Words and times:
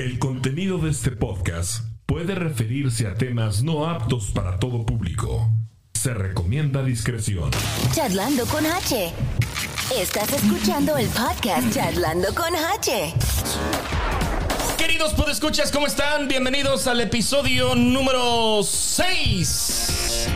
El 0.00 0.18
contenido 0.18 0.78
de 0.78 0.92
este 0.92 1.10
podcast 1.10 1.84
puede 2.06 2.34
referirse 2.34 3.06
a 3.06 3.16
temas 3.16 3.62
no 3.62 3.86
aptos 3.86 4.30
para 4.30 4.58
todo 4.58 4.86
público. 4.86 5.50
Se 5.92 6.14
recomienda 6.14 6.82
discreción. 6.82 7.50
Charlando 7.92 8.46
con 8.46 8.64
H. 8.64 9.12
Estás 9.94 10.32
escuchando 10.32 10.96
el 10.96 11.06
podcast 11.08 11.74
Charlando 11.74 12.34
con 12.34 12.46
H. 12.78 13.12
Queridos 14.78 15.12
podescuchas, 15.12 15.70
¿cómo 15.70 15.86
están? 15.86 16.28
Bienvenidos 16.28 16.86
al 16.86 17.02
episodio 17.02 17.74
número 17.74 18.62
6. 18.62 20.28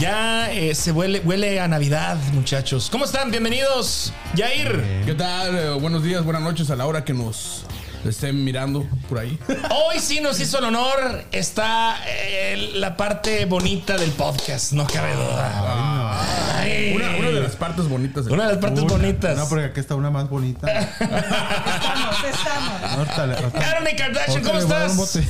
Ya 0.00 0.52
eh, 0.52 0.74
se 0.74 0.90
huele, 0.90 1.20
huele 1.20 1.60
a 1.60 1.68
Navidad, 1.68 2.18
muchachos. 2.32 2.90
¿Cómo 2.90 3.04
están? 3.04 3.30
Bienvenidos. 3.30 4.12
Yair. 4.34 5.04
¿Qué 5.06 5.14
tal? 5.14 5.56
Eh, 5.56 5.70
buenos 5.80 6.02
días, 6.02 6.24
buenas 6.24 6.42
noches 6.42 6.68
a 6.72 6.74
la 6.74 6.84
hora 6.84 7.04
que 7.04 7.14
nos 7.14 7.64
estén 8.04 8.42
mirando 8.44 8.86
por 9.08 9.18
ahí. 9.18 9.38
Hoy 9.70 9.98
sí 10.00 10.20
nos 10.20 10.38
hizo 10.40 10.58
el 10.58 10.64
honor. 10.64 11.24
Está 11.32 11.96
eh, 12.06 12.70
la 12.74 12.96
parte 12.96 13.44
bonita 13.46 13.96
del 13.96 14.10
podcast, 14.10 14.72
no 14.72 14.86
cabe 14.86 15.14
duda. 15.14 16.60
Ay. 16.60 16.92
Una, 16.94 17.16
una 17.16 17.28
de 17.30 17.40
las 17.40 17.56
partes 17.56 17.88
bonitas. 17.88 18.24
del- 18.24 18.34
Una 18.34 18.44
de 18.46 18.52
las 18.54 18.58
partes 18.62 18.84
bonitas. 18.84 19.36
No, 19.36 19.48
porque 19.48 19.64
aquí 19.66 19.80
está 19.80 19.94
una 19.94 20.10
más 20.10 20.28
bonita. 20.28 20.66
Estamos, 20.70 22.16
estamos. 22.30 22.92
Ahorita 22.96 23.26
le- 23.26 23.34
ahorita- 23.36 23.58
Carmen 23.58 23.96
Kardashian, 23.96 24.42
¿cómo 24.42 24.58
le 24.58 24.64
voy 24.64 24.74
a 24.74 24.78
dar 24.78 24.90
un 24.90 25.00
estás? 25.00 25.22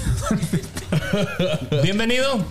Bienvenido. 1.82 2.44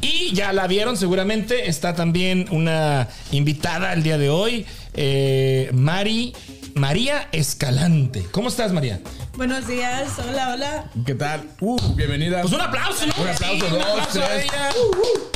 Y 0.00 0.34
ya 0.34 0.52
la 0.52 0.66
vieron 0.66 0.96
seguramente. 0.96 1.68
Está 1.68 1.94
también 1.94 2.46
una 2.50 3.08
invitada 3.32 3.92
el 3.94 4.02
día 4.02 4.18
de 4.18 4.28
hoy, 4.28 4.66
eh, 4.92 5.70
Mari, 5.72 6.34
María 6.74 7.28
Escalante. 7.30 8.26
¿Cómo 8.32 8.48
estás, 8.48 8.72
María? 8.72 9.00
Buenos 9.36 9.66
días, 9.68 10.08
hola, 10.28 10.54
hola. 10.54 10.90
¿Qué 11.06 11.14
tal? 11.14 11.48
Uh, 11.60 11.78
bienvenida. 11.94 12.40
Pues 12.42 12.52
un 12.52 12.60
aplauso, 12.60 13.06
¿no? 13.06 13.12
Un 13.22 13.28
aplauso, 13.28 13.54
Sí, 13.66 13.72
un 13.72 13.78
dos, 13.78 13.88
aplauso 13.88 14.22
a 14.22 14.26
tres. 14.26 14.44
ella. 14.44 14.68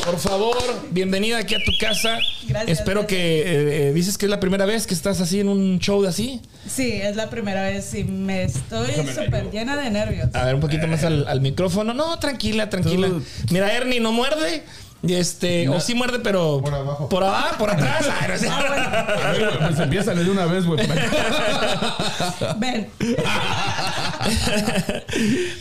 Por 0.05 0.19
favor, 0.19 0.57
bienvenida 0.91 1.39
aquí 1.39 1.55
a 1.55 1.59
tu 1.59 1.71
casa. 1.81 2.19
Gracias, 2.49 2.79
Espero 2.81 3.03
gracias. 3.03 3.07
que 3.21 3.41
eh, 3.41 3.89
eh, 3.89 3.93
dices 3.93 4.19
que 4.19 4.27
es 4.27 4.31
la 4.31 4.41
primera 4.41 4.67
vez 4.67 4.87
que 4.89 4.95
estás 4.95 5.21
así 5.21 5.39
en 5.39 5.49
un 5.49 5.79
show 5.79 6.03
de 6.03 6.09
así. 6.09 6.41
Sí, 6.69 6.93
es 6.93 7.15
la 7.15 7.31
primera 7.31 7.63
vez 7.63 7.95
y 7.95 8.03
me 8.05 8.43
estoy 8.43 8.91
súper 9.07 9.51
llena 9.53 9.77
de 9.77 9.91
nervios. 9.91 10.35
A 10.35 10.45
ver, 10.45 10.57
un 10.57 10.61
poquito 10.61 10.89
más 10.89 11.05
al, 11.05 11.27
al 11.29 11.41
micrófono. 11.41 11.95
No, 11.95 12.19
tranquila, 12.19 12.69
tranquila. 12.69 13.11
Mira, 13.51 13.73
Ernie 13.73 14.01
no 14.01 14.11
muerde. 14.13 14.65
Y 15.01 15.15
este, 15.15 15.69
o 15.69 15.81
sí 15.81 15.95
muerde, 15.95 16.19
pero. 16.19 16.61
Por 16.61 16.75
abajo. 16.75 17.09
Por 17.09 17.23
abajo, 17.23 17.57
por 17.59 17.71
atrás. 17.71 18.05
Ay, 18.21 18.29
no 18.31 18.37
sé. 18.39 18.49
A 18.49 19.33
ver, 19.33 19.47
güey, 19.57 19.69
pues 19.69 19.79
empieza 19.81 20.13
de 20.15 20.29
una 20.29 20.47
vez, 20.47 20.67
güey. 20.67 20.85
Ven, 22.59 22.89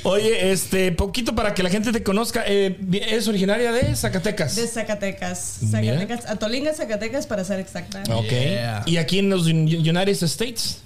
Oye, 0.03 0.52
este, 0.52 0.91
poquito 0.91 1.35
para 1.35 1.53
que 1.53 1.63
la 1.63 1.69
gente 1.69 1.91
te 1.91 2.03
conozca. 2.03 2.43
eh, 2.47 2.77
¿Es 3.09 3.27
originaria 3.27 3.71
de 3.71 3.95
Zacatecas? 3.95 4.55
de 4.55 4.67
Zacatecas. 4.67 5.58
Mira. 5.61 5.95
Zacatecas, 5.99 6.30
Atolinga, 6.30 6.73
Zacatecas, 6.73 7.27
para 7.27 7.43
ser 7.43 7.59
exacta. 7.59 8.03
Ok. 8.15 8.30
Yeah. 8.30 8.83
¿Y 8.85 8.97
aquí 8.97 9.19
en 9.19 9.30
los 9.30 9.45
Un- 9.47 9.67
United 9.67 10.23
States? 10.23 10.80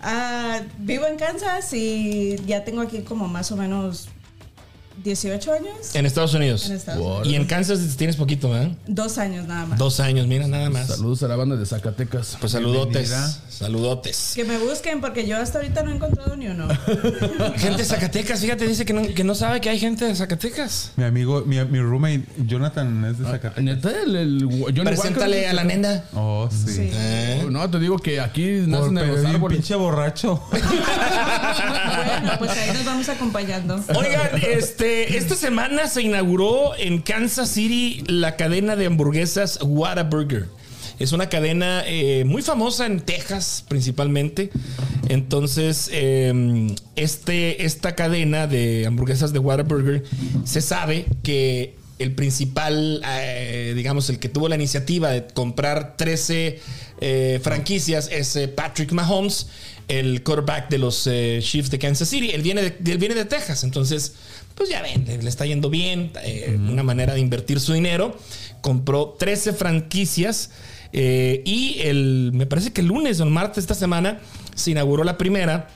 Ah, 0.00 0.60
vivo 0.78 1.06
en 1.06 1.16
Kansas 1.16 1.72
y 1.72 2.36
ya 2.46 2.64
tengo 2.64 2.82
aquí 2.82 3.00
como 3.00 3.26
más 3.26 3.50
o 3.50 3.56
menos 3.56 4.08
18 5.04 5.52
años. 5.52 5.94
En 5.94 6.06
Estados 6.06 6.34
Unidos. 6.34 6.68
En 6.68 6.76
Estados 6.76 7.00
Unidos. 7.02 7.28
Y 7.28 7.34
en 7.36 7.44
Kansas 7.46 7.80
tienes 7.96 8.16
poquito, 8.16 8.50
¿verdad? 8.50 8.70
Dos 8.86 9.18
años 9.18 9.46
nada 9.46 9.66
más. 9.66 9.78
Dos 9.78 10.00
años, 10.00 10.26
mira, 10.26 10.46
nada 10.46 10.70
más. 10.70 10.88
Saludos 10.88 11.22
a 11.22 11.28
la 11.28 11.36
banda 11.36 11.56
de 11.56 11.66
Zacatecas. 11.66 12.36
Pues 12.40 12.52
saludotes. 12.52 13.08
Bienvenida. 13.08 13.38
Saludotes. 13.48 14.32
Que 14.36 14.44
me 14.44 14.56
busquen 14.58 15.00
porque 15.00 15.26
yo 15.26 15.36
hasta 15.36 15.58
ahorita 15.58 15.82
no 15.82 15.90
he 15.90 15.94
encontrado 15.96 16.36
ni 16.36 16.46
uno. 16.48 16.68
Gente 17.56 17.78
de 17.78 17.84
Zacatecas, 17.84 18.40
fíjate, 18.40 18.66
dice 18.68 18.84
que 18.84 18.92
no, 18.92 19.02
que 19.14 19.24
no 19.24 19.34
sabe 19.34 19.60
que 19.60 19.68
hay 19.68 19.78
gente 19.80 20.04
de 20.04 20.14
Zacatecas. 20.14 20.92
Mi 20.96 21.04
amigo, 21.04 21.42
mi, 21.44 21.62
mi 21.64 21.80
roommate 21.80 22.22
Jonathan 22.46 23.04
es 23.04 23.18
de 23.18 23.24
Zacatecas. 23.24 23.62
Neta, 23.64 23.90
el, 24.02 24.14
el 24.16 24.44
Johnny 24.44 24.82
Preséntale 24.82 25.36
Walker- 25.38 25.48
a 25.50 25.52
la 25.54 25.64
nenda. 25.64 26.04
Oh, 26.14 26.48
sí. 26.50 26.72
Sí. 26.72 26.90
Oh, 27.46 27.50
No, 27.50 27.68
te 27.68 27.78
digo 27.80 27.98
que 27.98 28.20
aquí 28.20 28.58
Por 28.60 28.68
nacen 28.68 28.94
de 28.94 29.06
los 29.08 29.24
árboles. 29.24 29.58
pinche 29.58 29.74
borracho. 29.74 30.40
bueno, 30.50 32.38
pues 32.38 32.50
ahí 32.52 32.72
nos 32.72 32.84
vamos 32.84 33.08
acompañando. 33.08 33.74
Oigan, 33.94 34.30
este, 34.42 34.87
esta 34.88 35.34
semana 35.34 35.86
se 35.88 36.02
inauguró 36.02 36.76
en 36.76 37.00
Kansas 37.02 37.50
City 37.50 38.02
la 38.06 38.36
cadena 38.36 38.76
de 38.76 38.86
hamburguesas 38.86 39.58
Whataburger. 39.62 40.46
Es 40.98 41.12
una 41.12 41.28
cadena 41.28 41.84
eh, 41.86 42.24
muy 42.24 42.42
famosa 42.42 42.86
en 42.86 43.00
Texas 43.00 43.64
principalmente. 43.68 44.50
Entonces, 45.08 45.90
eh, 45.92 46.74
este, 46.96 47.64
esta 47.64 47.94
cadena 47.94 48.46
de 48.46 48.86
hamburguesas 48.86 49.32
de 49.32 49.38
Whataburger 49.38 50.04
se 50.44 50.60
sabe 50.60 51.06
que 51.22 51.76
el 51.98 52.14
principal, 52.14 53.02
eh, 53.06 53.72
digamos, 53.76 54.08
el 54.10 54.18
que 54.18 54.28
tuvo 54.28 54.48
la 54.48 54.54
iniciativa 54.54 55.10
de 55.10 55.26
comprar 55.26 55.96
13 55.96 56.60
eh, 57.00 57.40
franquicias 57.42 58.08
es 58.10 58.34
eh, 58.36 58.48
Patrick 58.48 58.92
Mahomes, 58.92 59.48
el 59.86 60.22
quarterback 60.22 60.68
de 60.68 60.78
los 60.78 61.06
eh, 61.06 61.38
Chiefs 61.42 61.70
de 61.70 61.78
Kansas 61.78 62.08
City. 62.08 62.30
Él 62.30 62.42
viene 62.42 62.60
él 62.60 62.98
viene 62.98 63.14
de 63.14 63.24
Texas, 63.24 63.64
entonces, 63.64 64.14
pues 64.58 64.70
ya 64.70 64.82
ven, 64.82 65.04
le, 65.06 65.22
le 65.22 65.28
está 65.28 65.46
yendo 65.46 65.70
bien, 65.70 66.10
eh, 66.24 66.58
una 66.58 66.82
manera 66.82 67.14
de 67.14 67.20
invertir 67.20 67.60
su 67.60 67.72
dinero. 67.72 68.18
Compró 68.60 69.14
13 69.16 69.52
franquicias 69.52 70.50
eh, 70.92 71.42
y 71.46 71.78
el, 71.82 72.32
me 72.34 72.46
parece 72.46 72.72
que 72.72 72.80
el 72.80 72.88
lunes 72.88 73.20
o 73.20 73.24
el 73.24 73.30
martes 73.30 73.56
de 73.56 73.60
esta 73.60 73.74
semana 73.74 74.20
se 74.56 74.72
inauguró 74.72 75.04
la 75.04 75.16
primera. 75.16 75.68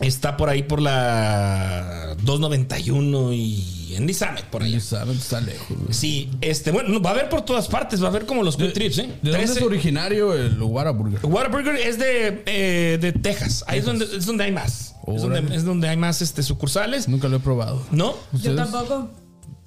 Está 0.00 0.36
por 0.36 0.48
ahí 0.48 0.62
por 0.62 0.80
la 0.80 2.14
291 2.22 3.32
y 3.32 3.94
en 3.96 4.14
Summit, 4.14 4.44
por 4.44 4.62
ahí. 4.62 4.76
está 4.76 5.04
lejos. 5.40 5.76
Sí, 5.90 6.30
este, 6.40 6.70
bueno, 6.70 6.88
no, 6.88 7.02
va 7.02 7.10
a 7.10 7.12
haber 7.14 7.28
por 7.28 7.42
todas 7.42 7.66
partes, 7.66 8.00
va 8.00 8.06
a 8.06 8.10
haber 8.10 8.24
como 8.24 8.44
los 8.44 8.56
quick 8.56 8.72
trips, 8.72 8.98
¿eh? 8.98 9.02
¿De 9.22 9.30
dónde 9.32 9.46
13 9.46 9.58
es 9.58 9.62
originario 9.62 10.34
el 10.34 10.62
Whataburger? 10.62 11.18
Whataburger 11.24 11.74
es 11.74 11.98
de, 11.98 12.42
eh, 12.46 12.98
de 13.00 13.12
Texas. 13.12 13.64
Ahí 13.66 13.80
es 13.80 13.84
donde, 13.84 14.04
es 14.04 14.24
donde 14.24 14.44
hay 14.44 14.52
más. 14.52 14.87
Es 15.14 15.22
donde, 15.22 15.56
es 15.56 15.64
donde 15.64 15.88
hay 15.88 15.96
más 15.96 16.22
este, 16.22 16.42
sucursales. 16.42 17.08
Nunca 17.08 17.28
lo 17.28 17.36
he 17.36 17.40
probado. 17.40 17.84
¿No? 17.90 18.14
Yo 18.32 18.54
tampoco. 18.54 19.10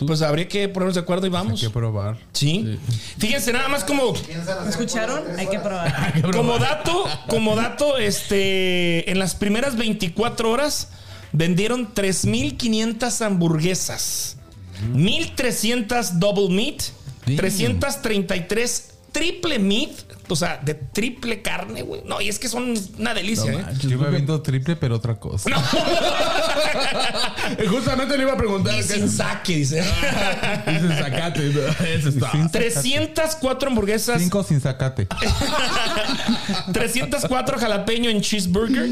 Pues 0.05 0.21
habría 0.23 0.47
que 0.47 0.67
ponernos 0.67 0.95
de 0.95 1.01
acuerdo 1.01 1.27
y 1.27 1.29
Hay 1.29 1.33
vamos. 1.33 1.61
que 1.61 1.69
probar. 1.69 2.17
Sí. 2.33 2.79
Fíjense, 3.19 3.53
nada 3.53 3.67
más 3.67 3.83
como, 3.83 4.13
¿Me 4.13 4.69
escucharon? 4.69 5.23
Hay 5.37 5.47
que 5.47 5.59
probar. 5.59 6.31
como 6.31 6.57
dato, 6.57 7.05
como 7.27 7.55
dato, 7.55 7.97
este, 7.97 9.11
en 9.11 9.19
las 9.19 9.35
primeras 9.35 9.75
24 9.77 10.49
horas 10.49 10.89
vendieron 11.33 11.93
3.500 11.93 13.25
hamburguesas, 13.25 14.37
1.300 14.93 16.13
double 16.13 16.49
meat, 16.49 16.81
333 17.25 18.91
triple 19.11 19.59
meat, 19.59 19.91
o 20.33 20.35
sea, 20.35 20.57
de 20.63 20.73
triple 20.73 21.41
carne, 21.41 21.81
güey. 21.81 22.01
No, 22.05 22.21
y 22.21 22.29
es 22.29 22.39
que 22.39 22.47
son 22.47 22.73
una 22.97 23.13
delicia, 23.13 23.51
¿eh? 23.51 23.61
Manches, 23.61 23.89
Yo 23.89 23.97
me 23.97 24.07
aviento 24.07 24.41
triple, 24.41 24.75
pero 24.75 24.95
otra 24.95 25.19
cosa. 25.19 25.49
Justamente 27.69 28.17
le 28.17 28.23
iba 28.23 28.33
a 28.33 28.37
preguntar. 28.37 28.73
Y 28.73 28.77
¿qué 28.77 28.83
sin 28.83 29.03
es? 29.05 29.17
saque, 29.17 29.55
dice. 29.57 29.81
Dice 29.81 30.95
zacate. 30.97 31.49
Ese 31.95 32.09
está. 32.09 32.31
Sin- 32.31 32.49
304 32.49 33.69
hamburguesas, 33.69 34.21
Cinco 34.21 34.43
sin 34.43 34.61
zacate. 34.61 35.07
304 36.73 37.57
jalapeño 37.59 38.09
en 38.09 38.21
cheeseburger, 38.21 38.87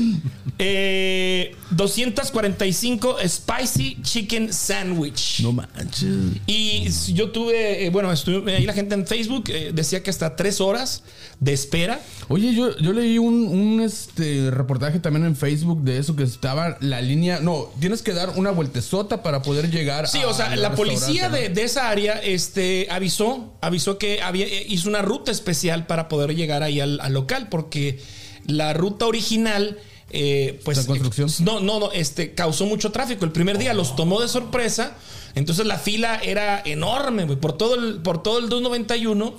eh, 0.57 1.55
245 1.71 3.17
spicy 3.27 3.97
chicken 4.01 4.53
sandwich. 4.53 5.39
No 5.41 5.51
manches. 5.53 6.05
Y 6.45 6.89
yo 7.13 7.31
tuve, 7.31 7.85
eh, 7.85 7.89
bueno, 7.89 8.11
estuve 8.11 8.55
ahí 8.55 8.65
la 8.65 8.73
gente 8.73 8.95
en 8.95 9.05
Facebook 9.07 9.45
eh, 9.49 9.71
decía 9.73 10.03
que 10.03 10.09
hasta 10.09 10.35
tres 10.35 10.61
horas 10.61 11.03
de 11.39 11.53
espera. 11.53 12.01
Oye, 12.27 12.53
yo, 12.53 12.77
yo 12.79 12.91
leí 12.91 13.17
un, 13.17 13.47
un, 13.47 13.79
este, 13.81 14.51
reportaje 14.51 14.99
también 14.99 15.25
en 15.25 15.35
Facebook 15.37 15.83
de 15.83 15.97
eso 15.97 16.15
que 16.15 16.23
estaba 16.23 16.77
la 16.81 17.01
línea. 17.01 17.39
No, 17.39 17.69
tienes 17.79 18.01
que 18.01 18.13
dar 18.13 18.33
una 18.35 18.51
vueltezota 18.51 19.23
para 19.23 19.41
poder 19.41 19.71
llegar 19.71 20.07
Sí, 20.07 20.19
a- 20.19 20.27
o 20.27 20.33
sea, 20.33 20.53
la 20.57 20.75
policía 20.75 21.29
de, 21.29 21.47
de 21.49 21.63
esa 21.63 21.89
área 21.89 22.13
este, 22.21 22.87
avisó, 22.91 23.53
avisó 23.61 23.97
que 23.97 24.21
había, 24.21 24.45
eh, 24.47 24.65
hizo 24.67 24.89
una 24.89 25.01
ruta 25.01 25.31
especial 25.31 25.87
para 25.87 26.09
poder 26.09 26.35
llegar 26.35 26.61
ahí 26.61 26.81
al, 26.81 26.99
al 26.99 27.13
local, 27.13 27.47
porque 27.49 27.99
la 28.45 28.73
ruta 28.73 29.05
original. 29.05 29.77
eh, 30.11 30.59
pues 30.65 30.77
¿Está 30.77 30.91
en 30.93 30.99
construcción? 30.99 31.45
no, 31.45 31.61
no, 31.61 31.79
no, 31.79 31.91
este 31.93 32.33
causó 32.35 32.65
mucho 32.65 32.91
tráfico. 32.91 33.23
El 33.23 33.31
primer 33.31 33.57
día 33.57 33.73
los 33.73 33.95
tomó 33.95 34.19
de 34.21 34.27
sorpresa. 34.27 34.97
Entonces 35.35 35.65
la 35.67 35.77
fila 35.77 36.19
era 36.21 36.61
enorme, 36.65 37.23
güey, 37.25 37.39
por 37.39 37.53
todo 37.53 37.75
el, 37.75 38.01
por 38.01 38.23
todo 38.23 38.39
el 38.39 38.49
291. 38.49 39.35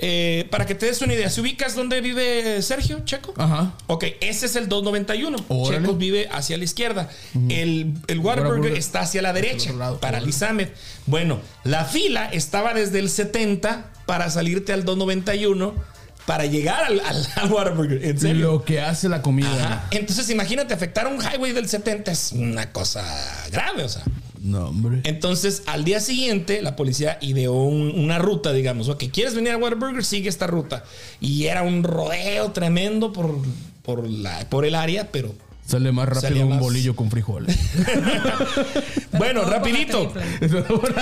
Eh, 0.00 0.46
para 0.50 0.64
que 0.66 0.74
te 0.74 0.86
des 0.86 1.02
una 1.02 1.14
idea, 1.14 1.28
¿se 1.28 1.40
ubicas 1.40 1.74
dónde 1.74 2.00
vive 2.00 2.62
Sergio 2.62 3.00
Checo? 3.04 3.34
Ajá. 3.36 3.74
Ok, 3.88 4.04
ese 4.20 4.46
es 4.46 4.56
el 4.56 4.68
291. 4.68 5.44
Órale. 5.48 5.80
Checo 5.80 5.96
vive 5.96 6.28
hacia 6.30 6.56
la 6.56 6.64
izquierda. 6.64 7.08
El, 7.48 7.94
el 8.06 8.18
Whataburger 8.20 8.72
está 8.72 9.00
hacia 9.00 9.22
la 9.22 9.32
derecha, 9.32 9.72
lado. 9.72 9.98
para 9.98 10.18
Órale. 10.18 10.26
Lizamed. 10.26 10.68
Bueno, 11.06 11.40
la 11.64 11.84
fila 11.84 12.26
estaba 12.32 12.74
desde 12.74 12.98
el 13.00 13.10
70 13.10 13.90
para 14.06 14.30
salirte 14.30 14.72
al 14.72 14.84
291 14.84 15.74
para 16.26 16.44
llegar 16.44 16.84
al, 16.84 17.00
al, 17.00 17.26
al 17.36 17.50
Whataburger. 17.52 18.04
En 18.04 18.20
serio. 18.20 18.52
Lo 18.52 18.64
que 18.64 18.80
hace 18.80 19.08
la 19.08 19.22
comida. 19.22 19.52
Ajá. 19.52 19.88
Entonces, 19.90 20.28
imagínate, 20.30 20.74
afectar 20.74 21.06
un 21.06 21.18
highway 21.20 21.52
del 21.52 21.68
70 21.68 22.12
es 22.12 22.32
una 22.32 22.70
cosa 22.70 23.02
grave, 23.50 23.82
o 23.82 23.88
sea. 23.88 24.02
No, 24.42 24.68
hombre. 24.68 25.00
Entonces, 25.04 25.62
al 25.66 25.84
día 25.84 26.00
siguiente, 26.00 26.62
la 26.62 26.76
policía 26.76 27.18
ideó 27.20 27.54
un- 27.54 27.98
una 27.98 28.18
ruta, 28.18 28.52
digamos, 28.52 28.88
ok, 28.88 29.04
¿quieres 29.12 29.34
venir 29.34 29.52
a 29.52 29.56
Whataburger? 29.56 30.04
Sigue 30.04 30.28
esta 30.28 30.46
ruta. 30.46 30.84
Y 31.20 31.44
era 31.46 31.62
un 31.62 31.82
rodeo 31.82 32.52
tremendo 32.52 33.12
por, 33.12 33.34
por, 33.82 34.08
la, 34.08 34.48
por 34.48 34.64
el 34.64 34.74
área, 34.74 35.10
pero 35.10 35.34
Sale 35.68 35.92
más 35.92 36.06
Salía 36.06 36.22
rápido 36.22 36.46
un 36.46 36.52
más. 36.54 36.60
bolillo 36.60 36.96
con 36.96 37.10
frijoles. 37.10 37.54
bueno, 39.12 39.44
rapidito. 39.44 40.10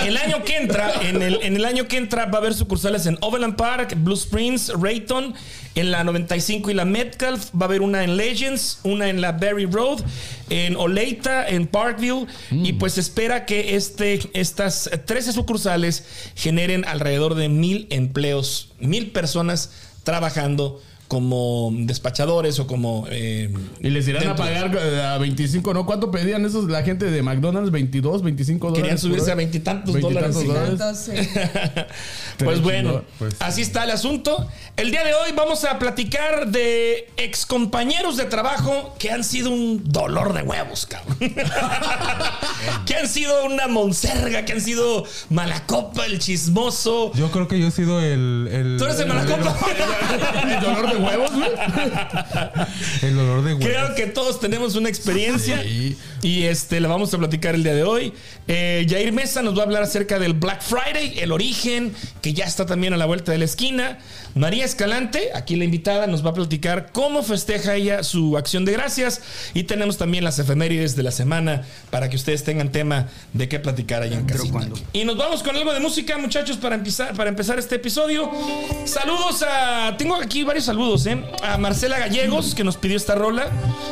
El 0.05 0.17
año 0.17 0.43
que 0.43 0.57
entra, 0.57 0.91
en 1.03 1.21
el, 1.21 1.39
en 1.41 1.55
el 1.55 1.63
año 1.63 1.87
que 1.87 1.95
entra 1.95 2.25
va 2.25 2.39
a 2.39 2.41
haber 2.41 2.53
sucursales 2.53 3.05
en 3.05 3.17
Overland 3.21 3.55
Park, 3.55 3.95
Blue 3.97 4.15
Springs, 4.15 4.73
Rayton, 4.77 5.35
en 5.75 5.91
la 5.91 6.03
95 6.03 6.69
y 6.69 6.73
la 6.73 6.83
Metcalf, 6.83 7.49
va 7.55 7.61
a 7.61 7.63
haber 7.65 7.81
una 7.81 8.03
en 8.03 8.17
Legends, 8.17 8.81
una 8.83 9.07
en 9.07 9.21
la 9.21 9.31
Berry 9.31 9.67
Road, 9.67 10.01
en 10.49 10.75
Oleita, 10.75 11.47
en 11.47 11.67
Parkville, 11.67 12.27
y 12.51 12.73
pues 12.73 12.93
se 12.93 12.99
espera 12.99 13.45
que 13.45 13.77
este, 13.77 14.19
estas 14.33 14.89
13 15.05 15.31
sucursales 15.31 16.03
generen 16.35 16.83
alrededor 16.83 17.35
de 17.35 17.47
mil 17.47 17.87
empleos, 17.89 18.73
mil 18.81 19.11
personas 19.11 19.71
trabajando 20.03 20.81
como 21.07 21.71
despachadores 21.73 22.59
o 22.59 22.67
como... 22.67 23.05
eh, 23.09 23.49
Y 23.81 23.89
les 23.89 24.07
irán 24.07 24.27
a 24.27 24.35
pagar 24.35 24.75
eh, 24.75 25.01
a 25.01 25.17
25, 25.17 25.73
¿no? 25.73 25.85
¿Cuánto 25.85 26.11
pedían 26.11 26.45
esos 26.45 26.65
la 26.69 26.83
gente 26.83 27.09
de 27.09 27.21
McDonald's? 27.23 27.71
22, 27.71 28.21
25 28.23 28.67
dólares. 28.67 28.81
Querían 28.83 28.97
subirse 28.97 29.31
a 29.31 29.35
veintitantos 29.35 29.99
dólares. 29.99 30.35
Veintitantos 30.35 30.97
sí. 30.97 31.11
dólares. 31.11 31.85
Pues 32.37 32.61
bueno, 32.61 33.01
pues. 33.17 33.35
así 33.39 33.63
está 33.63 33.83
el 33.83 33.89
asunto. 33.89 34.47
El 34.75 34.91
día 34.91 35.03
de 35.03 35.15
hoy 35.15 35.31
vamos 35.35 35.63
a 35.65 35.79
platicar 35.79 36.51
de 36.51 37.09
excompañeros 37.17 38.15
de 38.15 38.25
trabajo 38.25 38.93
que 38.99 39.09
han 39.09 39.23
sido 39.23 39.49
un 39.49 39.81
dolor 39.83 40.33
de 40.33 40.43
huevos, 40.43 40.85
cabrón. 40.85 41.17
que 42.85 42.95
han 42.95 43.07
sido 43.07 43.45
una 43.45 43.67
monserga, 43.67 44.45
que 44.45 44.53
han 44.53 44.61
sido 44.61 45.03
malacopa, 45.31 46.05
el 46.05 46.19
chismoso. 46.19 47.11
Yo 47.15 47.31
creo 47.31 47.47
que 47.47 47.59
yo 47.59 47.67
he 47.67 47.71
sido 47.71 47.99
el. 48.01 48.47
el 48.51 48.75
¿Tú 48.77 48.85
eres 48.85 48.99
el 48.99 49.07
malacopa? 49.07 49.57
¿El 50.43 50.61
dolor 50.61 50.91
de 50.93 50.96
huevos, 50.97 51.31
güey? 51.33 51.49
El 53.01 53.17
olor 53.19 53.43
de 53.43 53.53
huevos. 53.53 53.65
Creo 53.67 53.95
que 53.95 54.07
todos 54.07 54.39
tenemos 54.39 54.75
una 54.75 54.89
experiencia 54.89 55.61
Sí. 55.63 55.97
y 56.21 56.43
este 56.43 56.79
la 56.79 56.87
vamos 56.87 57.13
a 57.13 57.17
platicar 57.17 57.55
el 57.55 57.63
día 57.63 57.73
de 57.73 57.83
hoy. 57.83 58.13
Eh, 58.47 58.85
Jair 58.89 59.11
Mesa 59.11 59.41
nos 59.41 59.55
va 59.57 59.61
a 59.61 59.65
hablar 59.65 59.83
acerca 59.83 60.19
del 60.19 60.33
Black 60.33 60.61
Friday, 60.61 61.19
el 61.19 61.31
origen, 61.31 61.93
que 62.21 62.33
ya 62.33 62.45
está 62.45 62.65
también 62.65 62.93
a 62.93 62.97
la 62.97 63.05
vuelta 63.05 63.31
de 63.31 63.37
la 63.37 63.45
esquina. 63.45 63.99
María 64.35 64.65
Escalante, 64.65 65.31
aquí 65.33 65.55
la 65.55 65.63
invitada, 65.63 66.05
nos 66.07 66.23
va 66.25 66.29
a 66.29 66.33
platicar 66.33 66.91
cómo 66.91 67.23
festeja 67.23 67.75
ella 67.75 68.03
su 68.03 68.37
acción 68.37 68.65
de 68.65 68.73
gracias. 68.73 69.21
Y 69.53 69.63
tenemos 69.63 69.97
también 69.97 70.23
las 70.23 70.37
efemérides 70.39 70.95
de 70.95 71.03
la 71.03 71.11
semana 71.11 71.63
para 71.89 72.09
que 72.09 72.15
ustedes 72.15 72.43
tengan 72.43 72.71
tema 72.71 73.07
de 73.33 73.49
qué 73.49 73.59
platicar 73.59 74.03
allá 74.03 74.17
en 74.17 74.25
casita. 74.25 74.59
Y 74.93 75.05
nos 75.05 75.17
vamos 75.17 75.41
con 75.43 75.55
algo 75.55 75.73
de 75.73 75.79
música, 75.79 76.17
muchachos, 76.17 76.57
para 76.57 76.75
empezar, 76.75 77.13
para 77.15 77.29
empezar 77.29 77.57
este 77.57 77.75
episodio. 77.75 78.29
Saludos 78.85 79.43
a. 79.43 79.95
Tengo 79.97 80.15
aquí 80.15 80.43
varios 80.43 80.65
saludos, 80.65 80.86
¿eh? 80.95 81.23
A 81.43 81.57
Marcela 81.57 81.99
Gallegos, 81.99 82.55
que 82.55 82.63
nos 82.63 82.77
pidió 82.77 82.95
esta 82.97 83.15
rola. 83.15 83.47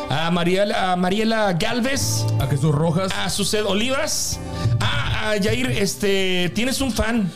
A 0.10 0.32
Mariela, 0.32 0.92
a 0.92 0.96
Mariela 0.96 1.54
Galvez. 1.54 2.26
A 2.40 2.48
Jesús 2.48 2.74
Rojas. 2.74 3.12
A 3.14 3.30
Suced 3.30 3.66
Olivas. 3.66 4.40
A, 4.80 5.32
a 5.32 5.38
Yair, 5.38 5.72
este. 5.72 6.52
Tienes 6.56 6.80
un 6.82 6.92
fan. 6.92 7.30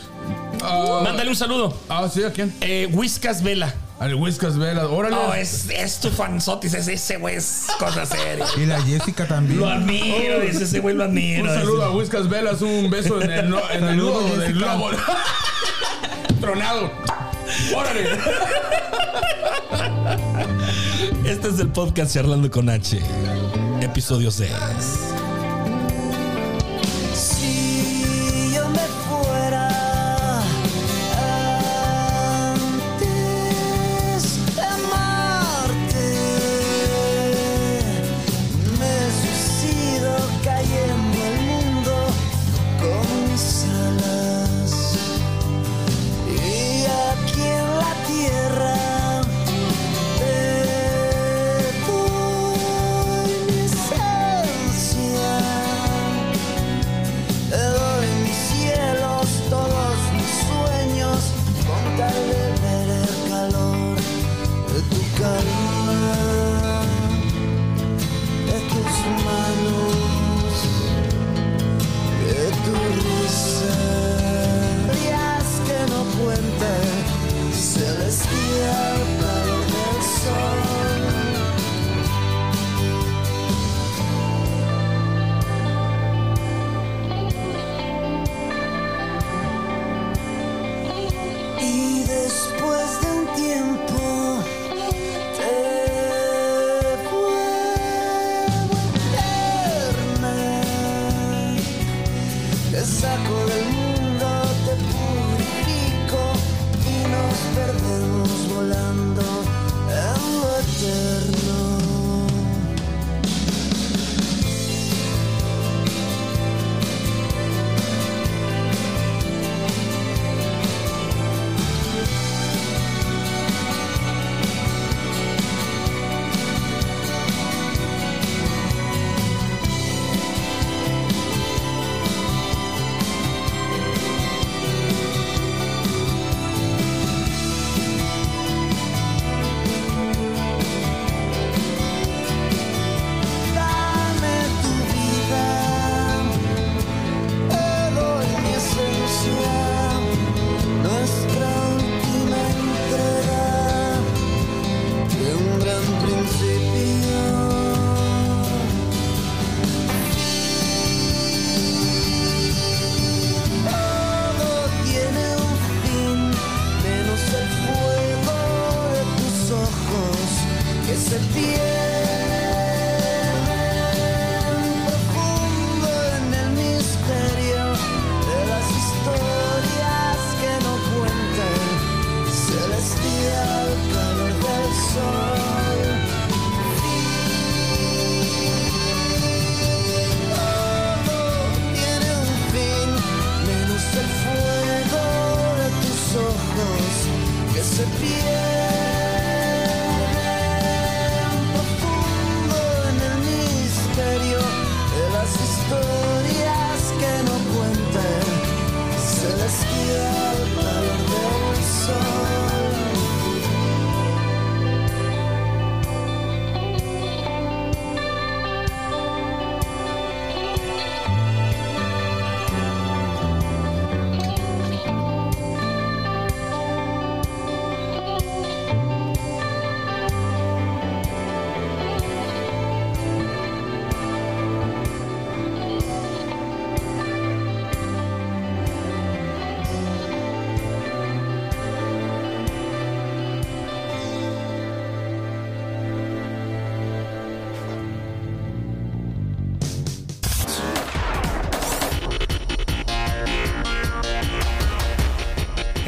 Ah, 0.62 1.00
Mándale 1.04 1.30
un 1.30 1.36
saludo. 1.36 1.74
ah, 1.88 2.08
sí, 2.12 2.22
¿a 2.22 2.32
quién? 2.32 2.54
Eh, 2.60 2.88
Whiskas 2.92 3.42
Vela. 3.42 3.74
Al 3.98 4.14
Whiskas 4.14 4.56
Vela. 4.56 4.88
Órale. 4.88 5.16
Oh, 5.16 5.34
es, 5.34 5.68
es 5.70 6.00
tu 6.00 6.08
fanzotis, 6.10 6.72
es 6.74 6.88
ese 6.88 7.18
güey, 7.18 7.36
es 7.36 7.66
cosa 7.78 8.06
seria. 8.06 8.46
Y 8.56 8.64
la 8.66 8.80
Jessica 8.82 9.26
también. 9.28 9.60
Lo 9.60 9.68
admiro, 9.68 10.40
dice 10.40 10.64
ese 10.64 10.80
güey, 10.80 10.94
lo 10.94 11.04
admiro. 11.04 11.42
Un 11.44 11.48
saludo 11.50 11.84
a 11.84 11.90
Whiskas 11.92 12.28
Velas, 12.28 12.62
un 12.62 12.88
beso 12.90 13.20
en 13.20 13.30
el, 13.30 13.50
no- 13.50 13.70
en 13.70 13.84
el 13.84 13.96
nudo 13.98 14.36
del 14.38 14.54
globo. 14.54 14.90
Tronado. 16.40 16.90
Órale. 17.74 18.08
Este 21.24 21.48
es 21.48 21.58
el 21.60 21.68
podcast 21.68 22.14
Charlando 22.14 22.50
con 22.50 22.68
H, 22.68 23.00
episodio 23.80 24.30
6. 24.30 25.09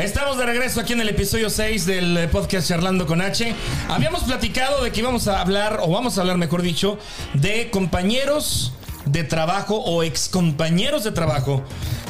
Estamos 0.03 0.37
de 0.39 0.47
regreso 0.47 0.81
aquí 0.81 0.93
en 0.95 1.01
el 1.01 1.09
episodio 1.09 1.49
6 1.49 1.87
del 1.87 2.17
eh, 2.17 2.29
podcast 2.29 2.69
Charlando 2.69 3.07
con 3.07 3.21
H. 3.21 3.55
Habíamos 3.89 4.25
platicado 4.25 4.83
de 4.83 4.91
que 4.91 5.01
íbamos 5.01 5.29
a 5.29 5.41
hablar, 5.41 5.81
o 5.83 5.91
vamos 5.91 6.19
a 6.19 6.23
hablar, 6.23 6.37
mejor 6.39 6.63
dicho, 6.63 6.99
de 7.35 7.71
compañeros 7.71 8.73
de 9.07 9.25
trabajo 9.25 9.77
o 9.77 10.03
excompañeros 10.03 11.05
de 11.05 11.13
trabajo 11.13 11.63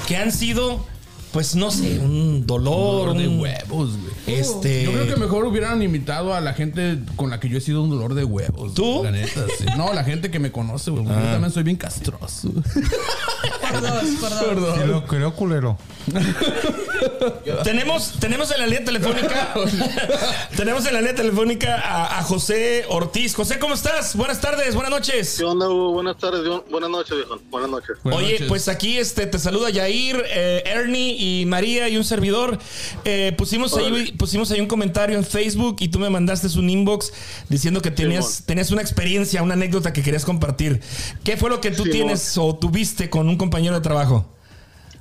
que 0.08 0.16
han 0.16 0.32
sido, 0.32 0.84
pues 1.32 1.54
no 1.54 1.70
sé, 1.70 1.98
un 1.98 2.46
dolor, 2.46 3.08
Dolor 3.08 3.16
de 3.18 3.28
un- 3.28 3.40
huevos, 3.40 3.90
güey. 3.98 4.12
Este. 4.38 4.84
Yo 4.84 4.92
creo 4.92 5.06
que 5.14 5.16
mejor 5.16 5.44
hubieran 5.44 5.82
invitado 5.82 6.34
a 6.34 6.40
la 6.40 6.54
gente 6.54 6.98
con 7.16 7.28
la 7.30 7.40
que 7.40 7.48
yo 7.48 7.58
he 7.58 7.60
sido 7.60 7.82
un 7.82 7.90
dolor 7.90 8.14
de 8.14 8.24
huevos. 8.24 8.72
¿Tú? 8.74 9.02
La 9.04 9.10
neta, 9.10 9.44
sí. 9.58 9.64
No, 9.76 9.92
la 9.92 10.04
gente 10.04 10.30
que 10.30 10.38
me 10.38 10.50
conoce, 10.52 10.90
güey. 10.90 11.04
porque 11.04 11.20
Yo 11.20 11.30
también 11.32 11.52
soy 11.52 11.62
bien 11.62 11.76
castroso. 11.76 12.48
Dos. 13.72 14.40
Perdón. 14.40 14.78
Sí, 14.80 14.86
lo 14.86 15.06
creo 15.06 15.34
culero. 15.34 15.78
Tenemos, 17.64 18.12
tenemos 18.20 18.50
en 18.52 18.60
la 18.60 18.66
línea 18.66 18.84
telefónica. 18.84 19.54
tenemos 20.56 20.86
en 20.86 20.94
la 20.94 21.00
línea 21.00 21.14
telefónica 21.14 21.76
a, 21.76 22.18
a 22.18 22.22
José 22.22 22.84
Ortiz. 22.88 23.34
José, 23.34 23.58
¿cómo 23.58 23.74
estás? 23.74 24.16
Buenas 24.16 24.40
tardes, 24.40 24.74
buenas 24.74 24.90
noches. 24.90 25.36
¿Qué 25.38 25.44
onda, 25.44 25.68
Hugo? 25.68 25.92
Buenas 25.92 26.18
tardes, 26.18 26.42
buenas 26.70 26.90
noches, 26.90 27.16
viejo. 27.16 27.38
Buenas 27.50 27.70
noches. 27.70 27.96
Buenas 28.02 28.20
Oye, 28.20 28.32
noches. 28.32 28.48
pues 28.48 28.68
aquí 28.68 28.98
este 28.98 29.26
te 29.26 29.38
saluda 29.38 29.70
Yair, 29.70 30.22
eh, 30.28 30.62
Ernie 30.66 31.16
y 31.18 31.46
María 31.46 31.88
y 31.88 31.96
un 31.96 32.04
servidor. 32.04 32.58
Eh, 33.04 33.32
pusimos 33.36 33.76
ahí 33.76 34.12
pusimos 34.12 34.50
ahí 34.50 34.60
un 34.60 34.66
comentario 34.68 35.16
en 35.16 35.24
Facebook 35.24 35.76
y 35.80 35.88
tú 35.88 35.98
me 35.98 36.10
mandaste 36.10 36.48
un 36.58 36.68
inbox 36.68 37.12
diciendo 37.48 37.80
que 37.80 37.90
tenías 37.90 38.26
Simón. 38.26 38.46
tenías 38.46 38.70
una 38.70 38.82
experiencia, 38.82 39.42
una 39.42 39.54
anécdota 39.54 39.92
que 39.92 40.02
querías 40.02 40.24
compartir. 40.24 40.80
¿Qué 41.24 41.36
fue 41.36 41.50
lo 41.50 41.60
que 41.60 41.70
tú 41.70 41.84
Simón. 41.84 41.90
tienes 41.92 42.38
o 42.38 42.54
tuviste 42.56 43.10
con 43.10 43.28
un 43.28 43.36
compañero 43.36 43.74
de 43.74 43.80
trabajo? 43.80 44.26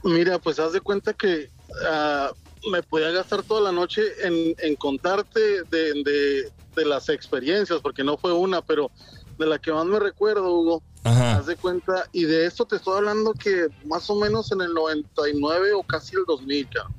Mira, 0.03 0.39
pues 0.39 0.59
haz 0.59 0.73
de 0.73 0.81
cuenta 0.81 1.13
que 1.13 1.49
ah, 1.87 2.31
me 2.71 2.81
podía 2.83 3.11
gastar 3.11 3.43
toda 3.43 3.61
la 3.61 3.71
noche 3.71 4.01
en, 4.23 4.55
en 4.59 4.75
contarte 4.75 5.63
de, 5.69 5.93
de- 6.03 6.51
de 6.75 6.85
las 6.85 7.09
experiencias, 7.09 7.81
porque 7.81 8.01
no 8.03 8.17
fue 8.17 8.31
una, 8.31 8.61
pero 8.61 8.89
de 9.37 9.45
la 9.45 9.59
que 9.59 9.73
más 9.73 9.85
me 9.85 9.99
recuerdo, 9.99 10.49
Hugo. 10.53 10.81
Ajá. 11.03 11.37
Haz 11.37 11.47
de 11.47 11.57
cuenta, 11.57 12.07
y 12.13 12.23
de 12.23 12.45
esto 12.45 12.63
te 12.65 12.77
estoy 12.77 12.97
hablando 12.97 13.33
que 13.33 13.67
más 13.85 14.09
o 14.09 14.15
menos 14.15 14.51
en 14.53 14.61
el 14.61 14.73
99 14.73 15.73
o 15.73 15.83
casi 15.83 16.15
el 16.15 16.23
2000, 16.25 16.69
cabrón. 16.69 16.93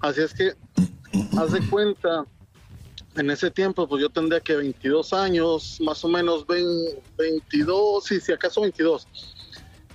Así 0.00 0.22
es 0.22 0.32
que, 0.32 0.54
haz 1.36 1.52
de 1.52 1.60
cuenta, 1.68 2.24
en 3.16 3.30
ese 3.30 3.50
tiempo, 3.50 3.86
pues 3.88 4.00
yo 4.00 4.08
tendría 4.08 4.40
que 4.40 4.56
22 4.56 5.12
años, 5.12 5.76
más 5.80 6.02
o 6.04 6.08
menos 6.08 6.46
20 6.46 7.02
22, 7.18 8.04
sí, 8.04 8.20
si 8.20 8.32
acaso 8.32 8.60
22. 8.62 9.06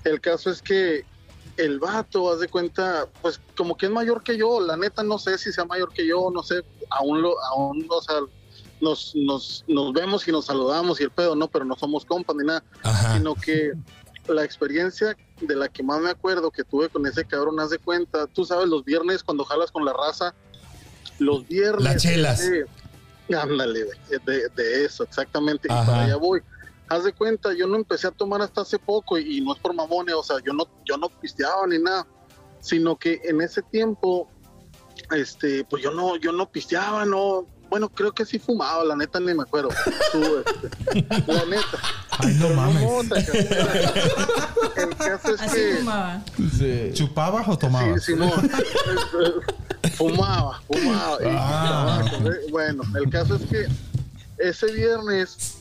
El 0.03 0.19
caso 0.21 0.51
es 0.51 0.61
que 0.61 1.05
el 1.57 1.79
vato, 1.79 2.31
haz 2.31 2.39
de 2.39 2.47
cuenta, 2.47 3.07
pues 3.21 3.39
como 3.55 3.77
que 3.77 3.85
es 3.87 3.91
mayor 3.91 4.23
que 4.23 4.37
yo, 4.37 4.59
la 4.59 4.75
neta 4.77 5.03
no 5.03 5.19
sé 5.19 5.37
si 5.37 5.51
sea 5.51 5.65
mayor 5.65 5.91
que 5.93 6.07
yo, 6.07 6.29
no 6.33 6.43
sé, 6.43 6.63
aún 6.89 7.21
lo, 7.21 7.39
aún, 7.45 7.85
o 7.89 8.01
sea, 8.01 8.15
nos, 8.81 9.15
nos, 9.15 9.63
nos 9.67 9.93
vemos 9.93 10.27
y 10.27 10.31
nos 10.31 10.45
saludamos 10.45 10.99
y 10.99 11.03
el 11.03 11.11
pedo, 11.11 11.35
no, 11.35 11.47
pero 11.47 11.65
no 11.65 11.75
somos 11.75 12.05
compas 12.05 12.35
ni 12.35 12.45
nada 12.45 12.63
Ajá. 12.83 13.15
sino 13.17 13.35
que 13.35 13.73
la 14.27 14.43
experiencia 14.43 15.15
de 15.41 15.55
la 15.55 15.67
que 15.67 15.83
más 15.83 16.01
me 16.01 16.09
acuerdo 16.09 16.49
que 16.49 16.63
tuve 16.63 16.89
con 16.89 17.05
ese 17.05 17.25
cabrón, 17.25 17.59
haz 17.59 17.69
de 17.69 17.77
cuenta, 17.77 18.27
tú 18.27 18.45
sabes, 18.45 18.67
los 18.67 18.83
viernes 18.83 19.23
cuando 19.23 19.45
jalas 19.45 19.71
con 19.71 19.85
la 19.85 19.93
raza, 19.93 20.33
los 21.19 21.47
viernes... 21.47 21.83
Las 21.83 22.01
chelas. 22.01 22.41
eh, 22.49 22.65
ándale, 23.35 23.85
de, 24.25 24.49
de 24.49 24.85
eso, 24.85 25.03
exactamente, 25.03 25.67
Ajá. 25.71 25.83
y 25.83 25.85
para 25.85 26.03
allá 26.03 26.15
voy. 26.15 26.41
Haz 26.89 27.03
de 27.05 27.13
cuenta, 27.13 27.53
yo 27.53 27.65
no 27.67 27.75
empecé 27.77 28.07
a 28.07 28.11
tomar 28.11 28.41
hasta 28.41 28.61
hace 28.61 28.77
poco 28.77 29.17
y, 29.17 29.37
y 29.37 29.41
no 29.41 29.53
es 29.53 29.59
por 29.59 29.73
mamones, 29.73 30.15
o 30.15 30.23
sea, 30.23 30.37
yo 30.45 30.53
no, 30.53 30.67
yo 30.85 30.97
no 30.97 31.09
pisteaba 31.09 31.65
ni 31.67 31.79
nada, 31.79 32.05
sino 32.59 32.95
que 32.97 33.21
en 33.23 33.41
ese 33.41 33.61
tiempo, 33.61 34.27
este, 35.11 35.63
pues 35.65 35.81
yo 35.81 35.91
no, 35.91 36.17
yo 36.17 36.31
no 36.31 36.49
pisteaba, 36.51 37.05
no, 37.05 37.45
bueno, 37.69 37.89
creo 37.89 38.11
que 38.11 38.25
sí 38.25 38.37
fumaba, 38.37 38.83
la 38.83 38.95
neta 38.95 39.19
ni 39.19 39.33
me 39.33 39.41
acuerdo. 39.43 39.69
Tú, 40.11 40.43
este, 40.45 41.05
la 41.31 41.45
neta. 41.45 41.79
Ay, 42.19 42.37
no 42.39 42.49
mames. 42.49 42.83
Cabrón. 43.09 43.93
El 44.75 44.95
caso 44.97 45.33
es 45.33 45.41
Así 45.41 45.55
que. 45.55 45.75
fumaba. 45.77 46.21
Sí. 46.59 46.89
¿Chupabas 46.93 47.47
o 47.47 47.53
Sí, 47.53 47.57
tomabas? 47.59 48.03
Simón. 48.05 48.31
fumaba, 49.97 50.61
fumaba. 50.71 51.17
y 51.23 51.25
Ah, 51.29 52.03
¿eh? 52.25 52.47
Bueno, 52.51 52.83
el 52.95 53.09
caso 53.09 53.35
es 53.35 53.41
que 53.43 53.67
ese 54.37 54.71
viernes 54.71 55.57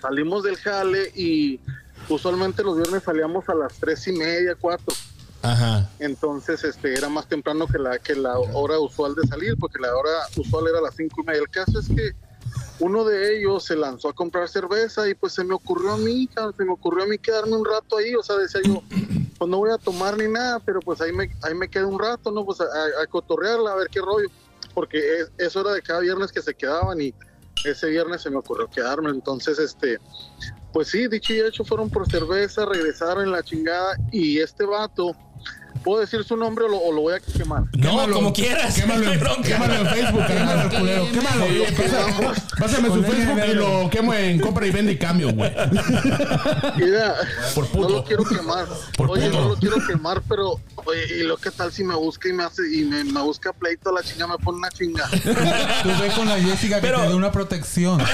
salimos 0.00 0.42
del 0.42 0.56
jale 0.56 1.10
y 1.14 1.60
usualmente 2.08 2.62
los 2.62 2.76
viernes 2.76 3.02
salíamos 3.02 3.48
a 3.48 3.54
las 3.54 3.74
tres 3.74 4.06
y 4.08 4.12
media, 4.12 4.54
cuatro. 4.60 4.94
Ajá. 5.42 5.88
Entonces, 6.00 6.64
este, 6.64 6.94
era 6.94 7.08
más 7.08 7.28
temprano 7.28 7.66
que 7.66 7.78
la, 7.78 7.98
que 7.98 8.14
la 8.16 8.38
hora 8.38 8.78
usual 8.80 9.14
de 9.14 9.26
salir, 9.28 9.56
porque 9.58 9.78
la 9.78 9.94
hora 9.96 10.10
usual 10.36 10.66
era 10.68 10.80
las 10.80 10.96
cinco 10.96 11.22
y 11.22 11.26
media. 11.26 11.40
El 11.40 11.48
caso 11.48 11.78
es 11.78 11.88
que 11.88 12.12
uno 12.80 13.04
de 13.04 13.38
ellos 13.38 13.64
se 13.64 13.76
lanzó 13.76 14.08
a 14.08 14.12
comprar 14.12 14.48
cerveza 14.48 15.08
y 15.08 15.14
pues 15.14 15.32
se 15.34 15.44
me 15.44 15.54
ocurrió 15.54 15.92
a 15.92 15.96
mí, 15.96 16.28
se 16.56 16.64
me 16.64 16.72
ocurrió 16.72 17.04
a 17.04 17.06
mí 17.06 17.18
quedarme 17.18 17.56
un 17.56 17.64
rato 17.64 17.96
ahí, 17.98 18.14
o 18.14 18.22
sea, 18.22 18.36
decía 18.36 18.60
yo, 18.64 18.82
pues 19.38 19.50
no 19.50 19.58
voy 19.58 19.70
a 19.70 19.78
tomar 19.78 20.16
ni 20.16 20.28
nada, 20.28 20.58
pero 20.60 20.80
pues 20.80 21.00
ahí 21.00 21.12
me, 21.12 21.30
ahí 21.42 21.54
me 21.54 21.68
quedo 21.68 21.88
un 21.88 21.98
rato, 21.98 22.30
¿no? 22.30 22.44
Pues 22.44 22.60
a, 22.60 22.64
a- 22.64 23.02
a 23.02 23.06
cotorrearla, 23.06 23.72
a 23.72 23.76
ver 23.76 23.88
qué 23.90 24.00
rollo, 24.00 24.28
porque 24.74 24.98
es, 25.20 25.30
eso 25.38 25.60
era 25.60 25.72
de 25.72 25.82
cada 25.82 26.00
viernes 26.00 26.30
que 26.32 26.40
se 26.42 26.54
quedaban 26.54 27.00
y 27.00 27.12
ese 27.64 27.88
viernes 27.88 28.22
se 28.22 28.30
me 28.30 28.36
ocurrió 28.36 28.68
quedarme, 28.68 29.10
entonces, 29.10 29.58
este, 29.58 29.98
pues 30.72 30.88
sí, 30.88 31.08
dicho 31.08 31.32
y 31.32 31.40
hecho, 31.40 31.64
fueron 31.64 31.90
por 31.90 32.08
cerveza, 32.10 32.66
regresaron 32.66 33.24
en 33.24 33.32
la 33.32 33.42
chingada 33.42 33.96
y 34.12 34.38
este 34.38 34.64
vato, 34.64 35.16
¿puedo 35.78 36.00
decir 36.00 36.24
su 36.24 36.36
nombre 36.36 36.64
o 36.64 36.68
lo, 36.68 36.78
o 36.78 36.92
lo 36.92 37.00
voy 37.02 37.14
a 37.14 37.20
quemar? 37.20 37.62
No, 37.76 37.90
Quémalo. 37.90 38.14
como 38.14 38.32
quieras. 38.32 38.74
Quémalo, 38.74 39.12
en- 39.12 39.20
quémalo 39.42 39.74
en 39.74 39.86
Facebook, 39.86 40.26
quémalo, 40.26 40.70
culero. 40.78 41.06
Quémalo. 41.12 41.44
Sí, 41.46 41.64
Pasa- 41.76 42.06
Pásame 42.58 42.88
su 42.88 43.02
Facebook 43.02 43.40
y 43.48 43.54
lo 43.54 43.90
quemo 43.90 44.14
en 44.14 44.40
compra 44.40 44.66
y 44.66 44.70
vende 44.70 44.92
y 44.92 44.96
cambio, 44.98 45.32
güey. 45.32 45.52
Mira, 46.76 47.14
Por 47.54 47.66
puto. 47.68 47.88
no 47.88 47.94
lo 47.96 48.04
quiero 48.04 48.24
quemar. 48.24 48.66
Por 48.96 49.10
oye, 49.10 49.28
puto. 49.30 49.40
no 49.42 49.48
lo 49.50 49.56
quiero 49.56 49.76
quemar, 49.86 50.22
pero 50.28 50.60
oye, 50.84 51.06
y 51.20 51.22
lo 51.22 51.36
que 51.36 51.50
tal 51.50 51.72
si 51.72 51.84
me 51.84 51.94
busca 51.94 52.28
y 52.28 52.32
me 52.32 52.44
hace 52.44 52.62
y 52.72 52.84
me, 52.84 53.04
me 53.04 53.20
busca 53.22 53.52
pleito 53.52 53.92
la 53.92 54.02
chinga 54.02 54.26
me 54.26 54.38
pone 54.38 54.58
una 54.58 54.70
chinga. 54.70 55.08
Tú 55.82 55.88
ve 56.00 56.08
con 56.14 56.28
la 56.28 56.38
Jessica 56.40 56.76
que 56.76 56.82
Pero- 56.82 57.00
te 57.02 57.08
dé 57.08 57.14
una 57.14 57.30
protección. 57.32 58.00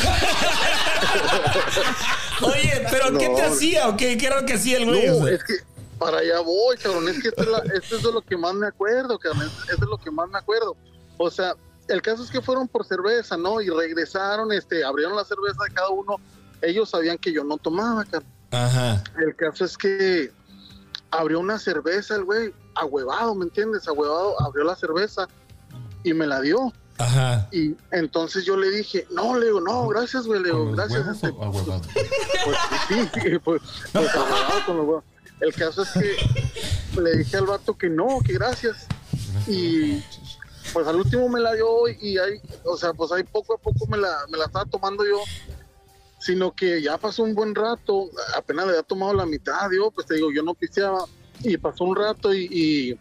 Oye, 2.42 2.82
pero 2.90 3.16
¿qué 3.18 3.28
No. 3.28 3.36
te 3.36 3.42
hacía 3.42 3.88
o 3.88 3.96
qué? 3.96 4.16
¿Qué 4.18 4.26
era 4.26 4.40
lo 4.40 4.46
que 4.46 4.54
hacía 4.54 4.78
el 4.78 4.86
güey? 4.86 5.06
No, 5.06 5.26
es 5.28 5.42
que 5.44 5.54
para 5.98 6.18
allá 6.18 6.40
voy, 6.40 6.76
cabrón. 6.76 7.08
Es 7.08 7.20
que 7.22 7.28
esto 7.28 7.42
es, 7.42 7.48
la- 7.48 7.74
esto 7.74 7.96
es 7.96 8.02
de 8.02 8.12
lo 8.12 8.20
que 8.22 8.36
más 8.36 8.54
me 8.54 8.66
acuerdo, 8.66 9.18
cabrón. 9.18 9.50
Esto 9.70 9.84
es 9.84 9.88
lo 9.90 9.98
que 9.98 10.10
más 10.10 10.28
me 10.28 10.38
acuerdo. 10.38 10.76
O 11.18 11.30
sea, 11.30 11.54
el 11.88 12.00
caso 12.02 12.22
es 12.24 12.30
que 12.30 12.40
fueron 12.40 12.66
por 12.68 12.84
cerveza, 12.86 13.36
¿no? 13.36 13.60
Y 13.60 13.68
regresaron, 13.70 14.52
este, 14.52 14.84
abrieron 14.84 15.16
la 15.16 15.24
cerveza 15.24 15.64
de 15.68 15.74
cada 15.74 15.88
uno. 15.90 16.16
Ellos 16.62 16.90
sabían 16.90 17.18
que 17.18 17.32
yo 17.32 17.44
no 17.44 17.56
tomaba, 17.58 18.04
cabrón. 18.04 18.30
Ajá. 18.50 19.02
El 19.18 19.34
caso 19.36 19.64
es 19.64 19.76
que 19.76 20.32
abrió 21.10 21.40
una 21.40 21.58
cerveza 21.58 22.16
el 22.16 22.24
güey, 22.24 22.52
ahuevado, 22.74 23.34
¿me 23.34 23.44
entiendes? 23.44 23.86
Ahuevado, 23.88 24.40
abrió 24.42 24.64
la 24.64 24.76
cerveza 24.76 25.28
y 26.02 26.12
me 26.14 26.26
la 26.26 26.40
dio. 26.40 26.72
Ajá. 26.98 27.48
Y 27.50 27.74
entonces 27.90 28.44
yo 28.44 28.56
le 28.56 28.70
dije, 28.70 29.06
no, 29.10 29.36
le 29.36 29.46
digo, 29.46 29.60
no, 29.60 29.86
gracias, 29.88 30.26
güey, 30.26 30.40
le 30.40 30.46
digo, 30.50 30.58
¿Con 30.58 30.76
los 30.76 30.76
gracias. 30.76 31.00
huevos 31.00 31.16
este, 31.16 31.32
pues 32.44 32.56
sí, 32.88 33.08
sí, 33.20 33.38
pues, 33.44 33.62
pues, 33.92 34.14
ahuevado 34.14 34.66
con 34.66 34.76
los 34.76 34.86
huevos. 34.86 35.04
El 35.40 35.52
caso 35.54 35.82
es 35.82 35.90
que 35.90 37.00
le 37.00 37.18
dije 37.18 37.36
al 37.36 37.46
vato 37.46 37.76
que 37.76 37.88
no, 37.88 38.20
que 38.24 38.34
gracias. 38.34 38.86
Y 39.46 40.02
pues 40.72 40.86
al 40.86 40.96
último 40.96 41.28
me 41.28 41.40
la 41.40 41.54
dio 41.54 41.88
y 41.88 42.18
ahí, 42.18 42.40
o 42.64 42.76
sea, 42.76 42.92
pues 42.92 43.12
ahí 43.12 43.22
poco 43.24 43.54
a 43.54 43.58
poco 43.58 43.86
me 43.86 43.96
la, 43.96 44.26
me 44.30 44.38
la 44.38 44.46
estaba 44.46 44.64
tomando 44.64 45.04
yo. 45.04 45.18
Sino 46.18 46.54
que 46.54 46.80
ya 46.80 46.96
pasó 46.96 47.22
un 47.22 47.34
buen 47.34 47.54
rato, 47.54 48.08
apenas 48.34 48.64
le 48.64 48.72
había 48.72 48.82
tomado 48.82 49.12
la 49.12 49.26
mitad, 49.26 49.70
yo, 49.70 49.90
pues 49.90 50.06
te 50.06 50.14
digo, 50.14 50.32
yo 50.32 50.42
no 50.42 50.54
pisteaba. 50.54 51.04
Y 51.42 51.58
pasó 51.58 51.84
un 51.84 51.96
rato 51.96 52.32
y, 52.32 52.98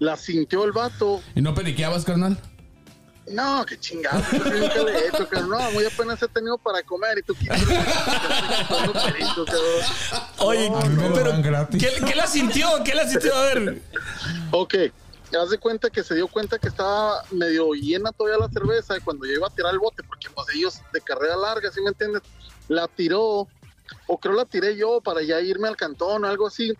la 0.00 0.16
sintió 0.16 0.64
el 0.64 0.72
vato 0.72 1.20
¿Y 1.34 1.42
no 1.42 1.54
periqueabas, 1.54 2.06
carnal? 2.06 2.38
No, 3.30 3.64
qué 3.66 3.78
chingado. 3.78 4.22
yo 4.32 4.38
nunca 4.38 4.82
le 4.82 4.92
he 4.92 5.08
hecho, 5.08 5.28
cabrón. 5.28 5.50
No, 5.50 5.70
muy 5.72 5.84
apenas 5.84 6.22
he 6.22 6.28
tenido 6.28 6.58
para 6.58 6.82
comer 6.82 7.18
y 7.18 7.22
tú 7.22 7.34
quieres. 7.34 7.62
peritos. 9.04 9.48
Oye, 10.38 10.70
pero 11.14 11.30
dan 11.30 11.42
gratis. 11.42 11.82
¿qué, 11.82 12.04
qué 12.04 12.14
la 12.14 12.26
sintió? 12.26 12.68
¿Qué 12.84 12.94
la 12.94 13.08
sintió? 13.08 13.34
A 13.34 13.42
ver. 13.42 13.82
Ok, 14.50 14.74
haz 15.38 15.50
de 15.50 15.58
cuenta 15.58 15.90
que 15.90 16.02
se 16.02 16.14
dio 16.14 16.28
cuenta 16.28 16.58
que 16.58 16.68
estaba 16.68 17.22
medio 17.30 17.72
llena 17.72 18.12
todavía 18.12 18.38
la 18.38 18.52
cerveza 18.52 18.96
y 18.96 19.00
cuando 19.00 19.26
yo 19.26 19.32
iba 19.32 19.46
a 19.46 19.50
tirar 19.50 19.72
el 19.72 19.78
bote, 19.78 20.02
porque 20.02 20.28
pues 20.30 20.48
ellos 20.54 20.80
de 20.92 21.00
carrera 21.00 21.36
larga, 21.36 21.70
¿sí 21.70 21.80
me 21.80 21.90
entiendes? 21.90 22.22
La 22.68 22.88
tiró, 22.88 23.48
o 24.06 24.18
creo 24.18 24.34
la 24.34 24.44
tiré 24.44 24.76
yo 24.76 25.00
para 25.00 25.22
ya 25.22 25.40
irme 25.40 25.68
al 25.68 25.76
cantón 25.76 26.24
o 26.24 26.28
algo 26.28 26.46
así, 26.46 26.72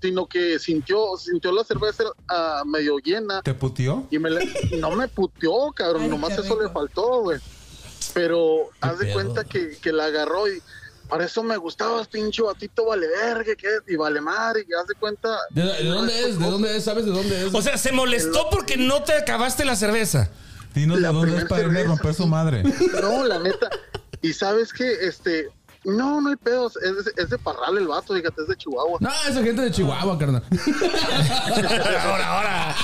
sino 0.00 0.26
que 0.26 0.58
sintió, 0.58 1.16
sintió 1.16 1.52
la 1.52 1.64
cerveza 1.64 2.04
ah, 2.28 2.62
medio 2.66 2.98
llena 2.98 3.42
¿Te 3.42 3.54
putió? 3.54 4.06
y 4.10 4.18
me 4.18 4.30
le- 4.30 4.52
no 4.78 4.90
me 4.92 5.08
puteó, 5.08 5.72
cabrón, 5.72 6.02
Ay, 6.04 6.08
nomás 6.08 6.38
eso 6.38 6.60
le 6.60 6.68
faltó, 6.70 7.22
güey. 7.22 7.38
Pero 8.14 8.70
haz 8.80 8.98
de 8.98 9.06
pedo? 9.06 9.14
cuenta 9.14 9.44
que, 9.44 9.76
que 9.80 9.92
la 9.92 10.06
agarró 10.06 10.48
y 10.48 10.62
para 11.08 11.24
eso 11.24 11.42
me 11.42 11.56
gustabas, 11.56 12.06
pinche 12.08 12.42
batito 12.42 12.84
vale 12.86 13.06
verga, 13.08 13.54
que 13.56 13.66
y 13.92 13.96
vale 13.96 14.20
madre, 14.20 14.66
y 14.68 14.72
haz 14.74 14.86
de 14.86 14.94
cuenta. 14.94 15.38
¿De, 15.50 15.62
de 15.62 15.84
dónde 15.84 16.20
es? 16.28 16.38
¿De 16.38 16.50
dónde 16.50 16.76
es? 16.76 16.84
¿Sabes 16.84 17.06
de 17.06 17.12
dónde 17.12 17.46
es? 17.46 17.54
O 17.54 17.62
sea, 17.62 17.78
se 17.78 17.92
molestó 17.92 18.48
porque 18.50 18.76
no 18.76 19.02
te 19.02 19.14
acabaste 19.14 19.64
la 19.64 19.74
cerveza. 19.76 20.30
Dinos 20.74 20.96
de 20.98 21.02
La 21.02 21.12
dónde 21.12 21.38
es 21.38 21.44
para 21.46 21.62
irle 21.62 21.80
a 21.80 21.84
romper 21.84 22.12
su 22.14 22.26
madre. 22.26 22.62
No, 23.02 23.24
la 23.24 23.38
neta. 23.38 23.70
Y 24.20 24.32
sabes 24.34 24.72
que, 24.72 24.90
este, 25.06 25.48
no, 25.88 26.20
no 26.20 26.28
hay 26.30 26.36
pedos, 26.36 26.76
es, 26.76 27.04
de- 27.04 27.12
es 27.22 27.30
de 27.30 27.38
Parral 27.38 27.76
el 27.78 27.86
vato, 27.88 28.14
fíjate, 28.14 28.42
es 28.42 28.48
de 28.48 28.56
Chihuahua. 28.56 28.98
no, 29.00 29.08
esa 29.28 29.42
gente 29.42 29.62
de 29.62 29.70
Chihuahua, 29.70 30.18
carnal. 30.18 30.42
ahora, 32.04 32.26
ahora. 32.36 32.76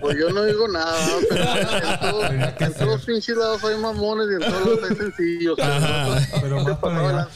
Pues 0.00 0.16
yo 0.18 0.30
no 0.30 0.44
digo 0.44 0.68
nada, 0.68 0.96
pero 1.28 1.44
en 1.44 2.00
todos, 2.00 2.30
en 2.60 2.74
todos 2.74 3.04
pinches 3.04 3.36
lados 3.36 3.62
hay 3.64 3.76
mamones 3.78 4.28
y 4.30 4.34
en 4.34 4.50
todos 4.50 4.66
lados 4.66 4.80
hay 4.90 4.96
sencillos. 4.96 5.56
pero- 5.56 6.40
Pero 6.40 6.60
más 6.64 6.78
para. 6.78 7.28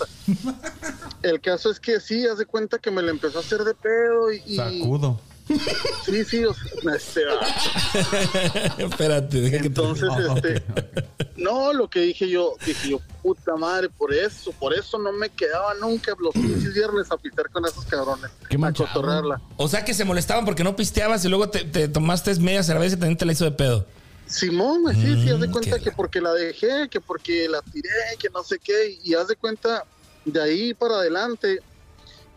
El 1.22 1.40
caso 1.40 1.70
es 1.70 1.78
que 1.78 2.00
sí, 2.00 2.26
haz 2.26 2.38
de 2.38 2.46
cuenta 2.46 2.78
que 2.78 2.90
me 2.90 3.02
le 3.02 3.10
empezó 3.10 3.38
a 3.38 3.40
hacer 3.42 3.62
de 3.64 3.74
pedo 3.74 4.32
y- 4.32 4.56
Sacudo. 4.56 5.20
Sí, 6.04 6.24
sí, 6.24 6.44
o 6.44 6.54
sea, 6.54 6.94
este, 6.96 7.22
ah, 7.28 8.74
Espérate, 8.78 9.40
deja 9.40 9.56
que 9.56 9.62
te- 9.62 9.66
entonces, 9.68 10.08
este, 10.34 10.62
no, 11.36 11.72
lo 11.72 11.88
que 11.88 12.00
dije 12.00 12.28
yo, 12.28 12.54
dije 12.64 12.88
yo, 12.90 13.00
puta 13.22 13.56
madre, 13.56 13.88
por 13.88 14.12
eso, 14.12 14.52
por 14.52 14.74
eso 14.74 14.98
no 14.98 15.12
me 15.12 15.28
quedaba 15.30 15.74
nunca 15.74 16.14
los 16.18 16.34
pinches 16.34 16.74
viernes 16.74 17.10
a 17.10 17.16
pistear 17.16 17.48
con 17.50 17.64
esos 17.66 17.84
cabrones, 17.84 18.30
Qué 18.48 18.56
a 18.56 18.58
manchado. 18.58 18.88
cotorrearla. 18.92 19.40
O 19.56 19.68
sea 19.68 19.84
que 19.84 19.94
se 19.94 20.04
molestaban 20.04 20.44
porque 20.44 20.64
no 20.64 20.74
pisteabas 20.76 21.24
y 21.24 21.28
luego 21.28 21.48
te, 21.48 21.64
te 21.64 21.88
tomaste 21.88 22.34
media 22.40 22.62
cerveza 22.62 22.96
y 22.96 22.98
también 22.98 23.16
te 23.18 23.24
la 23.24 23.32
hizo 23.32 23.44
de 23.44 23.52
pedo. 23.52 23.86
Simón, 24.26 24.84
sí, 24.94 25.16
sí, 25.22 25.30
haz 25.30 25.40
de 25.40 25.48
Mm, 25.48 25.52
cuenta 25.52 25.78
que 25.78 25.90
porque 25.92 26.20
la 26.20 26.32
dejé, 26.32 26.88
que 26.90 27.00
porque 27.00 27.48
la 27.48 27.60
tiré, 27.62 27.88
que 28.18 28.28
no 28.30 28.42
sé 28.42 28.58
qué, 28.58 28.98
y 29.04 29.14
haz 29.14 29.28
de 29.28 29.36
cuenta, 29.36 29.84
de 30.24 30.40
ahí 30.42 30.74
para 30.74 30.96
adelante, 30.96 31.60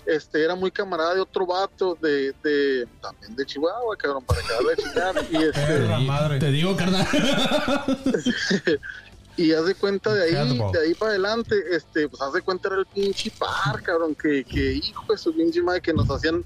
este, 0.05 0.43
era 0.43 0.55
muy 0.55 0.71
camarada 0.71 1.15
de 1.15 1.21
otro 1.21 1.45
vato 1.45 1.97
de, 2.01 2.33
de 2.43 2.87
también 3.01 3.35
de 3.35 3.45
Chihuahua, 3.45 3.95
cabrón, 3.97 4.23
para 4.23 4.41
acabar 4.41 4.63
de 4.65 4.83
chingar, 4.83 5.15
y 5.31 5.35
este, 5.43 5.65
Perra 5.65 5.99
madre. 5.99 6.39
Te 6.39 6.51
digo, 6.51 6.75
carnal. 6.75 7.07
y 9.37 9.51
haz 9.51 9.65
de 9.65 9.75
cuenta 9.75 10.13
de 10.13 10.23
ahí, 10.23 10.57
de 10.71 10.79
ahí 10.79 10.93
para 10.93 11.11
adelante, 11.11 11.55
este, 11.71 12.07
pues 12.07 12.21
haz 12.21 12.33
de 12.33 12.41
cuenta 12.41 12.69
era 12.69 12.77
el 12.77 12.85
pinche 12.85 13.31
par, 13.31 13.81
cabrón, 13.81 14.15
que, 14.15 14.43
que 14.43 14.73
hijo 14.73 15.05
de 15.11 15.17
su 15.17 15.35
pinche 15.35 15.61
madre, 15.61 15.81
que 15.81 15.93
nos 15.93 16.09
hacían, 16.09 16.45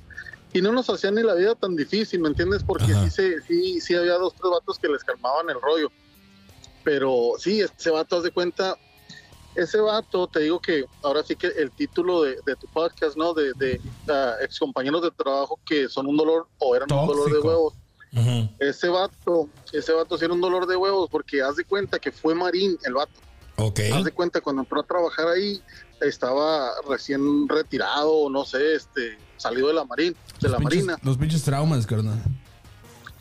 y 0.53 0.61
no 0.61 0.71
nos 0.71 0.89
hacían 0.89 1.15
ni 1.15 1.23
la 1.23 1.35
vida 1.35 1.55
tan 1.55 1.75
difícil, 1.75 2.21
¿me 2.21 2.29
entiendes? 2.29 2.63
Porque 2.63 2.91
Ajá. 2.91 3.03
sí, 3.05 3.09
se, 3.11 3.41
sí, 3.41 3.81
sí 3.81 3.95
había 3.95 4.13
dos, 4.13 4.33
tres 4.33 4.51
vatos 4.51 4.79
que 4.79 4.87
les 4.87 5.03
calmaban 5.03 5.49
el 5.49 5.61
rollo. 5.61 5.91
Pero 6.83 7.33
sí, 7.37 7.61
ese 7.61 7.89
vato, 7.91 8.17
haz 8.17 8.23
de 8.23 8.31
cuenta, 8.31 8.75
ese 9.55 9.79
vato, 9.79 10.27
te 10.27 10.39
digo 10.41 10.59
que 10.59 10.85
ahora 11.01 11.23
sí 11.23 11.35
que 11.35 11.47
el 11.47 11.71
título 11.71 12.21
de, 12.23 12.37
de 12.45 12.55
tu 12.55 12.67
podcast, 12.67 13.17
¿no? 13.17 13.33
De, 13.33 13.53
de 13.53 13.79
ex 14.41 14.59
compañeros 14.59 15.01
de 15.01 15.11
trabajo 15.11 15.59
que 15.65 15.89
son 15.89 16.07
un 16.07 16.17
dolor 16.17 16.47
o 16.59 16.75
eran 16.75 16.91
un 16.91 17.07
dolor 17.07 17.31
de 17.31 17.39
huevos. 17.39 17.73
Ese 18.59 18.87
vato, 18.89 19.49
ese 19.71 19.91
vato 19.93 20.17
sí 20.17 20.25
era 20.25 20.33
un 20.33 20.41
dolor 20.41 20.65
de 20.65 20.75
huevos 20.75 21.09
porque 21.11 21.41
haz 21.41 21.55
de 21.55 21.63
cuenta 21.65 21.99
que 21.99 22.11
fue 22.11 22.33
marín 22.35 22.77
el 22.83 22.93
vato. 22.93 23.19
Ok. 23.57 23.79
Haz 23.93 24.03
de 24.05 24.11
cuenta 24.11 24.39
cuando 24.41 24.61
entró 24.61 24.79
a 24.79 24.83
trabajar 24.83 25.27
ahí 25.27 25.61
estaba 26.01 26.71
recién 26.87 27.47
retirado, 27.49 28.29
no 28.29 28.45
sé, 28.45 28.75
este, 28.75 29.17
salido 29.37 29.67
de 29.67 29.73
la 29.73 29.83
marín, 29.83 30.15
de 30.39 30.49
la 30.49 30.57
pinches- 30.57 30.63
marina. 30.63 30.97
Los 31.03 31.17
pinches 31.17 31.43
traumas, 31.43 31.85
carnal. 31.85 32.23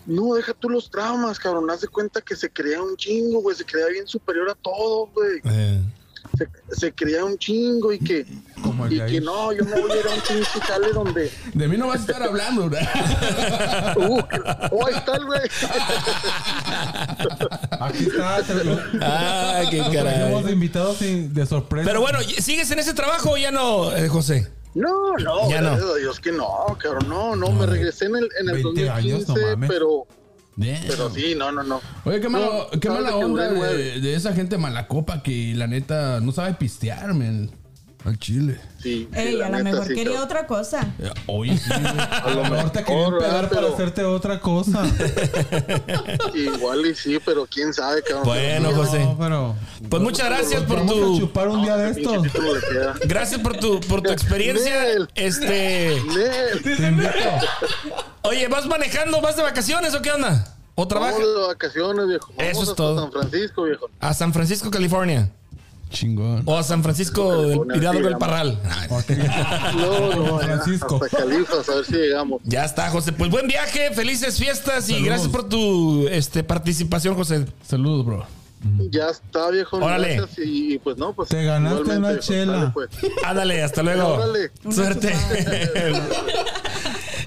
No, 0.06 0.34
deja 0.34 0.54
tú 0.54 0.70
los 0.70 0.88
traumas, 0.90 1.38
cabrón. 1.38 1.68
Haz 1.70 1.82
de 1.82 1.88
cuenta 1.88 2.22
que 2.22 2.34
se 2.34 2.50
creía 2.50 2.80
un 2.82 2.96
chingo, 2.96 3.42
güey. 3.42 3.54
Se 3.56 3.64
creía 3.66 3.88
bien 3.88 4.06
superior 4.06 4.48
a 4.48 4.54
todos, 4.54 5.10
güey. 5.12 5.40
Eh, 5.44 5.82
Se, 6.36 6.48
se 6.76 6.92
creía 6.92 7.24
un 7.24 7.38
chingo 7.38 7.92
y 7.92 7.98
que, 7.98 8.26
Como 8.62 8.86
el 8.86 8.92
y 8.92 9.00
que 9.06 9.20
no, 9.20 9.52
yo 9.52 9.64
me 9.64 9.80
voy 9.80 9.90
a 9.92 9.96
ir 10.00 10.06
a 10.06 10.10
un 10.14 10.20
pinche 10.20 10.60
jale 10.60 10.92
donde. 10.92 11.30
De 11.54 11.68
mí 11.68 11.76
no 11.76 11.86
vas 11.88 11.98
a 11.98 12.00
estar 12.00 12.22
hablando, 12.22 12.68
¿verdad? 12.68 12.88
Uh, 13.98 14.20
oh, 14.72 14.86
ahí 14.86 14.94
está 14.94 15.16
el 15.16 15.24
güey. 15.24 15.40
Aquí 17.80 18.04
está. 18.04 18.42
te 18.42 18.64
lo- 18.64 18.78
Ah, 19.00 19.62
qué 19.70 19.78
trajimos 19.78 19.92
de 19.92 19.98
caray. 20.42 20.52
invitados 20.52 20.96
sin- 20.98 21.32
de 21.34 21.46
sorpresa. 21.46 21.86
Pero 21.86 22.00
bueno, 22.00 22.18
¿sigues 22.22 22.70
en 22.70 22.78
ese 22.78 22.94
trabajo 22.94 23.30
o 23.32 23.36
ya 23.36 23.50
no, 23.50 23.92
eh, 23.94 24.08
José? 24.08 24.48
No, 24.74 25.16
no, 25.16 25.48
Ya 25.50 25.60
no. 25.60 25.70
a 25.70 25.96
Dios 25.96 26.20
que 26.20 26.30
no, 26.30 26.46
cabrón. 26.80 27.08
No, 27.08 27.34
no, 27.34 27.50
me 27.50 27.66
regresé 27.66 28.04
en 28.06 28.16
el, 28.16 28.28
en 28.40 28.48
el 28.50 28.62
20 28.62 28.90
años, 28.90 29.26
2015, 29.26 29.40
no 29.40 29.50
mames. 29.56 29.70
pero, 29.70 30.06
Damn. 30.58 30.88
pero 30.88 31.08
sí, 31.10 31.34
no, 31.36 31.52
no, 31.52 31.62
no. 31.62 31.80
Oye, 32.04 32.20
qué, 32.20 32.28
malo- 32.28 32.68
No, 32.72 32.80
qué 32.80 32.90
mala 32.90 33.14
onda 33.16 33.48
de, 33.52 34.00
de 34.00 34.14
esa 34.14 34.32
gente 34.32 34.58
malacopa 34.58 35.22
que 35.22 35.54
la 35.54 35.68
neta 35.68 36.20
no 36.20 36.32
sabe 36.32 36.54
pistear, 36.54 37.14
men. 37.14 37.50
Al 38.08 38.18
chile. 38.18 38.60
Sí, 38.82 39.08
sí, 39.12 39.18
Ey, 39.18 39.36
la 39.36 39.46
a 39.46 39.50
lo 39.50 39.64
mejor 39.64 39.86
sí, 39.86 39.94
quería 39.94 40.22
otra 40.22 40.46
cosa. 40.46 40.94
Eh, 40.98 41.10
Oye, 41.26 41.58
sí, 41.58 41.70
a 41.72 42.30
lo 42.34 42.42
mejor 42.44 42.70
te 42.70 42.84
quería 42.84 43.08
¿verdad? 43.10 43.48
para 43.48 43.48
Pero- 43.48 43.74
hacerte 43.74 44.04
otra 44.04 44.40
cosa. 44.40 44.84
Igual 46.34 46.86
y 46.86 46.94
sí, 46.94 47.18
pero 47.24 47.46
quién 47.46 47.72
sabe, 47.72 48.02
cabrón. 48.02 48.24
Bueno, 48.24 48.72
José. 48.72 49.04
No, 49.04 49.16
pero. 49.18 49.56
Pues 49.88 50.02
muchas 50.02 50.26
gracias 50.26 50.62
por 50.64 50.78
Vamos 50.78 50.92
a 50.92 50.96
tu 50.96 51.18
chupar 51.18 51.48
un 51.48 51.62
día 51.62 51.76
de 51.76 51.90
estos. 51.90 52.26
queda. 52.32 52.94
gracias 53.04 53.40
por 53.40 53.56
tu 53.58 53.80
por 53.80 54.02
tu 54.02 54.10
experiencia. 54.10 54.82
Nel. 54.82 55.08
Este, 55.14 56.00
Nel, 56.78 57.10
oye, 58.22 58.48
¿vas 58.48 58.66
manejando, 58.66 59.20
vas 59.20 59.36
de 59.36 59.42
vacaciones 59.42 59.94
o 59.94 60.02
qué 60.02 60.10
onda? 60.10 60.54
¿O 60.74 60.86
trabajas 60.86 61.16
Vamos 61.18 61.34
de 61.42 61.46
vacaciones, 61.48 62.06
viejo. 62.06 62.32
Vamos 62.36 62.52
Eso 62.52 62.62
es 62.70 62.76
todo. 62.76 63.00
San 63.00 63.10
Francisco, 63.12 63.64
viejo. 63.64 63.90
a 64.00 64.14
San 64.14 64.32
Francisco, 64.32 64.70
California? 64.70 65.30
Chingón. 65.90 66.42
O 66.44 66.56
a 66.56 66.62
San 66.62 66.82
Francisco 66.82 67.42
del 67.42 67.60
sí, 67.72 67.80
del. 68.02 68.16
Parral. 68.18 68.58
No, 69.76 70.14
no, 70.14 70.40
San 70.40 70.50
allá, 70.50 70.62
Francisco. 70.62 71.00
hasta 71.02 71.16
Califas, 71.18 71.68
a 71.68 71.74
ver 71.76 71.84
si 71.84 71.92
llegamos. 71.94 72.40
Ya 72.44 72.64
está, 72.64 72.90
José. 72.90 73.12
Pues 73.12 73.30
buen 73.30 73.46
viaje, 73.46 73.90
felices 73.92 74.38
fiestas 74.38 74.88
y 74.88 74.92
Saludos. 74.92 75.06
gracias 75.06 75.28
por 75.30 75.48
tu 75.48 76.08
este, 76.08 76.44
participación, 76.44 77.14
José. 77.14 77.46
Saludos, 77.66 78.04
bro. 78.04 78.26
Ya 78.90 79.08
está, 79.10 79.50
viejo. 79.50 79.76
Órale. 79.76 80.16
Gracias 80.16 80.38
y, 80.46 80.74
y 80.74 80.78
pues 80.78 80.96
no, 80.96 81.12
pues. 81.12 81.28
Te 81.28 81.44
ganaste 81.44 81.96
una 81.96 82.18
chela. 82.18 82.70
pues. 82.74 82.88
Ándale, 83.24 83.62
hasta 83.62 83.82
luego. 83.84 84.14
Órale. 84.14 84.50
Suerte. 84.70 85.14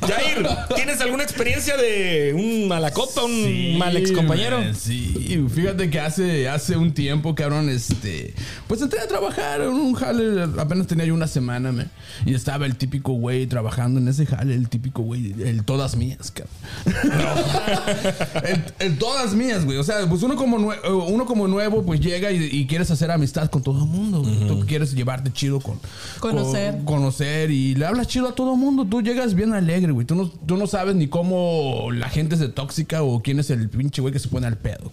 Jair, 0.02 0.48
¿tienes 0.76 1.00
alguna 1.02 1.24
experiencia 1.24 1.78
de 1.78 2.34
un 2.36 2.68
malacopa, 2.68 3.24
un 3.24 3.78
mal 3.78 3.96
ex 3.98 4.12
compañero? 4.12 4.60
man, 4.60 4.76
sí, 4.76 5.44
fíjate 5.54 5.90
que 5.90 6.00
hace, 6.00 6.50
hace 6.50 6.76
un 6.78 6.94
tiempo, 6.94 7.36
cabrón, 7.36 7.70
este. 7.70 8.34
Pues 8.68 8.82
entré 8.82 9.00
a 9.00 9.08
trabajar 9.08 9.62
en 9.62 9.70
un 9.70 9.94
jale, 9.94 10.44
apenas 10.60 10.88
tenía 10.88 11.06
yo 11.06 11.14
una 11.14 11.28
semana, 11.28 11.72
man, 11.72 11.92
Y 12.26 12.34
estaba 12.34 12.66
el 12.66 12.76
típico 12.78 13.14
güey 13.14 13.46
trabajando 13.48 14.00
en 14.00 14.08
ese 14.08 14.26
jale, 14.26 14.56
el 14.56 14.70
típico 14.70 15.02
güey, 15.04 15.34
el 15.44 15.64
todas 15.66 15.96
mías, 15.96 16.32
cabrón. 16.32 16.52
el, 18.44 18.64
el 18.80 18.98
todas 18.98 19.34
mías, 19.34 19.66
güey. 19.66 19.78
O 19.78 19.84
sea, 19.84 20.08
pues 20.10 20.24
uno 20.24 20.36
como, 20.36 20.58
nue- 20.58 20.80
uno 21.08 21.26
como 21.26 21.48
nuevo, 21.48 21.84
pues 21.86 22.00
llega 22.00 22.32
y, 22.32 22.44
y 22.52 22.68
quieres 22.68 22.90
hacer 22.92 23.12
amistad 23.12 23.50
con 23.50 23.62
todo 23.64 23.80
el 23.84 23.88
mundo. 23.90 24.22
güey. 24.22 24.48
Tú 24.48 24.66
quieres 24.66 24.94
llevarte 24.94 25.32
chido 25.32 25.60
con. 25.60 25.80
Conocer. 26.20 26.76
con- 26.78 26.86
conocer 27.02 27.52
y 27.52 27.76
le 27.76 27.86
hablas 27.86 28.08
chido 28.08 28.28
a 28.28 28.36
todo 28.36 28.54
el 28.54 28.60
mundo. 28.60 28.86
Tú 28.86 29.02
llegas 29.02 29.34
bien 29.34 29.54
alegre, 29.54 29.91
güey. 29.94 30.06
Tú 30.06 30.16
no, 30.16 30.28
tú 30.28 30.58
no 30.58 30.68
sabes 30.68 30.96
ni 30.96 31.08
cómo 31.08 31.90
la 31.92 32.10
gente 32.10 32.36
es 32.36 32.42
de 32.42 32.50
tóxica 32.50 33.04
o 33.04 33.22
quién 33.22 33.40
es 33.40 33.50
el 33.50 33.70
pinche 33.70 34.02
güey 34.02 34.14
que 34.14 34.20
se 34.20 34.28
pone 34.28 34.48
al 34.48 34.58
pedo. 34.58 34.92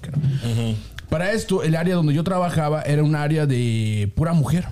Para 1.08 1.32
esto, 1.32 1.62
el 1.62 1.74
área 1.76 1.94
donde 1.94 2.14
yo 2.14 2.24
trabajaba 2.24 2.82
era 2.82 3.02
un 3.02 3.14
área 3.14 3.46
de 3.46 4.12
pura 4.14 4.32
mujer. 4.32 4.66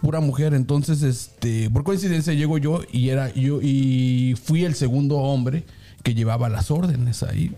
Pura 0.00 0.20
mujer. 0.20 0.54
Entonces, 0.54 1.02
este, 1.02 1.70
por 1.70 1.84
coincidencia 1.84 2.32
llego 2.32 2.58
yo 2.58 2.80
y 2.90 3.10
era 3.10 3.32
yo 3.34 3.60
y 3.62 4.34
fui 4.42 4.64
el 4.64 4.74
segundo 4.74 5.18
hombre 5.18 5.64
que 6.02 6.14
llevaba 6.14 6.48
las 6.48 6.70
órdenes 6.70 7.22
ahí. 7.22 7.52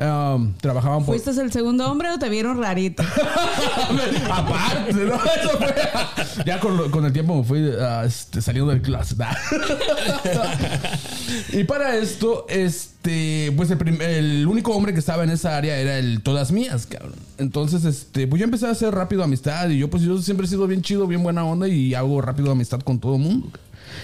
Um, 0.00 0.52
trabajaban 0.54 1.04
por 1.06 1.18
¿Fuiste 1.18 1.40
el 1.40 1.50
segundo 1.52 1.90
hombre 1.90 2.10
o 2.10 2.18
te 2.18 2.28
vieron 2.28 2.60
rarito? 2.60 3.02
Aparte, 4.30 4.92
¿no? 4.92 5.14
Eso 5.14 5.50
fue- 5.58 6.44
Ya 6.44 6.60
con, 6.60 6.76
lo- 6.76 6.90
con 6.90 7.04
el 7.06 7.12
tiempo 7.12 7.36
me 7.36 7.44
fui 7.44 7.70
ah, 7.80 8.02
este, 8.04 8.42
saliendo 8.42 8.70
del 8.72 8.82
clase. 8.82 9.14
y 11.52 11.64
para 11.64 11.96
esto, 11.96 12.46
este, 12.48 13.52
pues 13.56 13.70
el, 13.70 13.78
prim- 13.78 14.00
el 14.02 14.46
único 14.46 14.72
hombre 14.74 14.92
que 14.92 14.98
estaba 14.98 15.24
en 15.24 15.30
esa 15.30 15.56
área 15.56 15.76
era 15.78 15.98
el 15.98 16.22
todas 16.22 16.52
mías, 16.52 16.86
cabrón. 16.86 17.14
Entonces, 17.38 17.84
este, 17.84 18.26
pues 18.26 18.40
yo 18.40 18.44
empecé 18.44 18.66
a 18.66 18.70
hacer 18.70 18.94
rápido 18.94 19.22
amistad 19.22 19.68
y 19.70 19.78
yo, 19.78 19.88
pues 19.88 20.02
yo 20.02 20.20
siempre 20.20 20.46
he 20.46 20.50
sido 20.50 20.66
bien 20.66 20.82
chido, 20.82 21.06
bien 21.06 21.22
buena 21.22 21.44
onda 21.44 21.68
y 21.68 21.94
hago 21.94 22.20
rápido 22.20 22.50
amistad 22.50 22.80
con 22.80 22.98
todo 22.98 23.16
el 23.16 23.22
mundo. 23.22 23.48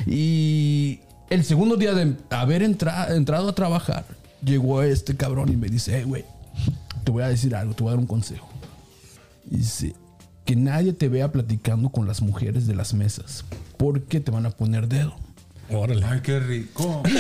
Y 0.07 1.01
el 1.33 1.45
segundo 1.45 1.77
día 1.77 1.95
de 1.95 2.15
haber 2.31 2.63
entra- 2.63 3.15
entrado 3.15 3.49
a 3.49 3.55
trabajar, 3.55 4.05
llegó 4.45 4.83
este 4.83 5.17
cabrón 5.17 5.51
y 5.53 5.57
me 5.57 5.69
dice, 5.69 5.97
hey, 5.97 6.05
güey, 6.05 6.25
te 7.05 7.11
voy 7.11 7.23
a 7.23 7.29
decir 7.29 7.55
algo, 7.55 7.75
te 7.75 7.83
voy 7.83 7.91
a 7.91 7.93
dar 7.95 8.01
un 8.01 8.07
consejo. 8.07 8.49
Dice 9.45 9.95
que 10.45 10.57
nadie 10.57 10.93
te 10.93 11.09
vea 11.09 11.31
platicando 11.33 11.89
con 11.91 12.07
las 12.07 12.21
mujeres 12.23 12.67
de 12.67 12.75
las 12.75 12.95
mesas 12.95 13.45
porque 13.77 14.21
te 14.21 14.31
van 14.31 14.47
a 14.47 14.51
poner 14.51 14.89
dedo. 14.89 15.15
Órale. 15.71 16.05
Ay, 16.05 16.21
qué 16.23 16.39
rico. 16.41 17.03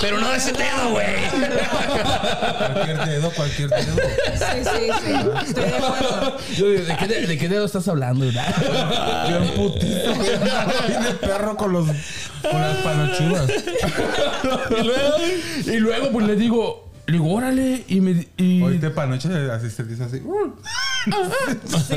Pero 0.00 0.18
no 0.18 0.30
de 0.30 0.36
ese 0.36 0.52
dedo, 0.52 0.90
güey. 0.90 1.06
Cualquier 2.58 3.04
dedo, 3.06 3.30
cualquier 3.30 3.70
dedo. 3.70 3.96
Sí, 4.34 4.64
sí, 4.64 4.90
sí. 5.04 5.14
Estoy 5.46 5.64
de 5.64 5.76
acuerdo. 5.76 6.36
Yo 6.56 6.70
digo, 6.70 6.84
¿de 6.84 6.96
qué, 6.96 7.06
de, 7.06 7.26
de 7.26 7.38
qué 7.38 7.48
dedo 7.48 7.64
estás 7.64 7.88
hablando? 7.88 8.24
Yo 8.24 9.36
en 9.36 9.48
putito, 9.54 10.14
de 10.14 11.14
perro 11.20 11.56
con 11.56 11.72
los 11.72 11.86
con 11.86 12.60
las 12.60 12.76
panochudas. 12.78 13.50
Y 14.78 14.82
luego. 14.84 15.16
y 15.66 15.76
luego, 15.78 16.10
pues 16.10 16.26
le 16.26 16.36
digo, 16.36 16.90
le 17.06 17.12
digo, 17.14 17.32
órale. 17.32 17.84
Y 17.88 18.00
me. 18.00 18.28
Y, 18.36 18.62
Ahorita 18.62 18.94
panoche 18.94 19.28
así 19.50 19.70
se 19.70 19.84
dice 19.84 20.04
así. 20.04 20.22
Sí. 21.86 21.94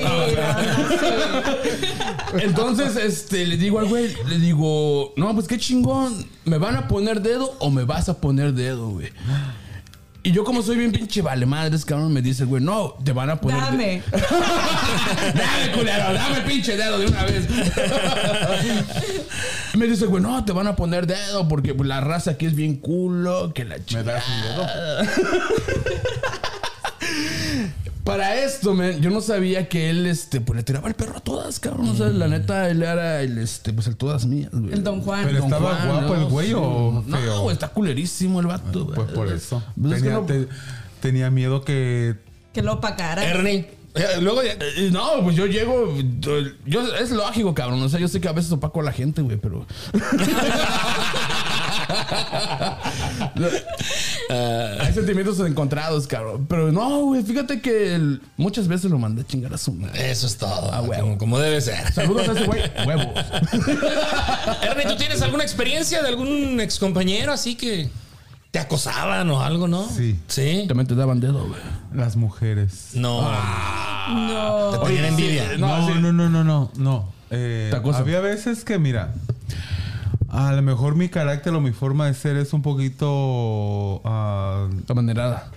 Entonces, 2.41 2.95
este, 2.95 3.45
le 3.45 3.57
digo 3.57 3.79
al 3.79 3.87
güey, 3.87 4.13
le 4.27 4.37
digo, 4.37 5.13
no, 5.17 5.33
pues 5.33 5.47
qué 5.47 5.57
chingón, 5.57 6.25
¿me 6.45 6.57
van 6.57 6.75
a 6.75 6.87
poner 6.87 7.21
dedo 7.21 7.55
o 7.59 7.69
me 7.71 7.83
vas 7.83 8.09
a 8.09 8.19
poner 8.19 8.53
dedo, 8.53 8.89
güey? 8.89 9.11
Y 10.21 10.31
yo 10.31 10.43
como 10.43 10.61
soy 10.61 10.75
bien 10.77 10.91
pinche 10.91 11.21
vale 11.21 11.45
madres, 11.45 11.85
cabrón, 11.85 12.11
me 12.11 12.21
dice, 12.21 12.43
güey, 12.43 12.61
no, 12.61 12.95
te 13.03 13.13
van 13.13 13.29
a 13.29 13.39
poner 13.39 13.61
dedo. 13.61 13.71
Dame. 13.71 14.03
dame, 15.33 15.71
culero, 15.73 16.13
dame 16.13 16.41
pinche 16.41 16.75
dedo 16.75 16.99
de 16.99 17.05
una 17.07 17.23
vez. 17.23 17.47
Y 19.73 19.77
me 19.77 19.87
dice, 19.87 20.05
güey, 20.07 20.21
no, 20.21 20.43
te 20.43 20.51
van 20.51 20.67
a 20.67 20.75
poner 20.75 21.07
dedo 21.07 21.47
porque 21.47 21.73
pues, 21.73 21.87
la 21.87 22.01
raza 22.01 22.31
aquí 22.31 22.45
es 22.45 22.53
bien 22.53 22.75
culo, 22.75 23.53
que 23.53 23.63
la 23.63 23.77
¿Me 23.77 23.85
chingada. 23.85 24.13
das 24.13 24.25
un 24.27 24.41
dedo? 24.41 24.67
Para 28.09 28.35
esto, 28.43 28.73
man, 28.73 28.99
yo 29.01 29.09
no 29.11 29.21
sabía 29.21 29.69
que 29.69 29.89
él, 29.89 30.05
este, 30.07 30.41
pues 30.41 30.57
le 30.57 30.63
tiraba 30.63 30.87
el 30.87 30.95
perro 30.95 31.17
a 31.17 31.19
todas, 31.21 31.59
cabrón. 31.59 31.89
O 31.89 31.95
sea, 31.95 32.07
la 32.07 32.27
neta, 32.27 32.69
él 32.69 32.81
era 32.83 33.21
el, 33.21 33.37
este, 33.37 33.71
pues 33.71 33.87
el 33.87 33.95
todas 33.97 34.25
mías, 34.25 34.49
güey. 34.51 34.73
El 34.73 34.83
Don 34.83 35.01
Juan. 35.01 35.25
Pero 35.25 35.37
Don 35.39 35.45
estaba 35.53 35.75
Juan, 35.75 35.87
guapo 35.99 36.15
el 36.15 36.25
güey 36.25 36.53
o 36.53 37.03
No, 37.05 37.17
feo. 37.17 37.41
güey, 37.41 37.53
está 37.53 37.67
culerísimo 37.69 38.39
el 38.39 38.47
vato, 38.47 38.85
güey. 38.85 38.95
Pues 38.95 39.11
por 39.11 39.27
eso. 39.31 39.63
Pues 39.79 39.93
es 39.97 40.03
que 40.03 40.09
Tenía, 40.09 40.19
no- 40.21 40.25
te- 40.25 40.47
tenía 41.01 41.29
miedo 41.29 41.63
que. 41.63 42.15
Que 42.53 42.61
lo 42.63 42.81
pacara. 42.81 43.23
Ernie. 43.23 43.77
Eh, 43.95 44.05
Luego 44.21 44.43
ya- 44.43 44.53
Eh, 44.53 44.89
No, 44.91 45.23
pues 45.23 45.35
yo 45.35 45.45
llego. 45.47 45.95
Yo, 46.65 46.95
es 46.95 47.09
lógico, 47.11 47.53
cabrón. 47.55 47.81
O 47.81 47.89
sea, 47.89 47.99
yo 47.99 48.07
sé 48.07 48.21
que 48.21 48.27
a 48.27 48.31
veces 48.33 48.51
opaco 48.51 48.81
a 48.81 48.83
la 48.83 48.91
gente, 48.91 49.21
güey, 49.21 49.37
pero. 49.37 49.65
Hay 54.29 54.93
sentimientos 54.93 55.39
encontrados, 55.39 56.05
cabrón. 56.07 56.45
Pero 56.47 56.71
no, 56.71 57.01
güey, 57.05 57.23
fíjate 57.23 57.61
que 57.61 57.95
el- 57.95 58.21
muchas 58.37 58.67
veces 58.67 58.91
lo 58.91 58.99
mandé 58.99 59.21
a 59.23 59.27
chingar 59.27 59.53
a 59.53 59.57
su 59.57 59.73
madre. 59.73 60.11
Eso 60.11 60.27
es 60.27 60.37
todo. 60.37 60.69
Ah, 60.71 60.83
como, 60.99 61.17
como 61.17 61.39
debe 61.39 61.59
ser. 61.61 61.91
Saludos 61.93 62.29
a 62.29 62.33
ese 62.33 62.45
güey. 62.45 62.61
Huevos. 62.87 63.07
Ernie, 64.61 64.85
¿tú 64.87 64.95
tienes 64.97 65.21
alguna 65.21 65.43
experiencia 65.43 66.01
de 66.01 66.09
algún 66.09 66.59
excompañero 66.59 67.31
así 67.31 67.55
que 67.55 67.89
te 68.51 68.59
acosaban 68.59 69.29
o 69.29 69.41
algo, 69.41 69.67
no? 69.67 69.87
Sí. 69.89 70.19
Sí. 70.27 70.65
También 70.67 70.87
te 70.87 70.95
daban 70.95 71.19
dedo, 71.19 71.47
güey. 71.47 71.61
Las 71.93 72.15
mujeres. 72.15 72.91
No. 72.93 73.21
No. 74.09 74.71
Te 74.79 74.85
tenían 74.87 75.05
envidia. 75.05 75.57
No, 75.57 75.87
sí. 75.87 75.93
no, 75.99 76.11
no, 76.13 76.29
no, 76.29 76.43
no, 76.43 76.71
no. 76.75 77.13
Eh, 77.31 77.71
había 77.93 78.19
veces 78.21 78.63
que, 78.63 78.79
mira, 78.79 79.13
a 80.31 80.51
lo 80.53 80.61
mejor 80.61 80.95
mi 80.95 81.09
carácter 81.09 81.53
o 81.53 81.61
mi 81.61 81.71
forma 81.71 82.05
de 82.07 82.13
ser 82.13 82.37
es 82.37 82.53
un 82.53 82.61
poquito, 82.61 84.01
ah, 84.05 84.67
La 84.87 84.95
manerada. 84.95 85.51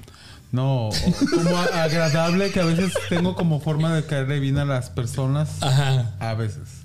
no, 0.50 0.90
como 1.30 1.56
agradable, 1.74 2.50
que 2.50 2.60
a 2.60 2.64
veces 2.64 2.92
tengo 3.08 3.34
como 3.34 3.60
forma 3.60 3.94
de 3.94 4.04
caerle 4.04 4.40
bien 4.40 4.58
a 4.58 4.64
las 4.64 4.90
personas. 4.90 5.62
Ajá. 5.62 6.14
A 6.20 6.34
veces. 6.34 6.82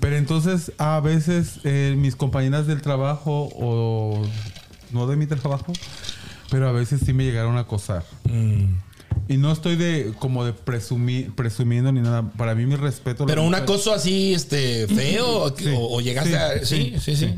Pero 0.00 0.16
entonces, 0.16 0.72
a 0.78 1.00
veces 1.00 1.60
eh, 1.64 1.94
mis 1.98 2.14
compañeras 2.14 2.66
del 2.66 2.82
trabajo 2.82 3.48
o 3.56 4.22
no 4.92 5.06
de 5.06 5.16
mi 5.16 5.26
trabajo, 5.26 5.72
pero 6.50 6.68
a 6.68 6.72
veces 6.72 7.00
sí 7.04 7.12
me 7.12 7.24
llegaron 7.24 7.56
a 7.56 7.60
acosar. 7.60 8.04
Mm. 8.24 8.74
Y 9.26 9.36
no 9.36 9.50
estoy 9.52 9.76
de 9.76 10.12
como 10.18 10.44
de 10.44 10.52
presumir, 10.52 11.34
presumiendo 11.34 11.90
ni 11.92 12.00
nada. 12.00 12.22
Para 12.36 12.54
mí 12.54 12.66
mi 12.66 12.76
respeto. 12.76 13.26
Pero 13.26 13.42
un 13.42 13.54
acoso 13.54 13.92
así, 13.92 14.34
este, 14.34 14.86
feo, 14.86 15.26
o, 15.44 15.56
Sí. 15.56 15.74
o 15.76 16.00
llegaste 16.00 16.30
Sí, 16.30 16.36
a. 16.36 16.64
Sí, 16.64 16.94
sí, 17.00 17.16
sí. 17.16 17.34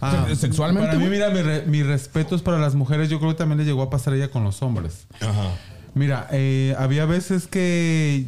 Ah, 0.00 0.26
Sexualmente, 0.34 0.88
Para 0.88 0.98
mí, 0.98 1.06
mira, 1.08 1.30
mi, 1.30 1.42
re- 1.42 1.64
mi 1.66 1.82
respeto 1.82 2.34
es 2.34 2.42
para 2.42 2.58
las 2.58 2.74
mujeres. 2.74 3.08
Yo 3.08 3.18
creo 3.20 3.30
que 3.32 3.36
también 3.38 3.58
le 3.58 3.64
llegó 3.64 3.82
a 3.82 3.90
pasar 3.90 4.14
a 4.14 4.16
ella 4.16 4.30
con 4.30 4.42
los 4.44 4.60
hombres. 4.62 5.06
Ajá. 5.20 5.50
Mira, 5.94 6.26
eh, 6.32 6.74
había 6.78 7.04
veces 7.06 7.46
que 7.46 8.26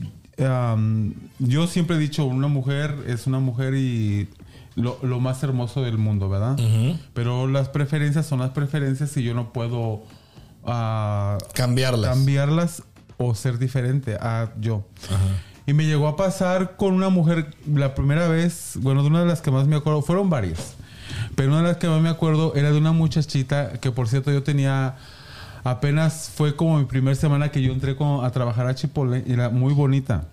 yo 1.38 1.66
siempre 1.66 1.96
he 1.96 1.98
dicho, 1.98 2.24
una 2.24 2.48
mujer 2.48 2.94
es 3.06 3.26
una 3.26 3.38
mujer 3.38 3.74
y 3.74 4.28
lo, 4.76 4.98
lo 5.02 5.20
más 5.20 5.42
hermoso 5.42 5.82
del 5.82 5.98
mundo, 5.98 6.28
¿verdad? 6.28 6.56
Pero 7.12 7.46
las 7.48 7.68
preferencias 7.68 8.26
son 8.26 8.40
las 8.40 8.50
preferencias 8.50 9.16
y 9.16 9.22
yo 9.22 9.34
no 9.34 9.52
puedo 9.52 10.02
ah, 10.66 11.38
Cambiarlas. 11.54 12.10
cambiarlas 12.10 12.82
o 13.18 13.34
ser 13.34 13.58
diferente 13.58 14.16
a 14.20 14.50
yo. 14.60 14.84
Y 15.66 15.72
me 15.72 15.86
llegó 15.86 16.08
a 16.08 16.16
pasar 16.16 16.76
con 16.76 16.92
una 16.94 17.08
mujer 17.08 17.54
la 17.72 17.94
primera 17.94 18.28
vez, 18.28 18.72
bueno, 18.80 19.02
de 19.02 19.08
una 19.08 19.20
de 19.20 19.26
las 19.26 19.40
que 19.40 19.50
más 19.50 19.66
me 19.66 19.76
acuerdo, 19.76 20.02
fueron 20.02 20.28
varias, 20.28 20.74
pero 21.36 21.48
una 21.48 21.58
de 21.62 21.68
las 21.68 21.76
que 21.78 21.88
más 21.88 22.02
me 22.02 22.08
acuerdo 22.10 22.54
era 22.54 22.70
de 22.70 22.76
una 22.78 22.92
muchachita 22.92 23.72
que 23.80 23.90
por 23.90 24.08
cierto 24.08 24.30
yo 24.30 24.42
tenía, 24.42 24.96
apenas 25.62 26.30
fue 26.34 26.54
como 26.56 26.78
mi 26.78 26.84
primera 26.84 27.14
semana 27.14 27.50
que 27.50 27.62
yo 27.62 27.72
entré 27.72 27.96
con- 27.96 28.24
a 28.24 28.30
trabajar 28.30 28.66
a 28.66 28.74
Chipotle 28.74 29.22
y 29.26 29.32
era 29.32 29.48
muy 29.48 29.72
bonita. 29.72 30.24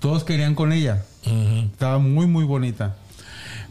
Todos 0.00 0.24
querían 0.24 0.54
con 0.54 0.72
ella. 0.72 1.02
Estaba 1.72 1.98
muy, 1.98 2.26
muy 2.26 2.44
bonita. 2.44 2.96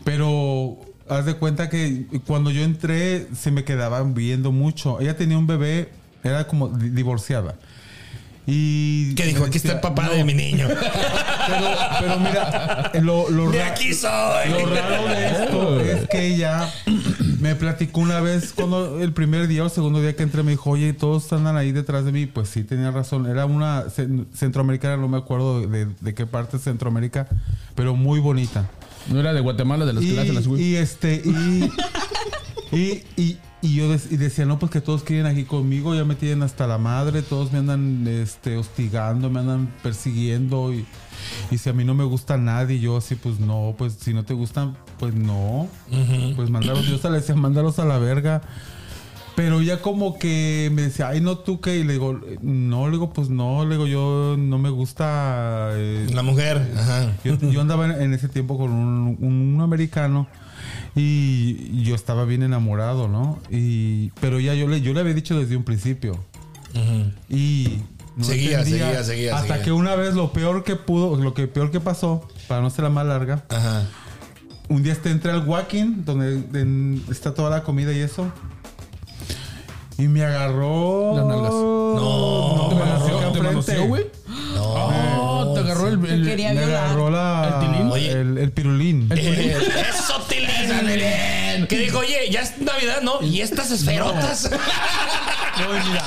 Pero 0.03 0.77
haz 1.10 1.26
de 1.26 1.34
cuenta 1.36 1.69
que 1.69 2.06
cuando 2.28 2.52
yo 2.52 2.62
entré 2.63 3.28
se 3.36 3.52
me 3.52 3.63
quedaban 3.63 4.13
viendo 4.13 4.52
mucho. 4.52 5.00
Ella 5.02 5.15
tenía 5.17 5.38
un 5.38 5.48
bebé, 5.48 5.89
era 6.24 6.48
como 6.48 6.67
di- 6.69 6.89
divorciada. 6.89 7.56
Y 8.52 9.13
¿Qué 9.13 9.26
dijo? 9.26 9.43
Aquí 9.43 9.58
está 9.58 9.74
el 9.74 9.80
papá 9.80 10.04
"No". 10.08 10.12
de 10.13 10.24
mi 10.24 10.34
niño. 10.34 10.67
Pero, 11.50 11.65
pero 12.00 12.19
mira, 12.19 12.91
lo, 13.02 13.28
lo 13.32 13.50
De 13.50 13.63
aquí 13.63 13.91
soy. 13.93 14.50
lo 14.52 14.67
raro 14.67 15.08
de 15.08 15.28
esto 15.32 15.80
es 15.82 16.08
que 16.10 16.28
ella 16.28 16.72
me 17.39 17.56
platicó 17.56 18.02
una 18.02 18.19
vez 18.19 18.54
cuando 18.54 19.02
el 19.02 19.13
primer 19.13 19.48
día 19.48 19.63
o 19.63 19.69
segundo 19.69 20.00
día 20.00 20.15
que 20.15 20.22
entré 20.22 20.43
me 20.43 20.52
dijo, 20.52 20.69
oye, 20.69 20.93
todos 20.93 21.34
andan 21.34 21.58
ahí 21.58 21.72
detrás 21.72 22.06
de 22.06 22.12
mí. 22.12 22.28
Pues 22.28 22.50
sí, 22.50 22.63
tenía 22.63 22.91
razón. 22.91 23.26
Era 23.26 23.48
una 23.48 23.86
cen- 23.86 24.28
centroamericana, 24.36 24.98
no 24.98 25.08
me 25.08 25.17
acuerdo 25.17 25.62
de, 25.65 25.88
de 26.00 26.13
qué 26.13 26.28
parte 26.28 26.58
de 26.58 26.63
Centroamérica, 26.63 27.28
pero 27.74 27.95
muy 27.95 28.19
bonita. 28.19 28.69
No 29.12 29.19
era 29.19 29.34
de 29.34 29.41
Guatemala, 29.41 29.86
de 29.86 29.93
las 29.93 30.04
Y, 30.04 30.13
clases, 30.13 30.34
las 30.36 30.48
güey. 30.48 30.62
y 30.63 30.76
este, 30.76 31.22
y, 31.26 31.69
y, 32.76 33.04
y, 33.17 33.38
y 33.62 33.76
yo 33.76 33.86
y 33.93 34.17
decía, 34.17 34.45
no, 34.45 34.60
pues 34.60 34.72
que 34.72 34.82
todos 34.82 35.04
quieren 35.04 35.26
aquí 35.26 35.43
conmigo, 35.43 35.95
ya 35.95 36.06
me 36.06 36.15
tienen 36.15 36.43
hasta 36.43 36.67
la 36.67 36.78
madre, 36.78 37.22
todos 37.22 37.52
me 37.52 37.60
andan 37.60 38.08
este, 38.08 38.56
hostigando, 38.58 39.30
me 39.30 39.39
andan 39.39 39.69
persiguiendo 39.84 40.74
y, 40.74 40.86
y 41.52 41.58
si 41.58 41.69
a 41.69 41.74
mí 41.74 41.84
no 41.84 41.93
me 41.95 42.04
gusta 42.04 42.38
nadie, 42.38 42.80
yo 42.80 42.98
así, 42.98 43.15
pues 43.15 43.39
no, 43.39 43.76
pues 43.78 43.98
si 44.00 44.13
no 44.13 44.24
te 44.24 44.34
gustan, 44.34 44.78
pues 45.00 45.13
no, 45.13 45.67
pues 46.36 46.50
mandaros, 46.50 46.86
yo 46.88 46.95
hasta 46.95 47.10
le 47.10 47.17
decía, 47.17 47.36
mándalos 47.36 47.80
a 47.80 47.86
la 47.86 47.98
verga. 47.98 48.41
Pero 49.41 49.62
ya 49.62 49.82
como 49.82 50.19
que 50.19 50.69
me 50.73 50.82
decía, 50.82 51.08
ay, 51.08 51.21
no, 51.21 51.38
tú 51.38 51.62
qué. 51.62 51.78
Y 51.78 51.84
le 51.86 51.93
digo, 51.93 52.19
no, 52.41 52.88
le 52.88 52.91
digo, 52.91 53.13
pues 53.13 53.30
no, 53.30 53.63
le 53.63 53.75
digo, 53.75 53.88
yo 53.88 54.36
no 54.38 54.58
me 54.58 54.69
gusta. 54.69 55.69
eh, 55.75 56.08
La 56.13 56.23
mujer. 56.23 56.69
Ajá. 56.78 57.13
yo, 57.23 57.38
yo 57.39 57.62
andaba 57.62 57.86
en, 58.04 58.13
ese 58.13 58.28
tiempo 58.28 58.58
con 58.58 58.69
un, 58.71 59.17
un 59.21 59.62
americano 59.62 60.28
y 60.93 61.84
yo 61.84 61.95
estaba 61.95 62.25
bien 62.25 62.43
enamorado, 62.43 63.08
¿no? 63.08 63.39
Y, 63.49 64.10
pero 64.19 64.41
ya 64.41 64.54
yo 64.56 64.67
le, 64.67 64.82
yo 64.82 64.93
le 64.93 64.99
había 64.99 65.13
dicho 65.13 65.39
desde 65.39 65.56
un 65.56 65.63
principio. 65.63 66.19
Y 67.30 67.80
no 68.17 68.23
Seguía, 68.25 68.63
seguía, 68.65 69.04
seguía, 69.04 69.36
Hasta 69.36 69.47
seguía. 69.47 69.63
que 69.63 69.71
una 69.71 69.95
vez 69.95 70.15
lo 70.15 70.34
peor 70.34 70.63
que 70.65 70.75
pudo, 70.75 71.15
lo 71.15 71.34
que 71.34 71.47
peor 71.47 71.71
que 71.71 71.80
pasó, 71.80 72.28
para 72.49 72.62
no 72.62 72.69
ser 72.69 72.84
la 72.84 72.89
más 72.89 73.06
larga, 73.06 73.45
Ajá. 73.49 73.86
un 74.67 74.84
día 74.84 74.91
este 74.93 75.12
entré 75.12 75.32
al 75.32 75.47
walking 75.47 76.04
donde 76.04 76.43
en- 76.60 77.02
está 77.10 77.34
toda 77.34 77.49
la 77.49 77.63
comida 77.63 77.93
y 77.93 77.99
eso. 77.99 78.30
Y 79.99 80.07
me 80.07 80.23
agarró. 80.23 81.13
Las 81.15 81.25
nalgas. 81.25 81.51
No. 81.51 82.71
me 82.75 82.81
agarró 82.83 83.17
acá 83.19 83.31
¿Te 83.33 83.41
manoseó, 83.41 83.85
güey? 83.88 84.05
No, 84.55 85.51
te 85.53 85.59
agarró 85.59 85.88
el... 85.88 86.05
El- 86.05 86.21
Me 86.38 86.63
agarró 86.63 87.09
la, 87.09 87.59
¿El 87.62 87.67
tilín? 87.69 87.91
Oye. 87.91 88.12
el, 88.12 88.38
el 88.38 88.51
pirulín. 88.51 89.09
Eh, 89.15 89.57
Eso, 89.89 90.21
Tilín. 90.27 91.67
Que 91.67 91.77
dijo, 91.77 91.99
oye, 91.99 92.29
ya 92.31 92.41
es 92.41 92.57
Navidad, 92.59 93.01
¿no? 93.03 93.21
Y 93.21 93.41
estas 93.41 93.71
esferotas. 93.71 94.49
No, 95.59 95.65
mira, 95.89 96.01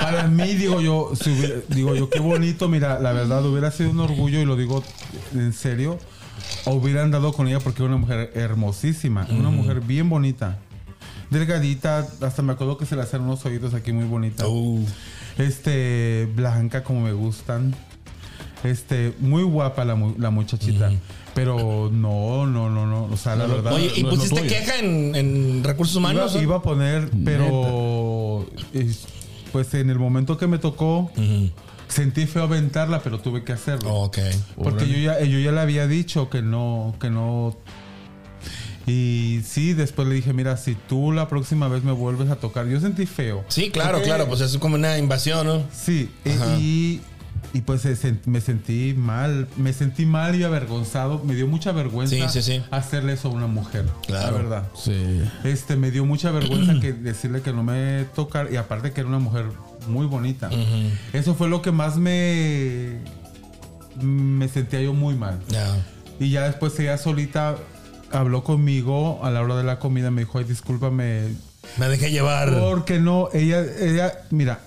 para 0.00 0.24
mí, 0.26 0.54
digo 0.54 0.80
yo, 0.80 1.12
si 1.14 1.30
hubiera- 1.30 1.54
digo 1.68 1.94
yo, 1.94 2.10
qué 2.10 2.18
bonito, 2.18 2.68
mira, 2.68 2.98
la 2.98 3.12
verdad, 3.12 3.44
hubiera 3.46 3.70
sido 3.70 3.90
un 3.90 4.00
orgullo, 4.00 4.40
y 4.40 4.44
lo 4.44 4.56
digo 4.56 4.82
en 5.32 5.52
serio, 5.52 5.96
hubieran 6.66 7.12
dado 7.12 7.32
con 7.32 7.46
ella 7.46 7.60
porque 7.60 7.82
era 7.84 7.90
una 7.94 7.98
mujer 7.98 8.32
hermosísima, 8.34 9.28
una 9.30 9.50
mujer 9.50 9.80
bien 9.80 10.08
bonita, 10.10 10.58
delgadita, 11.34 12.06
hasta 12.22 12.40
me 12.42 12.52
acuerdo 12.54 12.78
que 12.78 12.86
se 12.86 12.96
le 12.96 13.02
hacían 13.02 13.22
unos 13.22 13.44
oídos 13.44 13.74
aquí 13.74 13.92
muy 13.92 14.06
bonitos. 14.06 14.46
Uh, 14.48 14.84
Este, 15.38 16.28
blanca 16.34 16.82
como 16.84 17.00
me 17.02 17.12
gustan. 17.12 17.74
Este, 18.62 19.12
muy 19.20 19.42
guapa 19.42 19.84
la, 19.84 19.94
mu- 19.94 20.14
la 20.18 20.30
muchachita. 20.30 20.90
Pero 21.34 21.90
no, 21.92 22.46
no, 22.46 22.70
no, 22.70 22.86
no. 22.86 23.04
O 23.12 23.16
sea, 23.16 23.34
la 23.36 23.46
verdad. 23.46 23.72
Oye, 23.74 23.90
¿y 23.96 24.02
no 24.04 24.10
pusiste 24.10 24.46
queja 24.46 24.78
en, 24.78 25.14
en 25.14 25.64
recursos 25.64 25.96
humanos? 25.96 26.32
iba, 26.34 26.42
iba 26.44 26.56
a 26.56 26.62
poner, 26.62 27.10
pero 27.24 28.46
eh, 28.72 28.94
pues 29.52 29.74
en 29.74 29.90
el 29.90 29.98
momento 29.98 30.38
que 30.38 30.46
me 30.46 30.58
tocó, 30.58 31.10
sentí 31.88 32.26
feo 32.26 32.44
aventarla, 32.44 33.02
pero 33.02 33.18
tuve 33.20 33.42
que 33.44 33.52
hacerlo. 33.52 33.90
Porque 34.56 34.88
yo 34.88 34.96
ya, 34.98 35.20
yo 35.24 35.38
ya 35.40 35.50
le 35.52 35.60
había 35.60 35.86
dicho 35.88 36.30
que 36.30 36.40
no, 36.40 36.94
que 37.00 37.10
no. 37.10 37.56
Y 38.86 39.40
sí, 39.44 39.72
después 39.72 40.06
le 40.08 40.14
dije, 40.14 40.32
mira, 40.32 40.56
si 40.56 40.74
tú 40.74 41.12
la 41.12 41.28
próxima 41.28 41.68
vez 41.68 41.82
me 41.84 41.92
vuelves 41.92 42.30
a 42.30 42.36
tocar, 42.36 42.66
yo 42.66 42.78
sentí 42.80 43.06
feo. 43.06 43.44
Sí, 43.48 43.70
claro, 43.70 43.92
Porque- 43.92 44.06
claro, 44.06 44.26
pues 44.28 44.40
es 44.42 44.56
como 44.58 44.74
una 44.74 44.98
invasión, 44.98 45.46
¿no? 45.46 45.62
Sí, 45.72 46.10
y, 46.58 47.00
y 47.54 47.60
pues 47.62 47.82
me 48.26 48.40
sentí 48.42 48.94
mal, 48.94 49.48
me 49.56 49.72
sentí 49.72 50.04
mal 50.04 50.34
y 50.34 50.42
avergonzado, 50.44 51.22
me 51.24 51.34
dio 51.34 51.46
mucha 51.46 51.72
vergüenza 51.72 52.14
Sí, 52.28 52.42
sí, 52.42 52.42
sí. 52.42 52.62
hacerle 52.70 53.14
eso 53.14 53.28
a 53.28 53.30
una 53.30 53.46
mujer, 53.46 53.86
Claro. 54.06 54.26
la 54.26 54.36
verdad. 54.42 54.68
Sí. 54.76 55.22
Este, 55.44 55.76
me 55.76 55.90
dio 55.90 56.04
mucha 56.04 56.30
vergüenza 56.30 56.78
que 56.80 56.92
decirle 56.92 57.40
que 57.40 57.52
no 57.52 57.62
me 57.62 58.04
tocar 58.14 58.52
y 58.52 58.56
aparte 58.56 58.92
que 58.92 59.00
era 59.00 59.08
una 59.08 59.18
mujer 59.18 59.46
muy 59.88 60.06
bonita. 60.06 60.50
Eso 61.12 61.34
fue 61.34 61.48
lo 61.48 61.62
que 61.62 61.70
más 61.72 61.96
me 61.96 62.98
me 64.00 64.48
sentía 64.48 64.80
yo 64.82 64.92
muy 64.92 65.14
mal. 65.14 65.38
Y 66.18 66.30
ya 66.30 66.42
después 66.42 66.78
ella 66.80 66.98
solita 66.98 67.56
habló 68.14 68.44
conmigo 68.44 69.20
a 69.24 69.30
la 69.30 69.42
hora 69.42 69.56
de 69.56 69.64
la 69.64 69.78
comida, 69.78 70.10
me 70.10 70.22
dijo, 70.22 70.38
"Ay, 70.38 70.44
discúlpame, 70.44 71.28
Me 71.78 71.88
dejé 71.88 72.10
llevar. 72.10 72.58
porque 72.60 72.98
no, 73.00 73.28
ella, 73.32 73.62
ella, 73.80 74.12
mira, 74.30 74.60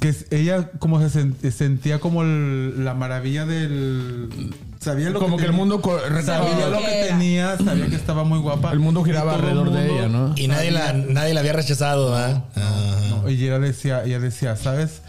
que 0.00 0.14
ella 0.30 0.70
como 0.78 1.00
se 1.00 1.20
sen- 1.20 1.50
sentía 1.50 1.98
como 1.98 2.22
el- 2.22 2.84
la 2.84 2.94
maravilla 2.94 3.46
del... 3.46 4.52
Sabía 4.80 5.10
lo 5.10 5.18
Como 5.18 5.36
que 5.38 5.44
el 5.44 5.52
mundo 5.52 5.82
Sabía 6.24 6.68
lo 6.68 6.78
que 6.78 6.98
Era. 7.00 7.08
tenía, 7.08 7.56
sabía 7.58 7.88
que 7.88 7.96
estaba 7.96 8.22
muy 8.22 8.38
guapa. 8.38 8.70
El 8.72 8.78
mundo 8.78 9.02
giraba 9.02 9.34
alrededor 9.34 9.72
de 9.72 9.90
ella, 9.92 10.08
¿no? 10.08 10.34
Y 10.36 10.46
nadie 10.46 10.70
la, 10.70 10.92
nadie 10.92 11.34
la 11.34 11.40
había 11.40 11.52
rechazado, 11.52 12.12
¿verdad? 12.12 12.44
Ajá. 12.54 13.08
No, 13.10 13.28
y 13.28 13.42
ella 13.44 13.58
decía, 13.58 14.04
ella 14.04 14.20
decía, 14.20 14.54
¿sabes? 14.54 15.02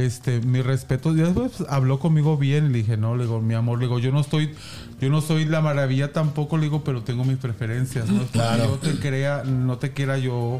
Este, 0.00 0.40
mi 0.40 0.62
respeto. 0.62 1.12
Y 1.12 1.16
después 1.16 1.52
pues, 1.58 1.70
habló 1.70 1.98
conmigo 1.98 2.36
bien. 2.36 2.72
Le 2.72 2.78
dije, 2.78 2.96
no, 2.96 3.16
le 3.16 3.24
digo, 3.24 3.40
mi 3.40 3.54
amor, 3.54 3.78
le 3.78 3.86
digo, 3.86 3.98
yo 3.98 4.12
no 4.12 4.20
estoy, 4.20 4.54
yo 5.00 5.10
no 5.10 5.20
soy 5.20 5.44
la 5.44 5.60
maravilla 5.60 6.12
tampoco, 6.12 6.56
le 6.56 6.64
digo, 6.64 6.82
pero 6.84 7.02
tengo 7.02 7.24
mis 7.24 7.38
preferencias. 7.38 8.08
No 8.08 8.22
Claro. 8.26 8.64
yo 8.64 8.76
te 8.78 8.98
crea, 8.98 9.44
no 9.44 9.78
te 9.78 9.92
quiera 9.92 10.18
yo 10.18 10.58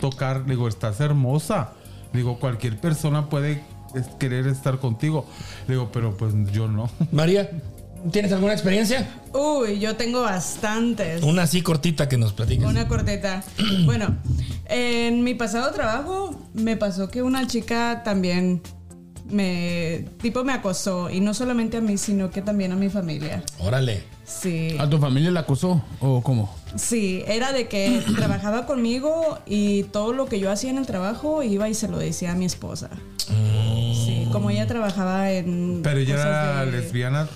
tocar. 0.00 0.40
Le 0.42 0.50
digo, 0.54 0.68
estás 0.68 1.00
hermosa. 1.00 1.72
Le 2.12 2.20
digo, 2.20 2.38
cualquier 2.38 2.80
persona 2.80 3.28
puede 3.28 3.62
querer 4.18 4.46
estar 4.46 4.78
contigo. 4.78 5.26
Le 5.66 5.74
digo, 5.74 5.90
pero 5.92 6.16
pues 6.16 6.32
yo 6.52 6.68
no. 6.68 6.88
María, 7.12 7.50
¿tienes 8.12 8.32
alguna 8.32 8.52
experiencia? 8.52 9.08
Uy, 9.32 9.78
yo 9.78 9.96
tengo 9.96 10.22
bastantes. 10.22 11.22
Una 11.22 11.42
así 11.42 11.62
cortita 11.62 12.08
que 12.08 12.16
nos 12.16 12.32
platiques. 12.32 12.66
Una 12.66 12.88
corteta. 12.88 13.42
Bueno, 13.84 14.16
en 14.66 15.22
mi 15.24 15.34
pasado 15.34 15.72
trabajo 15.72 16.38
me 16.54 16.76
pasó 16.76 17.08
que 17.08 17.22
una 17.22 17.46
chica 17.46 18.02
también 18.04 18.60
me 19.30 20.06
tipo 20.22 20.42
me 20.44 20.52
acosó 20.54 21.10
y 21.10 21.20
no 21.20 21.34
solamente 21.34 21.76
a 21.76 21.80
mí, 21.80 21.98
sino 21.98 22.30
que 22.30 22.40
también 22.42 22.72
a 22.72 22.76
mi 22.76 22.88
familia. 22.88 23.42
Órale. 23.58 24.02
Sí. 24.24 24.76
¿A 24.78 24.88
tu 24.88 24.98
familia 24.98 25.30
la 25.30 25.40
acusó? 25.40 25.82
¿O 26.00 26.22
cómo? 26.22 26.54
Sí, 26.76 27.24
era 27.26 27.52
de 27.52 27.66
que 27.68 28.02
trabajaba 28.16 28.66
conmigo 28.66 29.38
y 29.46 29.84
todo 29.84 30.12
lo 30.12 30.26
que 30.26 30.38
yo 30.40 30.50
hacía 30.50 30.70
en 30.70 30.78
el 30.78 30.86
trabajo 30.86 31.42
iba 31.42 31.68
y 31.68 31.74
se 31.74 31.88
lo 31.88 31.98
decía 31.98 32.32
a 32.32 32.34
mi 32.34 32.44
esposa. 32.44 32.90
Sí, 33.26 34.26
como 34.32 34.50
ella 34.50 34.66
trabajaba 34.66 35.30
en 35.32 35.80
Pero 35.82 36.00
ella 36.00 36.14
era 36.14 36.64
de- 36.64 36.72
lesbiana, 36.72 37.28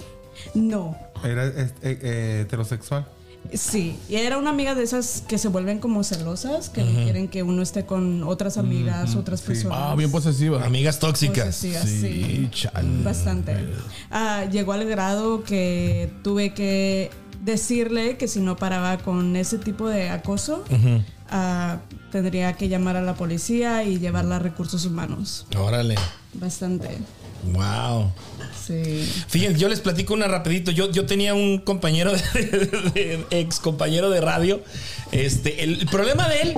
No. 0.54 0.96
era 1.24 1.46
eh, 1.46 1.70
eh, 1.82 2.40
heterosexual. 2.42 3.06
Sí, 3.54 3.98
y 4.08 4.14
era 4.16 4.38
una 4.38 4.50
amiga 4.50 4.74
de 4.74 4.84
esas 4.84 5.24
que 5.26 5.36
se 5.36 5.48
vuelven 5.48 5.78
como 5.78 6.04
celosas, 6.04 6.70
que 6.70 6.84
no 6.84 7.02
quieren 7.02 7.28
que 7.28 7.42
uno 7.42 7.60
esté 7.60 7.84
con 7.84 8.22
otras 8.22 8.56
amigas, 8.56 9.16
otras 9.16 9.42
personas. 9.42 9.78
Ah, 9.80 9.94
bien 9.96 10.10
posesiva. 10.10 10.64
Amigas 10.64 10.98
tóxicas. 11.00 11.46
Posesivas, 11.46 11.82
sí. 11.84 12.00
Sí, 12.00 12.48
chale. 12.52 13.02
Bastante. 13.02 13.56
Ah, 14.10 14.44
llegó 14.50 14.72
al 14.72 14.84
grado 14.86 15.42
que 15.42 16.10
tuve 16.22 16.54
que 16.54 17.10
decirle 17.42 18.16
que 18.16 18.28
si 18.28 18.40
no 18.40 18.56
paraba 18.56 18.98
con 18.98 19.34
ese 19.36 19.58
tipo 19.58 19.88
de 19.88 20.08
acoso, 20.08 20.64
ah, 21.28 21.78
tendría 22.10 22.54
que 22.54 22.68
llamar 22.68 22.96
a 22.96 23.02
la 23.02 23.14
policía 23.14 23.82
y 23.84 23.98
llevarla 23.98 24.36
a 24.36 24.38
recursos 24.38 24.86
humanos. 24.86 25.46
Órale. 25.56 25.96
Bastante. 26.34 26.98
Wow. 27.42 28.12
Sí. 28.66 29.10
Fíjense, 29.28 29.58
yo 29.58 29.68
les 29.68 29.80
platico 29.80 30.14
una 30.14 30.28
rapidito. 30.28 30.70
Yo, 30.70 30.90
yo 30.90 31.06
tenía 31.06 31.34
un 31.34 31.58
compañero, 31.58 32.12
de, 32.12 32.18
de- 32.94 33.26
ex 33.30 33.58
compañero 33.58 34.10
de 34.10 34.20
radio. 34.20 34.62
Este, 35.10 35.64
el, 35.64 35.80
el 35.80 35.86
problema 35.86 36.28
de 36.28 36.40
él 36.42 36.54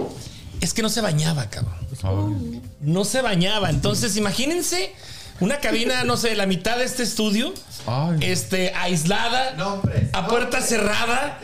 es 0.61 0.75
que 0.75 0.83
no 0.83 0.89
se 0.89 1.01
bañaba, 1.01 1.49
cabrón. 1.51 1.75
No 2.81 3.05
se 3.05 3.23
bañaba. 3.23 3.71
Entonces, 3.71 4.17
imagínense 4.17 4.93
una 5.41 5.59
cabina, 5.59 6.05
no 6.05 6.17
sé, 6.17 6.35
la 6.37 6.47
mitad 6.47 6.77
de 6.79 6.85
este 6.85 7.03
estudio. 7.03 7.53
Ay. 7.87 8.19
Este, 8.21 8.73
aislada, 8.75 9.57
a 10.13 10.27
puerta 10.29 10.61
cerrada. 10.63 11.41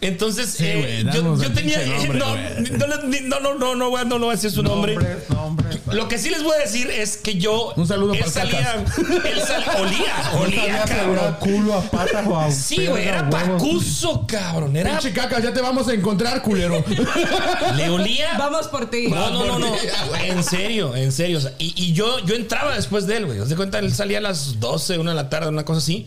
Entonces, 0.00 0.56
eh, 0.60 1.02
güey, 1.04 1.14
yo, 1.14 1.52
tenía. 1.52 1.78
nombre, 1.84 2.60
no, 2.72 2.86
no, 2.86 2.96
no, 2.96 3.40
no, 3.40 3.54
no, 3.54 3.74
no, 3.74 3.90
no, 3.90 4.04
no 4.04 4.18
voy 4.18 4.28
a 4.30 4.32
decir 4.32 4.50
su 4.50 4.62
nombre. 4.62 4.96
Nombres. 5.28 5.75
Lo 5.92 6.08
que 6.08 6.18
sí 6.18 6.30
les 6.30 6.42
voy 6.42 6.54
a 6.56 6.58
decir 6.58 6.90
es 6.90 7.16
que 7.16 7.36
yo. 7.36 7.72
Un 7.76 7.86
saludo 7.86 8.14
él 8.14 8.20
para 8.20 8.26
el 8.28 8.32
salía, 8.32 8.84
Él 9.30 9.40
salía. 9.40 9.72
Olía, 9.78 10.32
olía, 10.40 10.84
cabrón. 10.84 11.36
culo 11.40 11.74
a 11.74 11.82
patas 11.82 12.26
o 12.26 12.38
a 12.38 12.50
Sí, 12.50 12.86
güey, 12.86 13.06
era 13.06 13.28
pacuso, 13.30 14.26
cabrón. 14.26 14.76
Era. 14.76 14.98
Pinche 14.98 15.12
caca, 15.12 15.40
ya 15.40 15.52
te 15.52 15.60
vamos 15.60 15.88
a 15.88 15.94
encontrar, 15.94 16.42
culero. 16.42 16.84
Le 17.76 17.88
olía. 17.88 18.36
Vamos 18.38 18.68
por 18.68 18.90
ti. 18.90 19.08
No, 19.08 19.30
no, 19.30 19.46
no, 19.46 19.58
no. 19.58 19.76
En 20.24 20.42
serio, 20.42 20.94
en 20.96 21.12
serio. 21.12 21.38
o 21.38 21.40
sea, 21.40 21.52
y, 21.58 21.72
y 21.76 21.92
yo, 21.92 22.18
yo 22.24 22.34
entraba 22.34 22.74
después 22.74 23.06
de 23.06 23.18
él, 23.18 23.26
güey. 23.26 23.38
Haz 23.40 23.48
de 23.48 23.56
cuenta, 23.56 23.78
él 23.78 23.94
salía 23.94 24.18
a 24.18 24.22
las 24.22 24.58
12, 24.58 24.98
una 24.98 25.10
de 25.12 25.16
la 25.16 25.28
tarde, 25.28 25.48
una 25.48 25.64
cosa 25.64 25.78
así. 25.78 26.06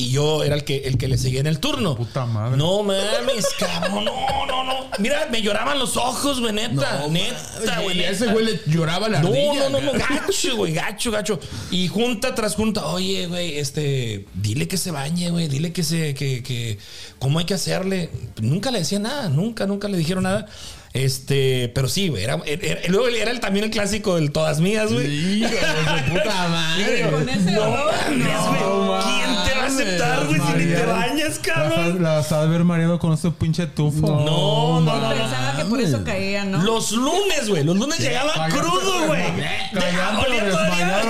Y 0.00 0.10
yo 0.12 0.44
era 0.44 0.54
el 0.54 0.62
que, 0.62 0.76
el 0.84 0.96
que 0.96 1.08
le 1.08 1.18
seguía 1.18 1.40
en 1.40 1.48
el 1.48 1.58
turno. 1.58 1.96
Puta 1.96 2.24
madre. 2.24 2.56
No 2.56 2.84
mames, 2.84 3.46
cabrón. 3.58 4.04
No, 4.04 4.46
no, 4.46 4.62
no. 4.62 4.86
Mira, 5.00 5.26
me 5.30 5.42
lloraban 5.42 5.76
los 5.78 5.96
ojos, 5.96 6.40
güey, 6.40 6.52
neta. 6.52 7.08
neta, 7.08 7.80
güey. 7.82 8.04
Ese 8.04 8.28
güey 8.28 8.44
le 8.44 8.60
lloraba 8.66 9.08
la 9.08 9.20
No, 9.20 9.28
ardilla. 9.28 9.68
no, 9.68 9.80
no, 9.80 9.92
no, 9.92 9.92
gacho, 9.98 10.56
güey, 10.56 10.72
gacho, 10.72 11.10
gacho. 11.10 11.40
Y 11.72 11.88
junta 11.88 12.32
tras 12.34 12.54
junta, 12.54 12.86
oye, 12.86 13.26
güey, 13.26 13.58
este, 13.58 14.24
dile 14.34 14.68
que 14.68 14.76
se 14.76 14.92
bañe, 14.92 15.30
güey, 15.30 15.48
dile 15.48 15.72
que 15.72 15.82
se, 15.82 16.14
que, 16.14 16.44
que, 16.44 16.78
cómo 17.18 17.40
hay 17.40 17.44
que 17.44 17.54
hacerle. 17.54 18.08
Nunca 18.40 18.70
le 18.70 18.78
decía 18.78 19.00
nada, 19.00 19.28
nunca, 19.28 19.66
nunca 19.66 19.88
le 19.88 19.98
dijeron 19.98 20.22
nada. 20.22 20.46
Este, 20.94 21.70
pero 21.74 21.86
sí, 21.88 22.08
güey, 22.08 22.24
era, 22.24 22.38
era- 22.46 22.80
luego 22.88 23.08
era 23.08 23.30
el- 23.30 23.40
también 23.40 23.66
el 23.66 23.70
clásico 23.70 24.16
del 24.16 24.32
todas 24.32 24.60
mías, 24.60 24.92
güey. 24.92 25.06
Hijo 25.42 25.50
de 25.50 25.56
su 25.58 26.10
puta 26.12 26.48
madre. 26.48 27.02
No 27.02 27.10
mames, 27.12 27.44
güey. 27.46 29.02
¿Quién 29.04 29.44
te 29.44 29.54
va 29.58 29.62
a 29.62 29.66
aceptar, 29.66 30.26
güey, 30.26 30.40
si 30.40 30.52
ni 30.64 30.74
te 30.74 30.84
bañas, 30.86 31.38
cabrón? 31.40 32.02
la 32.02 32.14
vas 32.14 32.32
a 32.32 32.44
ver 32.46 32.64
mareado 32.64 32.98
con 32.98 33.12
ese 33.12 33.30
pinche 33.30 33.66
tufo. 33.66 34.06
No, 34.24 34.80
no, 34.80 34.98
no. 35.00 35.08
Pensaba 35.14 35.56
que 35.58 35.64
por 35.66 35.80
eso 35.80 36.02
caía, 36.04 36.44
¿no? 36.44 36.62
Los 36.62 36.92
lunes, 36.92 37.48
güey. 37.48 37.64
Los 37.64 37.76
lunes 37.76 37.98
llegaba 37.98 38.48
crudo, 38.48 39.06
güey. 39.06 39.22
Olía 39.22 40.50
todavía, 40.50 41.02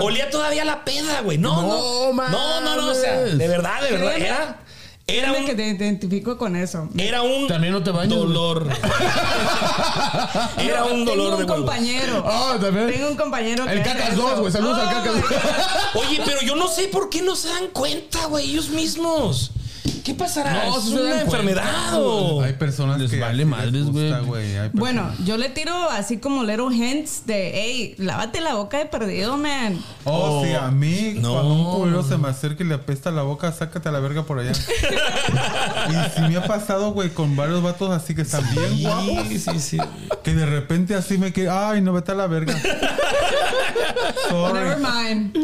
olía 0.00 0.30
todavía 0.30 0.64
la 0.64 0.84
peda, 0.84 1.20
güey. 1.22 1.38
No, 1.38 1.62
no. 1.62 2.12
No 2.12 2.28
No, 2.30 2.60
no, 2.60 2.76
no. 2.76 2.90
O 2.90 2.94
sea, 2.94 3.20
de 3.20 3.48
verdad, 3.48 3.82
de 3.82 3.90
verdad. 3.92 4.14
Créeme. 4.14 4.63
Era, 5.06 5.28
Créeme 5.32 5.44
que 5.44 5.50
un, 5.52 5.56
te 5.58 5.84
identifico 5.84 6.38
con 6.38 6.56
eso. 6.56 6.88
era 6.96 7.20
un 7.22 7.46
También 7.46 7.74
no 7.74 7.82
te 7.82 7.90
bañas, 7.90 8.16
dolor. 8.18 8.66
Era 10.58 10.84
un 10.84 11.04
dolor 11.04 11.36
Tengo 11.36 11.36
de 11.36 11.44
un 11.44 11.50
huevos. 11.50 11.56
compañero. 11.66 12.24
Ah, 12.26 12.56
también. 12.60 12.90
Tengo 12.90 13.08
un 13.10 13.16
compañero 13.16 13.66
que 13.66 13.72
El 13.72 13.82
Cacas 13.82 14.12
eso. 14.14 14.22
2, 14.22 14.40
güey. 14.40 14.52
Saludos 14.52 14.78
al 14.78 14.86
Oh, 14.86 14.90
Cacas 14.90 15.14
my 15.14 15.20
2. 15.20 15.30
God. 15.30 16.00
Oye, 16.06 16.22
pero 16.24 16.40
yo 16.42 16.56
no 16.56 16.68
sé 16.68 16.88
por 16.88 17.10
qué 17.10 17.20
no 17.22 17.36
se 17.36 17.48
dan 17.48 17.66
cuenta, 17.68 18.26
güey, 18.26 18.50
ellos 18.50 18.70
mismos. 18.70 19.50
¿Qué 20.04 20.14
pasará? 20.14 20.66
No, 20.66 20.78
¿Es 20.78 20.84
una 20.88 21.22
enfermedad 21.22 21.94
o...? 21.94 22.42
Hay 22.42 22.52
personas 22.52 23.00
Les 23.00 23.10
que 23.10 23.18
vale 23.20 23.42
así 23.42 23.50
madres, 23.50 23.72
les 23.72 23.84
gusta, 23.86 24.18
güey. 24.20 24.44
Hay 24.58 24.68
personas- 24.68 24.72
Bueno, 24.74 25.12
yo 25.24 25.38
le 25.38 25.48
tiro 25.48 25.72
así 25.90 26.18
como 26.18 26.44
little 26.44 26.66
hints 26.76 27.22
de, 27.24 27.52
hey, 27.54 27.94
lávate 27.96 28.42
la 28.42 28.54
boca 28.54 28.76
de 28.76 28.84
perdido, 28.84 29.38
man. 29.38 29.82
Oh, 30.04 30.44
sí, 30.44 30.52
a 30.52 30.70
mí 30.70 31.14
No. 31.16 31.32
cuando 31.32 31.54
un 31.54 31.64
culero 31.76 32.02
se 32.02 32.18
me 32.18 32.28
acerca 32.28 32.62
y 32.62 32.66
le 32.66 32.74
apesta 32.74 33.10
la 33.10 33.22
boca, 33.22 33.50
sácate 33.50 33.88
a 33.88 33.92
la 33.92 34.00
verga 34.00 34.24
por 34.24 34.38
allá. 34.40 34.52
y 35.88 36.14
sí 36.14 36.20
me 36.28 36.36
ha 36.36 36.44
pasado, 36.46 36.92
güey, 36.92 37.08
con 37.08 37.34
varios 37.34 37.62
vatos 37.62 37.90
así 37.90 38.14
que 38.14 38.22
están 38.22 38.44
bien 38.52 38.82
guapos. 38.82 39.26
Sí, 39.28 39.38
sí, 39.38 39.58
sí. 39.58 39.78
Que 40.22 40.34
de 40.34 40.44
repente 40.44 40.94
así 40.94 41.16
me 41.16 41.32
quedé, 41.32 41.48
ay, 41.48 41.80
no 41.80 41.94
vete 41.94 42.12
a 42.12 42.14
la 42.14 42.26
verga. 42.26 42.54
Never 43.74 44.78
Sorry. 44.78 44.80
mind. 44.80 45.36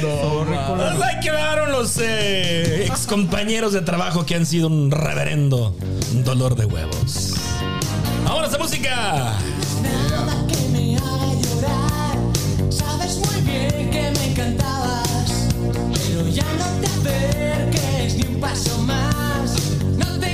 Sorry, 0.00 0.56
culero. 0.66 0.96
Pues 0.96 1.02
ahí 1.02 1.20
quedaron 1.22 1.72
los 1.72 1.98
eh, 2.00 2.84
ex 2.86 3.06
compañeros 3.06 3.72
de 3.72 3.80
trabajo 3.82 4.26
que 4.26 4.34
han 4.34 4.46
sido 4.46 4.66
un 4.68 4.90
reverendo 4.90 5.74
dolor 6.24 6.54
de 6.56 6.66
huevos. 6.66 7.34
Ahora 8.26 8.46
esta 8.46 8.58
música. 8.58 9.34
Nada 9.82 10.46
que 10.48 10.68
me 10.70 10.96
haga 10.96 11.34
llorar. 11.34 12.18
Sabes 12.70 13.18
muy 13.18 13.40
bien 13.42 13.90
que 13.90 14.10
me 14.18 14.24
encantabas. 14.32 15.48
Pero 15.94 16.28
ya 16.28 16.44
no 16.58 16.66
te 16.80 16.86
acerques 16.86 18.14
ni 18.16 18.34
un 18.34 18.40
paso 18.40 18.78
más. 18.82 19.52
No 19.96 20.06
tengo 20.18 20.27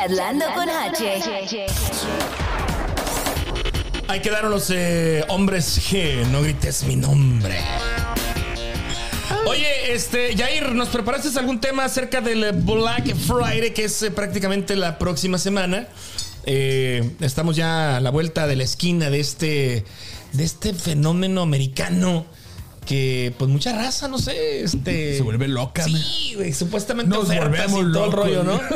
Charlando 0.00 0.46
con 0.54 0.66
H. 0.66 1.66
Ahí 4.08 4.20
quedaron 4.20 4.50
los 4.50 4.70
eh, 4.70 5.22
hombres 5.28 5.78
que 5.90 6.24
no 6.32 6.40
grites 6.40 6.84
mi 6.84 6.96
nombre. 6.96 7.58
Oye, 9.46 9.92
este, 9.92 10.34
Jair, 10.34 10.72
¿nos 10.72 10.88
preparaste 10.88 11.38
algún 11.38 11.60
tema 11.60 11.84
acerca 11.84 12.22
del 12.22 12.50
Black 12.52 13.14
Friday, 13.14 13.74
que 13.74 13.84
es 13.84 14.02
eh, 14.02 14.10
prácticamente 14.10 14.74
la 14.74 14.96
próxima 14.96 15.36
semana? 15.36 15.86
Eh, 16.44 17.10
estamos 17.20 17.54
ya 17.54 17.98
a 17.98 18.00
la 18.00 18.08
vuelta 18.08 18.46
de 18.46 18.56
la 18.56 18.64
esquina 18.64 19.10
de 19.10 19.20
este, 19.20 19.84
de 20.32 20.44
este 20.44 20.72
fenómeno 20.72 21.42
americano 21.42 22.24
que, 22.90 23.32
pues, 23.38 23.48
mucha 23.48 23.72
raza, 23.72 24.08
no 24.08 24.18
sé, 24.18 24.64
este. 24.64 25.16
Se 25.16 25.22
vuelve 25.22 25.46
loca. 25.46 25.84
Sí, 25.84 26.32
güey, 26.34 26.52
supuestamente 26.52 27.14
Nos 27.14 27.28
volvemos 27.28 27.88
y 27.88 27.92
todo 27.92 28.06
el 28.06 28.12
rollo, 28.12 28.42
¿no? 28.42 28.60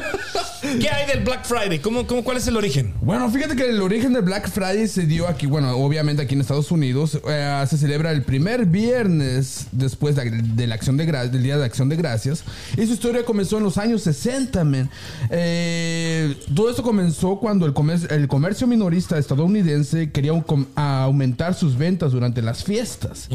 ¿Qué 0.81 0.89
hay 0.89 1.07
del 1.07 1.25
Black 1.25 1.45
Friday? 1.45 1.81
¿Cómo, 1.81 2.07
cómo, 2.07 2.23
¿Cuál 2.23 2.37
es 2.37 2.47
el 2.47 2.57
origen? 2.57 2.95
Bueno, 3.03 3.29
fíjate 3.29 3.55
que 3.55 3.69
el 3.69 3.83
origen 3.83 4.13
del 4.13 4.23
Black 4.23 4.49
Friday 4.49 4.87
se 4.87 5.05
dio 5.05 5.27
aquí, 5.29 5.47
bueno, 5.47 5.77
obviamente 5.77 6.23
aquí 6.23 6.35
en 6.35 6.41
Estados 6.41 6.71
Unidos. 6.71 7.19
eh, 7.29 7.65
se 7.69 7.77
celebra 7.77 8.13
el 8.13 8.23
primer 8.23 8.67
viernes 8.67 9.67
después 9.73 10.17
de, 10.17 10.31
de 10.31 10.67
la 10.67 10.77
acción 10.77 10.97
de 10.97 11.05
del 11.05 11.43
Día 11.43 11.59
de 11.59 11.65
Acción 11.65 11.89
de 11.89 11.97
Gracias. 11.97 12.45
Y 12.77 12.87
su 12.87 12.95
historia 12.95 13.25
comenzó 13.25 13.59
en 13.59 13.65
los 13.65 13.77
años 13.79 14.03
60, 14.03 14.65
man. 14.65 14.91
Eh, 15.29 16.35
todo 16.55 16.71
esto 16.71 16.83
comenzó 16.83 17.37
cuando 17.41 17.67
el 17.67 17.75
comercio, 17.75 18.09
el 18.11 18.27
comercio 18.29 18.67
minorista 18.67 19.19
estadounidense 19.19 20.11
quería 20.13 20.33
un 20.33 20.45
aumentar 20.77 21.55
sus 21.55 21.77
ventas 21.77 22.13
durante 22.13 22.41
las 22.41 22.65
fiestas. 22.65 23.29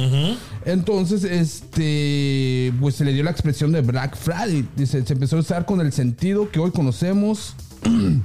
Entonces, 0.72 1.24
este, 1.24 2.74
pues 2.80 2.96
se 2.96 3.06
le 3.06 3.14
dio 3.14 3.24
la 3.24 3.32
expresión 3.32 3.72
de 3.72 3.82
Black 3.82 4.16
Friday. 4.18 4.68
Dice, 4.76 5.06
se 5.06 5.14
empezó 5.14 5.38
a 5.38 5.40
usar 5.40 5.66
con 5.66 5.82
el 5.82 5.92
sentido 5.94 6.50
que 6.52 6.60
hoy 6.60 6.72
conocemos. 6.72 7.56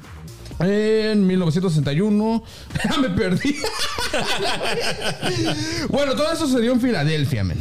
En 0.60 1.26
1961. 1.26 2.44
Ya 2.84 2.98
me 2.98 3.08
perdí. 3.10 3.56
bueno, 5.88 6.14
todo 6.14 6.32
eso 6.32 6.46
se 6.48 6.60
dio 6.60 6.72
en 6.72 6.80
Filadelfia, 6.80 7.44
men. 7.44 7.58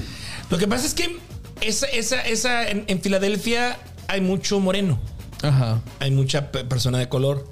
Lo 0.49 0.57
que 0.57 0.67
pasa 0.67 0.85
es 0.85 0.93
que 0.93 1.17
esa, 1.61 1.87
esa, 1.87 2.21
esa, 2.21 2.67
en, 2.69 2.83
en 2.87 3.01
Filadelfia 3.01 3.79
hay 4.07 4.21
mucho 4.21 4.59
moreno, 4.59 4.99
Ajá. 5.41 5.81
hay 5.99 6.11
mucha 6.11 6.51
pe- 6.51 6.65
persona 6.65 6.99
de 6.99 7.09
color. 7.09 7.47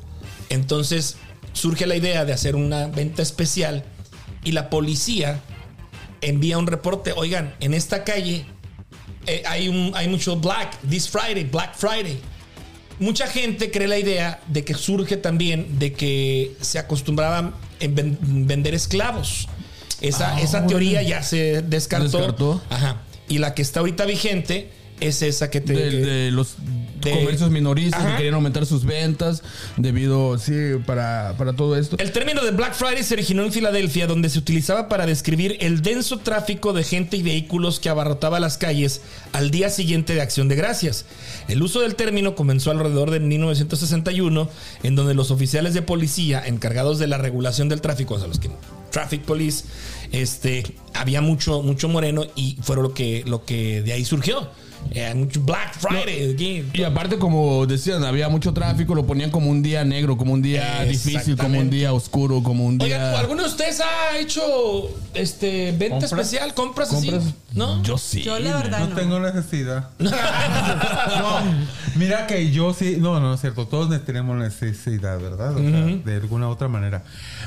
Entonces 0.49 1.15
surge 1.53 1.87
la 1.87 1.95
idea 1.95 2.23
de 2.25 2.33
hacer 2.33 2.55
una 2.55 2.87
venta 2.87 3.21
especial 3.21 3.83
y 4.43 4.51
la 4.51 4.69
policía 4.69 5.41
envía 6.21 6.57
un 6.57 6.67
reporte. 6.67 7.11
Oigan, 7.15 7.53
en 7.59 7.73
esta 7.73 8.03
calle 8.03 8.45
eh, 9.27 9.43
hay, 9.45 9.67
un, 9.67 9.91
hay 9.95 10.07
mucho 10.07 10.35
black, 10.37 10.77
this 10.89 11.09
Friday, 11.09 11.43
Black 11.43 11.75
Friday. 11.75 12.19
Mucha 12.99 13.25
gente 13.27 13.71
cree 13.71 13.87
la 13.87 13.97
idea 13.97 14.39
de 14.47 14.63
que 14.63 14.73
surge 14.75 15.17
también 15.17 15.79
de 15.79 15.93
que 15.93 16.55
se 16.61 16.77
acostumbraban 16.79 17.53
en 17.79 17.95
ven- 17.95 18.17
vender 18.21 18.75
esclavos. 18.75 19.47
Esa, 20.01 20.35
Ah, 20.35 20.41
esa 20.41 20.67
teoría 20.67 21.01
ya 21.01 21.23
se 21.23 21.61
descartó. 21.63 22.17
Descartó. 22.19 22.61
Ajá. 22.69 23.01
Y 23.27 23.37
la 23.39 23.53
que 23.55 23.61
está 23.61 23.79
ahorita 23.79 24.05
vigente 24.05 24.71
es 25.01 25.21
esa 25.21 25.49
que 25.49 25.59
te. 25.61 25.73
De, 25.73 25.89
que- 25.89 25.97
de 25.97 26.31
los 26.31 26.55
De- 27.01 27.11
comercios 27.11 27.49
minoristas 27.49 27.99
Ajá. 27.99 28.11
que 28.11 28.17
querían 28.17 28.35
aumentar 28.35 28.65
sus 28.65 28.85
ventas 28.85 29.41
debido, 29.77 30.37
sí, 30.37 30.53
para, 30.85 31.33
para 31.37 31.53
todo 31.53 31.75
esto. 31.75 31.95
El 31.99 32.11
término 32.11 32.43
de 32.43 32.51
Black 32.51 32.73
Friday 32.75 33.03
se 33.03 33.15
originó 33.15 33.43
en 33.43 33.51
Filadelfia, 33.51 34.05
donde 34.07 34.29
se 34.29 34.37
utilizaba 34.39 34.87
para 34.87 35.05
describir 35.07 35.57
el 35.61 35.81
denso 35.81 36.19
tráfico 36.19 36.73
de 36.73 36.83
gente 36.83 37.17
y 37.17 37.23
vehículos 37.23 37.79
que 37.79 37.89
abarrotaba 37.89 38.39
las 38.39 38.57
calles 38.59 39.01
al 39.33 39.49
día 39.51 39.69
siguiente 39.71 40.13
de 40.13 40.21
Acción 40.21 40.47
de 40.47 40.55
Gracias. 40.55 41.05
El 41.47 41.61
uso 41.63 41.81
del 41.81 41.95
término 41.95 42.35
comenzó 42.35 42.69
alrededor 42.71 43.09
de 43.09 43.19
1961, 43.19 44.49
en 44.83 44.95
donde 44.95 45.13
los 45.15 45.31
oficiales 45.31 45.73
de 45.73 45.81
policía 45.81 46.43
encargados 46.45 46.99
de 46.99 47.07
la 47.07 47.17
regulación 47.17 47.67
del 47.67 47.81
tráfico, 47.81 48.13
o 48.15 48.19
sea, 48.19 48.27
los 48.27 48.39
que 48.39 48.49
Traffic 48.91 49.21
Police, 49.23 49.65
este, 50.11 50.75
había 50.93 51.21
mucho, 51.21 51.61
mucho 51.63 51.87
moreno 51.89 52.25
y 52.35 52.57
fueron 52.61 52.83
lo 52.83 52.93
que, 52.93 53.23
lo 53.25 53.43
que 53.45 53.81
de 53.81 53.93
ahí 53.93 54.05
surgió. 54.05 54.49
Eh, 54.93 55.27
Black 55.41 55.77
Friday. 55.79 56.65
Y 56.73 56.83
aparte, 56.83 57.17
como 57.17 57.65
decían, 57.65 58.03
había 58.03 58.27
mucho 58.29 58.53
tráfico, 58.53 58.93
lo 58.95 59.05
ponían 59.05 59.31
como 59.31 59.49
un 59.49 59.61
día 59.61 59.85
negro, 59.85 60.17
como 60.17 60.33
un 60.33 60.41
día 60.41 60.83
difícil, 60.83 61.37
como 61.37 61.59
un 61.59 61.69
día 61.69 61.93
oscuro, 61.93 62.43
como 62.43 62.65
un 62.65 62.77
día. 62.77 62.85
Oigan, 62.97 63.15
¿alguno 63.15 63.43
de 63.43 63.49
ustedes 63.49 63.79
ha 63.81 64.17
hecho 64.17 64.41
este 65.13 65.71
venta 65.71 65.99
¿Compras? 65.99 66.11
especial? 66.11 66.53
¿Compras, 66.53 66.93
así? 66.93 67.09
¿Compras? 67.09 67.33
¿No? 67.53 67.81
Yo 67.83 67.97
sí. 67.97 68.21
Yo 68.21 68.37
la 68.39 68.57
verdad 68.57 68.79
No 68.79 68.87
no. 68.89 68.95
tengo 68.95 69.19
necesidad. 69.19 69.89
no, 69.99 71.39
mira 71.95 72.27
que 72.27 72.51
yo 72.51 72.73
sí. 72.73 72.97
No, 72.99 73.19
no 73.19 73.33
es 73.33 73.41
cierto. 73.41 73.67
Todos 73.67 73.89
ne- 73.89 73.99
tenemos 73.99 74.37
necesidad, 74.37 75.19
¿verdad? 75.19 75.55
O 75.55 75.59
sea, 75.59 75.85
de 75.85 76.15
alguna 76.15 76.49
otra 76.49 76.67
manera. 76.67 77.03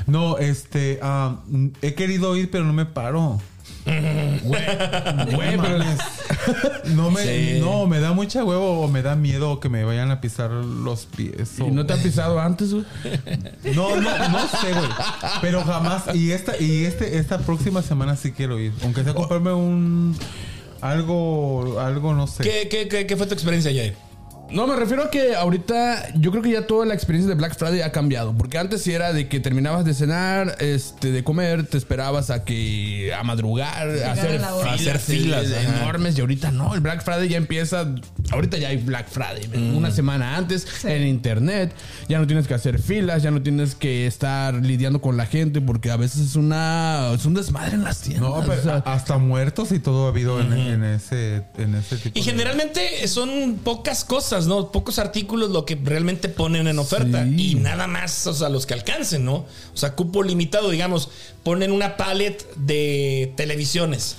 No, 0.07 0.37
este. 0.37 0.99
mm, 1.47 1.67
he 1.81 1.93
querido 1.93 2.35
ir, 2.35 2.49
pero 2.49 2.63
no 2.63 2.73
me 2.73 2.85
paro. 2.85 3.39
Güey, 3.85 4.63
pero 5.61 5.79
no 6.95 7.11
me, 7.11 7.21
Sí. 7.23 7.59
no, 7.59 7.85
me 7.87 7.99
da 7.99 8.13
mucha 8.13 8.43
huevo 8.43 8.81
o 8.81 8.87
me 8.87 9.01
da 9.01 9.15
miedo 9.15 9.59
que 9.59 9.69
me 9.69 9.83
vayan 9.83 10.11
a 10.11 10.21
pisar 10.21 10.49
los 10.51 11.05
pies. 11.05 11.59
o- 11.59 11.67
¿Y 11.67 11.71
no 11.71 11.85
te 11.85 11.93
han 11.93 11.99
pisado 12.01 12.39
antes, 12.39 12.73
güey? 12.73 12.85
no, 13.75 13.95
no, 14.01 14.29
no 14.29 14.39
sé, 14.47 14.73
güey. 14.73 14.89
Pero 15.41 15.63
jamás. 15.63 16.03
Y 16.15 16.31
esta, 16.31 16.57
y 16.59 16.85
este, 16.85 17.17
esta 17.17 17.37
próxima 17.39 17.81
semana 17.81 18.15
sí 18.15 18.31
quiero 18.31 18.59
ir. 18.59 18.73
Aunque 18.83 19.03
sea 19.03 19.13
comprarme 19.13 19.53
un 19.53 20.15
algo, 20.81 21.79
algo, 21.79 22.13
no 22.13 22.27
sé. 22.27 22.43
¿Qué, 22.43 22.67
qué, 22.69 22.87
qué, 22.87 23.05
qué 23.07 23.15
fue 23.17 23.27
tu 23.27 23.33
experiencia, 23.33 23.71
Jair? 23.71 23.95
No, 24.51 24.67
me 24.67 24.75
refiero 24.75 25.03
a 25.03 25.09
que 25.09 25.35
ahorita 25.35 26.13
yo 26.15 26.29
creo 26.31 26.43
que 26.43 26.51
ya 26.51 26.67
toda 26.67 26.85
la 26.85 26.93
experiencia 26.93 27.29
de 27.29 27.35
Black 27.35 27.57
Friday 27.57 27.81
ha 27.81 27.91
cambiado. 27.91 28.33
Porque 28.37 28.57
antes 28.57 28.81
sí 28.83 28.93
era 28.93 29.11
de 29.11 29.27
que 29.27 29.39
terminabas 29.39 29.85
de 29.85 29.93
cenar, 29.93 30.55
este, 30.59 31.11
de 31.11 31.23
comer, 31.23 31.65
te 31.65 31.77
esperabas 31.77 32.29
a 32.29 32.43
que 32.45 33.11
a 33.17 33.23
madrugar, 33.23 33.89
a 33.89 34.11
hacer 34.11 34.41
Hacer 34.43 34.99
filas, 34.99 35.47
ajá. 35.51 35.79
enormes. 35.81 36.17
Y 36.17 36.21
ahorita 36.21 36.51
no, 36.51 36.73
el 36.75 36.81
Black 36.81 37.03
Friday 37.03 37.27
ya 37.29 37.37
empieza. 37.37 37.87
Ahorita 38.31 38.57
ya 38.57 38.69
hay 38.69 38.77
Black 38.77 39.07
Friday, 39.09 39.49
una 39.75 39.91
semana 39.91 40.35
antes 40.37 40.67
en 40.85 41.05
internet. 41.07 41.73
Ya 42.09 42.19
no 42.19 42.27
tienes 42.27 42.47
que 42.47 42.53
hacer 42.53 42.79
filas, 42.81 43.23
ya 43.23 43.31
no 43.31 43.41
tienes 43.41 43.75
que 43.75 44.05
estar 44.07 44.53
lidiando 44.55 45.01
con 45.01 45.17
la 45.17 45.25
gente 45.25 45.61
porque 45.61 45.91
a 45.91 45.97
veces 45.97 46.21
es 46.21 46.35
una 46.35 47.11
es 47.13 47.25
un 47.25 47.33
desmadre 47.33 47.75
en 47.75 47.83
las 47.83 48.01
tiendas. 48.01 48.29
No, 48.29 48.41
pero 48.45 48.59
o 48.59 48.63
sea, 48.63 48.75
hasta 48.85 49.17
muertos 49.17 49.71
y 49.71 49.79
todo 49.79 50.05
ha 50.05 50.09
habido 50.09 50.39
en, 50.39 50.53
en 50.53 50.83
ese, 50.83 51.43
en 51.57 51.75
ese 51.75 51.97
tipo 51.97 52.17
Y 52.17 52.21
de- 52.23 52.31
generalmente 52.31 53.07
son 53.07 53.59
pocas 53.63 54.03
cosas, 54.03 54.34
¿no? 54.41 54.71
Pocos 54.71 54.99
artículos 54.99 55.49
lo 55.51 55.65
que 55.65 55.75
realmente 55.81 56.29
ponen 56.29 56.67
en 56.67 56.77
oferta. 56.79 57.23
Sí. 57.23 57.51
Y 57.51 57.55
nada 57.55 57.87
más, 57.87 58.27
o 58.27 58.33
sea, 58.33 58.49
los 58.49 58.65
que 58.65 58.73
alcancen, 58.73 59.23
¿no? 59.25 59.33
O 59.35 59.77
sea, 59.77 59.93
cupo 59.95 60.21
limitado, 60.23 60.69
digamos, 60.69 61.09
ponen 61.43 61.71
una 61.71 61.97
palette 61.97 62.45
de 62.57 63.33
televisiones. 63.37 64.17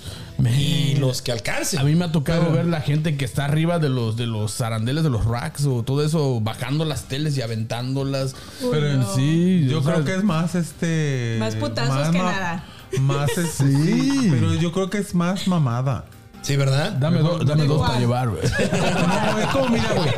Y 0.59 0.97
los 0.97 1.23
que 1.23 1.33
alcancen. 1.33 1.79
A 1.81 1.85
mí 1.85 1.95
me 1.95 2.05
ha 2.05 2.13
tocado 2.13 2.53
ver 2.53 2.67
la 2.67 2.83
gente 2.83 3.17
que 3.17 3.25
está 3.25 3.47
arriba 3.47 3.79
de 3.79 3.89
los 3.89 4.17
de 4.19 4.27
los 4.27 4.61
arandeles 4.61 5.03
de 5.03 5.09
los 5.09 5.25
racks 5.25 5.65
o 5.65 5.83
todo 5.83 6.05
eso, 6.05 6.41
bajando 6.43 6.85
las 6.85 7.05
teles 7.05 7.37
y 7.39 7.43
aventándolas. 7.43 8.35
Pero 8.71 8.91
en 8.91 9.05
sí, 9.15 9.67
Yo 9.69 9.79
o 9.79 9.83
sea, 9.83 9.95
creo 9.95 10.05
que 10.05 10.15
es 10.17 10.25
más 10.25 10.55
este. 10.55 11.37
Más 11.39 11.57
putazos 11.57 12.11
que 12.11 12.19
nada. 12.19 12.65
Más 13.01 13.31
es- 13.39 13.51
sí. 13.53 14.29
Pero 14.31 14.55
yo 14.55 14.73
creo 14.73 14.91
que 14.91 14.99
es 14.99 15.15
más 15.15 15.49
mamada. 15.49 16.05
Sí, 16.47 16.57
¿verdad? 16.57 16.93
Dame, 16.93 17.19
do- 17.19 17.39
dame 17.41 17.65
dos 17.65 17.87
para 17.87 17.99
llevar, 17.99 18.29
güey. 18.29 18.41
No, 18.73 19.39
es 19.39 19.47
como, 19.49 19.69
mira, 19.69 19.93
güey. 19.95 20.11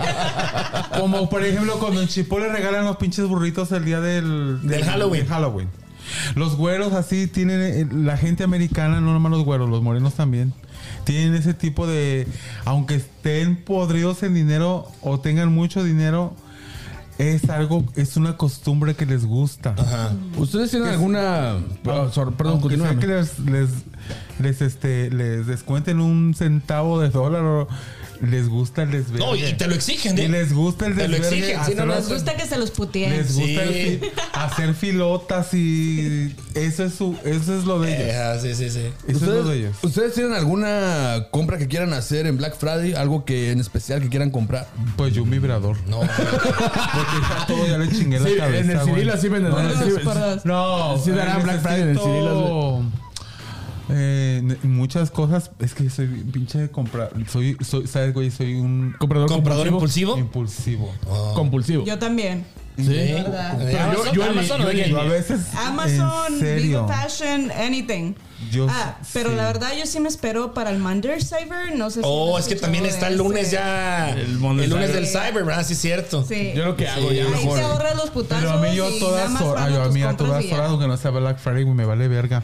Como 1.00 1.30
por 1.30 1.42
ejemplo, 1.44 1.78
cuando 1.78 2.02
en 2.02 2.08
Chipotle 2.08 2.48
regalan 2.50 2.84
los 2.84 2.96
pinches 2.98 3.26
burritos 3.26 3.72
el 3.72 3.84
día 3.84 4.00
del, 4.00 4.60
Del 4.62 4.84
Halloween. 4.84 5.22
del 5.22 5.28
Halloween. 5.30 5.68
Los 6.34 6.56
güeros 6.56 6.92
así 6.92 7.26
tienen, 7.26 7.60
eh, 7.62 7.86
la 7.92 8.16
gente 8.16 8.44
americana, 8.44 9.00
no 9.00 9.12
nomás 9.12 9.32
los 9.32 9.44
güeros, 9.44 9.68
los 9.70 9.82
morenos 9.82 10.14
también. 10.14 10.52
Tienen 11.04 11.34
ese 11.34 11.54
tipo 11.54 11.86
de, 11.86 12.26
aunque 12.64 12.96
estén 12.96 13.56
podridos 13.56 14.22
en 14.22 14.34
dinero 14.34 14.86
o 15.02 15.20
tengan 15.20 15.52
mucho 15.52 15.82
dinero, 15.82 16.34
es 17.18 17.50
algo, 17.50 17.84
es 17.96 18.16
una 18.16 18.36
costumbre 18.36 18.94
que 18.94 19.04
les 19.06 19.24
gusta. 19.26 19.74
Ajá. 19.76 20.12
¿Ustedes 20.36 20.70
tienen 20.70 20.88
alguna. 20.90 21.56
Sor- 22.12 22.34
perdón, 22.34 22.60
que 22.68 23.06
les, 23.06 23.38
les, 23.40 23.70
les, 24.38 24.62
este, 24.62 25.10
les 25.10 25.46
descuenten 25.46 26.00
un 26.00 26.34
centavo 26.34 27.00
de 27.00 27.10
dólar 27.10 27.44
o 27.44 27.68
les 28.22 28.48
gusta 28.48 28.82
el 28.82 28.90
desvergue. 28.90 29.24
No, 29.26 29.36
y 29.36 29.52
te 29.54 29.66
lo 29.66 29.74
exigen, 29.74 30.18
¿eh? 30.18 30.24
Y 30.24 30.28
les 30.28 30.52
gusta 30.52 30.86
el 30.86 30.96
Te 30.96 31.06
lo 31.08 31.16
desvergue. 31.16 31.38
exigen, 31.52 31.64
sí, 31.66 31.74
no, 31.76 31.86
no, 31.86 31.94
Les 31.94 32.08
gusta 32.08 32.36
que 32.36 32.46
se 32.46 32.58
los 32.58 32.70
puteen. 32.70 33.10
les 33.10 33.34
gusta 33.34 33.62
Sí. 33.64 33.78
el 33.78 34.00
fi- 34.00 34.10
hacer 34.32 34.74
filotas 34.74 35.54
y 35.54 36.34
eso 36.54 36.84
es 36.84 36.94
su, 36.94 37.16
eso 37.24 37.58
es 37.58 37.64
lo 37.64 37.80
de 37.80 37.94
ellos. 37.96 38.08
Eh, 38.14 38.16
ah, 38.16 38.38
sí, 38.40 38.54
sí, 38.54 38.70
sí. 38.70 38.90
Eso 39.06 39.16
es 39.16 39.22
lo 39.22 39.32
de 39.32 39.40
¿Ustedes, 39.40 39.58
ellos. 39.58 39.76
¿Ustedes 39.82 40.14
tienen 40.14 40.32
alguna 40.34 41.26
compra 41.30 41.58
que 41.58 41.68
quieran 41.68 41.92
hacer 41.92 42.26
en 42.26 42.36
Black 42.36 42.56
Friday? 42.58 42.94
¿Algo 42.94 43.24
que 43.24 43.50
en 43.52 43.60
especial 43.60 44.00
que 44.00 44.08
quieran 44.08 44.30
comprar? 44.30 44.66
Pues 44.96 45.14
yo 45.14 45.22
un 45.22 45.30
vibrador. 45.30 45.76
No, 45.88 46.00
Porque 46.00 47.16
ya 47.28 47.46
todo 47.46 47.66
ya 47.66 47.78
le 47.78 47.88
chingué 47.88 48.20
la 48.20 48.28
Sí, 48.28 48.36
cabeza. 48.36 48.58
en 48.64 48.70
el. 48.70 48.80
Cirilo 48.84 49.12
sí 49.16 49.20
sí, 49.22 50.04
por 50.04 50.14
dos. 50.18 50.44
No, 50.44 50.98
Sí 50.98 51.10
darán 51.10 51.40
eh, 51.40 51.44
Black 51.44 51.60
Friday 51.62 51.82
en 51.82 51.88
el 51.90 51.98
Cirilo, 51.98 52.82
eh, 53.90 54.56
muchas 54.62 55.10
cosas. 55.10 55.50
Es 55.58 55.74
que 55.74 55.88
soy 55.90 56.06
pinche 56.06 56.58
de 56.58 56.70
comprar. 56.70 57.10
Soy, 57.30 57.56
soy, 57.60 57.86
¿sabes, 57.86 58.14
güey? 58.14 58.30
Soy 58.30 58.54
un 58.54 58.94
Comprador, 58.98 59.28
¿Comprador 59.28 59.68
compulsivo. 59.68 60.16
impulsivo? 60.18 60.88
impulsivo. 60.88 61.34
Compulsivo. 61.34 61.84
Yo 61.84 61.98
también. 61.98 62.44
Sí. 62.76 62.84
¿Verdad? 62.86 63.60
Eh, 63.70 63.76
Amazon, 63.78 64.04
yo- 64.06 64.12
yo- 64.12 64.24
Amazon, 64.30 64.60
yo-. 64.62 64.72
Yo 64.72 65.00
a 65.00 65.04
veces. 65.04 65.40
Amazon. 65.56 66.40
Vigo 66.40 66.86
Fashion, 66.88 67.50
anything. 67.50 68.14
Yo 68.52 68.66
ah, 68.70 68.96
pero 69.12 69.30
sí. 69.30 69.36
la 69.36 69.44
verdad 69.46 69.70
yo 69.76 69.84
sí 69.84 69.98
me 69.98 70.08
espero 70.08 70.54
para 70.54 70.70
el 70.70 70.78
Monday 70.78 71.20
Cyber, 71.20 71.74
no 71.76 71.90
sé 71.90 72.00
si 72.00 72.00
Oh, 72.04 72.38
es 72.38 72.46
que 72.46 72.54
también 72.54 72.86
está 72.86 73.08
el 73.08 73.14
ese. 73.14 73.22
lunes 73.22 73.50
ya. 73.50 74.10
El 74.10 74.38
lunes 74.38 74.92
del 74.92 75.06
Cyber, 75.06 75.44
¿verdad? 75.44 75.66
Sí, 75.66 75.72
es 75.72 75.80
cierto. 75.80 76.24
Sí. 76.24 76.52
Yo 76.54 76.64
lo 76.64 76.76
que 76.76 76.86
hago 76.88 77.10
ya 77.10 77.24
Ahí 77.24 77.30
mejor. 77.30 77.58
te 77.58 77.64
ahorras 77.64 77.96
los 77.96 78.10
putazos 78.10 78.44
Pero 78.44 78.58
a 78.58 78.62
mí 78.62 78.76
yo 78.76 78.88
todas 78.98 79.40
horas, 79.40 79.72
yo 79.72 79.82
a 79.82 79.88
mí 79.88 80.02
a 80.02 80.16
todas 80.16 80.44
horas, 80.52 80.70
aunque 80.70 80.86
no 80.86 80.96
sea 80.96 81.10
Black 81.10 81.38
Friday, 81.38 81.64
me 81.64 81.84
vale 81.84 82.06
verga. 82.08 82.42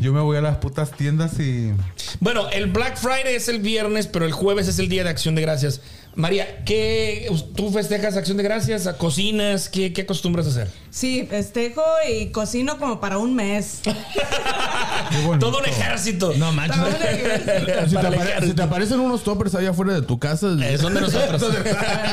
Yo 0.00 0.12
me 0.12 0.20
voy 0.20 0.36
a 0.36 0.40
las 0.40 0.56
putas 0.58 0.90
tiendas 0.90 1.38
y 1.38 1.72
Bueno, 2.20 2.48
el 2.50 2.66
Black 2.70 2.96
Friday 2.98 3.36
es 3.36 3.48
el 3.48 3.60
viernes, 3.60 4.06
pero 4.08 4.24
el 4.24 4.32
jueves 4.32 4.66
es 4.68 4.78
el 4.78 4.88
día 4.88 5.04
de 5.04 5.10
Acción 5.10 5.34
de 5.36 5.42
Gracias. 5.42 5.80
María, 6.16 6.64
¿qué, 6.64 7.30
¿tú 7.54 7.70
festejas 7.70 8.16
Acción 8.16 8.38
de 8.38 8.42
Gracias? 8.42 8.88
¿Cocinas? 8.96 9.68
¿Qué, 9.68 9.92
qué 9.92 10.00
acostumbras 10.02 10.46
a 10.46 10.48
hacer? 10.48 10.70
Sí, 10.90 11.26
festejo 11.28 11.82
y 12.10 12.28
cocino 12.30 12.78
como 12.78 13.00
para 13.00 13.18
un 13.18 13.34
mes. 13.34 13.80
Todo 15.40 15.58
un 15.58 15.66
ejército. 15.66 16.32
No 16.38 16.52
manches. 16.52 16.78
Para 16.78 16.88
un 16.88 17.02
ejército. 17.02 17.88
Si 17.88 17.96
te, 17.96 18.06
apare- 18.08 18.54
si 18.54 18.60
aparecen 18.60 19.00
unos 19.00 19.22
toppers 19.22 19.54
allá 19.56 19.70
afuera 19.70 19.92
de 19.92 20.02
tu 20.02 20.18
casa. 20.18 20.48
Eh, 20.62 20.78
son 20.78 20.94
de 20.94 21.02
nosotros. 21.02 21.42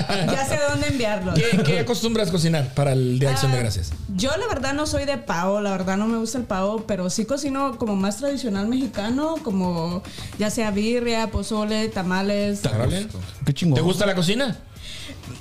ya 0.10 0.46
sé 0.48 0.60
dónde 0.70 0.88
enviarlos. 0.88 1.36
¿Qué, 1.36 1.64
qué 1.64 1.80
acostumbras 1.80 2.30
cocinar 2.30 2.74
para 2.74 2.92
el 2.92 3.20
Día 3.20 3.30
de 3.30 3.34
Acción 3.36 3.52
de 3.54 3.58
Ah, 3.58 3.62
Gracias? 3.62 3.94
Yo 4.16 4.32
la 4.38 4.48
verdad 4.48 4.74
no 4.74 4.86
soy 4.86 5.06
de 5.06 5.18
pavo, 5.18 5.62
la 5.62 5.72
verdad 5.72 5.96
no 5.98 6.08
me 6.08 6.18
gusta 6.18 6.38
el 6.38 6.44
pavo, 6.44 6.84
pero 6.88 7.10
sí 7.10 7.24
cocino 7.26 7.78
como 7.78 7.96
más 7.96 8.18
tradicional 8.18 8.68
mexicano, 8.68 9.36
como 9.44 10.04
ya 10.40 10.50
sea 10.50 10.72
birria, 10.72 11.32
pozole, 11.32 11.88
tamales. 11.88 12.66
Órale. 12.66 13.08
Qué 13.46 13.54
chingón. 13.54 13.76
¿Te 13.76 13.82
gusta 13.94 14.06
la 14.06 14.16
cocina? 14.16 14.58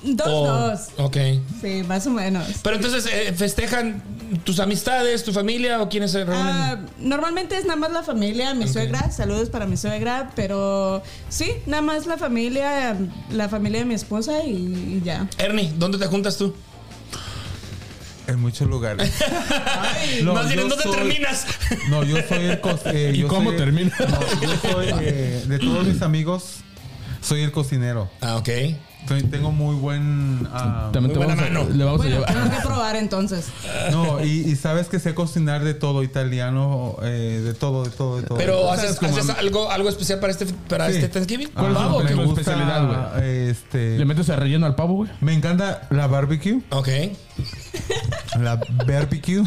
Dos, 0.05 0.27
dos. 0.27 0.81
Ok. 0.99 1.17
Sí, 1.61 1.83
más 1.87 2.07
o 2.07 2.11
menos. 2.11 2.47
Pero 2.63 2.77
entonces, 2.77 3.07
eh, 3.13 3.33
¿festejan 3.37 4.03
tus 4.45 4.59
amistades, 4.61 5.25
tu 5.25 5.33
familia 5.33 5.81
o 5.83 5.89
quiénes 5.89 6.11
se 6.13 6.25
reúnen? 6.25 6.47
Ah, 6.47 6.79
normalmente 6.99 7.57
es 7.57 7.65
nada 7.65 7.77
más 7.77 7.93
la 7.93 8.03
familia, 8.03 8.55
mi 8.55 8.69
suegra, 8.69 9.11
saludos 9.11 9.49
para 9.51 9.67
mi 9.67 9.77
suegra, 9.77 10.31
pero 10.35 11.03
sí, 11.29 11.53
nada 11.67 11.83
más 11.83 12.07
la 12.07 12.17
familia, 12.19 12.97
la 13.31 13.49
familia 13.49 13.81
de 13.81 13.85
mi 13.87 13.95
esposa 13.95 14.43
y, 14.45 14.51
y 14.51 15.03
ya. 15.05 15.29
Ernie, 15.39 15.73
¿dónde 15.77 15.99
te 15.99 16.07
juntas 16.07 16.37
tú? 16.37 16.55
en 18.29 18.41
muchos 18.41 18.69
lugares. 18.69 19.13
No, 20.23 20.35
Más 20.35 20.47
bien, 20.47 20.57
yo 20.59 20.63
¿en 20.63 20.69
dónde 20.69 20.85
soy- 20.85 20.97
terminas? 20.97 21.47
No, 21.91 22.05
yo 22.05 22.17
soy 22.29 22.45
el 22.45 22.61
eh, 22.87 23.13
¿Y 23.15 23.19
yo 23.19 23.29
cómo 23.29 23.51
soy- 23.51 23.59
termina? 23.59 23.93
No, 23.99 24.41
yo 24.41 24.71
soy 24.71 24.87
eh, 25.01 25.45
de 25.47 25.59
todos 25.59 25.87
mis 25.87 26.03
amigos, 26.03 26.57
soy 27.23 27.43
el 27.43 27.53
cocinero. 27.53 28.11
Ah, 28.21 28.37
ok. 28.37 28.49
Soy- 29.09 29.23
tengo 29.25 29.51
muy 29.51 29.75
buen. 29.75 30.47
ah, 30.53 30.91
También 30.93 31.13
te 31.13 31.19
Muy 31.19 31.27
vamos 31.27 31.43
buena 31.43 31.59
a, 31.61 31.65
mano. 31.65 31.77
le 31.77 31.85
vamos 31.85 32.01
a 32.01 32.05
Bueno, 32.05 32.21
llevar. 32.21 32.35
tengo 32.35 32.51
que 32.57 32.63
probar 32.67 32.95
entonces. 32.97 33.47
no, 33.91 34.25
y, 34.25 34.29
y 34.29 34.55
sabes 34.55 34.87
que 34.89 35.01
sé 35.01 35.13
cocinar 35.13 35.65
de 35.65 35.75
todo, 35.75 36.05
italiano, 36.05 36.97
eh, 37.03 37.41
de 37.45 37.53
todo, 37.55 37.83
de 37.85 37.91
todo, 37.91 38.19
de 38.21 38.23
todo. 38.29 38.39
Pero 38.39 38.63
¿Sabes 38.77 38.85
haces, 38.93 38.99
cómo 39.01 39.17
algo, 39.39 39.71
algo 39.73 39.89
especial 39.89 40.21
para 40.21 40.31
este, 40.33 40.47
para 40.69 40.89
Sí. 40.89 40.97
este 40.97 41.09
Thanksgiving. 41.09 41.49
¿Cuál 41.49 41.73
es 41.73 41.79
Pavo, 41.79 41.99
tu 41.99 42.05
me 42.05 42.11
tu 42.13 42.17
gusta, 42.23 42.41
especialidad, 42.43 42.87
güey? 43.17 43.49
Este, 43.49 43.99
¿Le 43.99 44.05
metes 44.05 44.31
a 44.31 44.37
relleno 44.37 44.67
al 44.67 44.77
pavo, 44.77 44.95
güey? 44.95 45.11
me 45.21 45.35
encanta 45.35 45.89
la 45.91 46.07
barbecue. 46.07 46.61
Ok. 46.71 46.89
La 48.41 48.57
barbecue. 48.87 49.43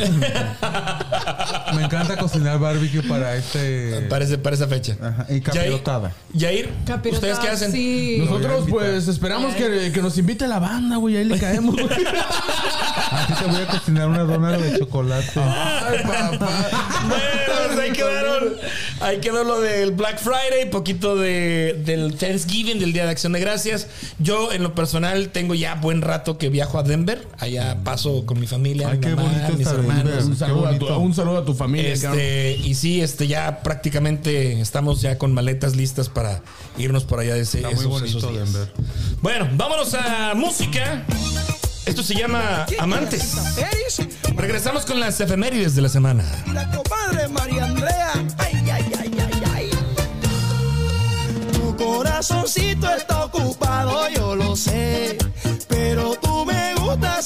me 1.76 1.84
encanta 1.84 2.18
cocinar 2.18 2.60
barbecue 2.60 3.02
para 3.04 3.36
este. 3.36 4.02
Para, 4.10 4.26
ese- 4.26 4.38
para 4.38 4.56
esa 4.56 4.68
fecha. 4.68 4.96
Ajá, 5.02 5.26
y 5.30 5.42
capirotada. 5.42 6.12
Yair, 6.34 6.70
Capirotada, 6.86 7.34
¿ustedes 7.34 7.40
qué 7.40 7.54
hacen? 7.54 7.72
Sí. 7.72 8.18
Nosotros, 8.20 8.60
invitar. 8.62 8.80
pues, 8.80 9.08
esperamos 9.08 9.56
que, 9.56 9.92
que 9.94 10.02
nos 10.02 10.18
invite 10.18 10.48
la 10.48 10.60
banda, 10.60 10.98
güey. 10.98 11.18
Ahí 11.18 11.26
le 11.26 11.38
caemos, 11.40 11.76
güey. 11.76 11.86
Aquí 11.88 13.34
te 13.40 13.46
voy 13.46 13.62
a 13.62 13.68
cocinar 13.68 14.08
una 14.08 14.24
dona 14.24 14.52
de 14.58 14.78
chocolate. 14.80 15.32
Ay, 15.36 16.00
papá. 16.04 16.50
Bueno, 17.08 17.24
pues 17.68 17.80
ahí 17.80 17.92
quedaron. 17.92 18.54
Ahí 19.02 19.18
quedó 19.20 19.44
lo 19.44 19.60
del 19.60 19.92
Black 19.92 20.20
Friday, 20.20 20.70
poquito 20.72 21.16
de, 21.16 21.82
del 21.86 22.16
Thanksgiving, 22.16 22.80
del 22.80 22.94
Día 22.94 23.04
de 23.06 23.12
Acción 23.12 23.34
de 23.34 23.40
Gracias. 23.40 23.88
Yo, 24.20 24.52
en 24.54 24.64
lo 24.64 24.74
personal, 24.74 25.30
tengo 25.30 25.54
ya 25.54 25.76
buen 25.76 26.02
rato 26.02 26.38
que 26.38 26.50
viajo 26.50 26.80
a 26.80 26.84
Denver. 26.84 27.28
Allá 27.40 27.78
paso 27.84 28.15
con 28.24 28.40
mi 28.40 28.46
familia, 28.46 28.90
Ay, 28.90 29.00
mi 29.00 29.04
qué 29.04 29.16
mamá, 29.16 29.24
bonito 29.30 29.58
mis 29.58 29.68
hermanos. 29.68 30.26
Un 30.26 30.38
saludo, 30.38 30.68
a 30.68 30.78
tu, 30.78 30.88
un 30.88 31.14
saludo 31.16 31.38
a 31.40 31.46
tu 31.46 31.54
familia. 31.56 31.92
Este, 31.94 32.56
y 32.64 32.76
sí, 32.76 33.02
este, 33.02 33.28
ya 33.28 33.64
prácticamente 33.64 34.62
estamos 34.62 35.02
ya 35.02 35.18
con 35.18 35.34
maletas 35.34 35.76
listas 35.76 36.08
para 36.10 36.44
irnos 36.78 37.04
por 37.04 37.20
allá 37.20 37.34
de 37.34 37.42
ese 37.42 37.58
Está 37.58 37.70
muy 37.72 37.80
esos- 37.80 37.90
bonito 37.92 38.18
esos 38.20 38.32
días. 38.32 38.54
Denver. 38.54 38.72
Bueno, 39.22 39.50
vámonos 39.54 39.94
a 39.96 40.34
música. 40.36 41.04
Esto 41.86 42.02
se 42.04 42.16
llama 42.16 42.66
Amantes. 42.80 43.34
Regresamos 44.36 44.86
con 44.86 45.00
las 45.00 45.20
efemérides 45.20 45.76
de 45.76 45.82
la 45.82 45.90
semana. 45.90 46.24
La 46.54 46.70
comadre 46.72 47.28
María 47.28 47.66
Andrea. 47.66 48.12
Ay, 48.38 48.54
ay, 48.72 48.86
ay, 49.00 49.12
ay, 49.20 49.44
ay. 49.54 49.70
Tu 51.54 51.76
corazoncito 51.78 52.90
está 52.90 53.26
ocupado, 53.26 54.10
yo 54.10 54.36
lo 54.36 54.56
sé. 54.56 55.18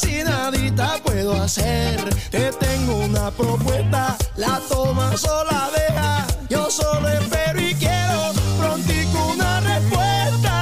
Y 0.04 0.24
nadita 0.24 0.98
puedo 1.04 1.34
hacer. 1.42 1.98
Te 2.30 2.52
tengo 2.54 2.96
una 2.98 3.32
propuesta, 3.32 4.16
la 4.38 4.62
tomas 4.70 5.24
o 5.26 5.44
la 5.46 5.70
deja. 5.76 6.28
Yo 6.50 6.70
solo 6.70 7.08
espero 7.10 7.60
y 7.60 7.74
quiero 7.76 8.32
prontico 8.58 9.34
una 9.34 9.60
respuesta. 9.60 10.56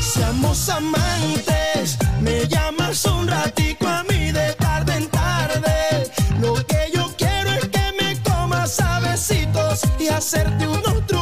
Seamos 0.00 0.68
amantes, 0.68 1.96
me 2.20 2.46
llamas 2.46 3.04
un 3.06 3.26
ratico 3.28 3.86
a 3.86 4.02
mí 4.04 4.32
de 4.32 4.52
tarde 4.54 4.94
en 4.94 5.08
tarde. 5.08 6.10
Lo 6.40 6.54
que 6.66 6.90
yo 6.94 7.10
quiero 7.16 7.50
es 7.50 7.68
que 7.68 7.92
me 8.00 8.20
comas 8.22 8.80
a 8.80 9.00
besitos 9.00 9.80
y 9.98 10.08
hacerte 10.08 10.66
unos 10.66 11.06
truquitos 11.06 11.17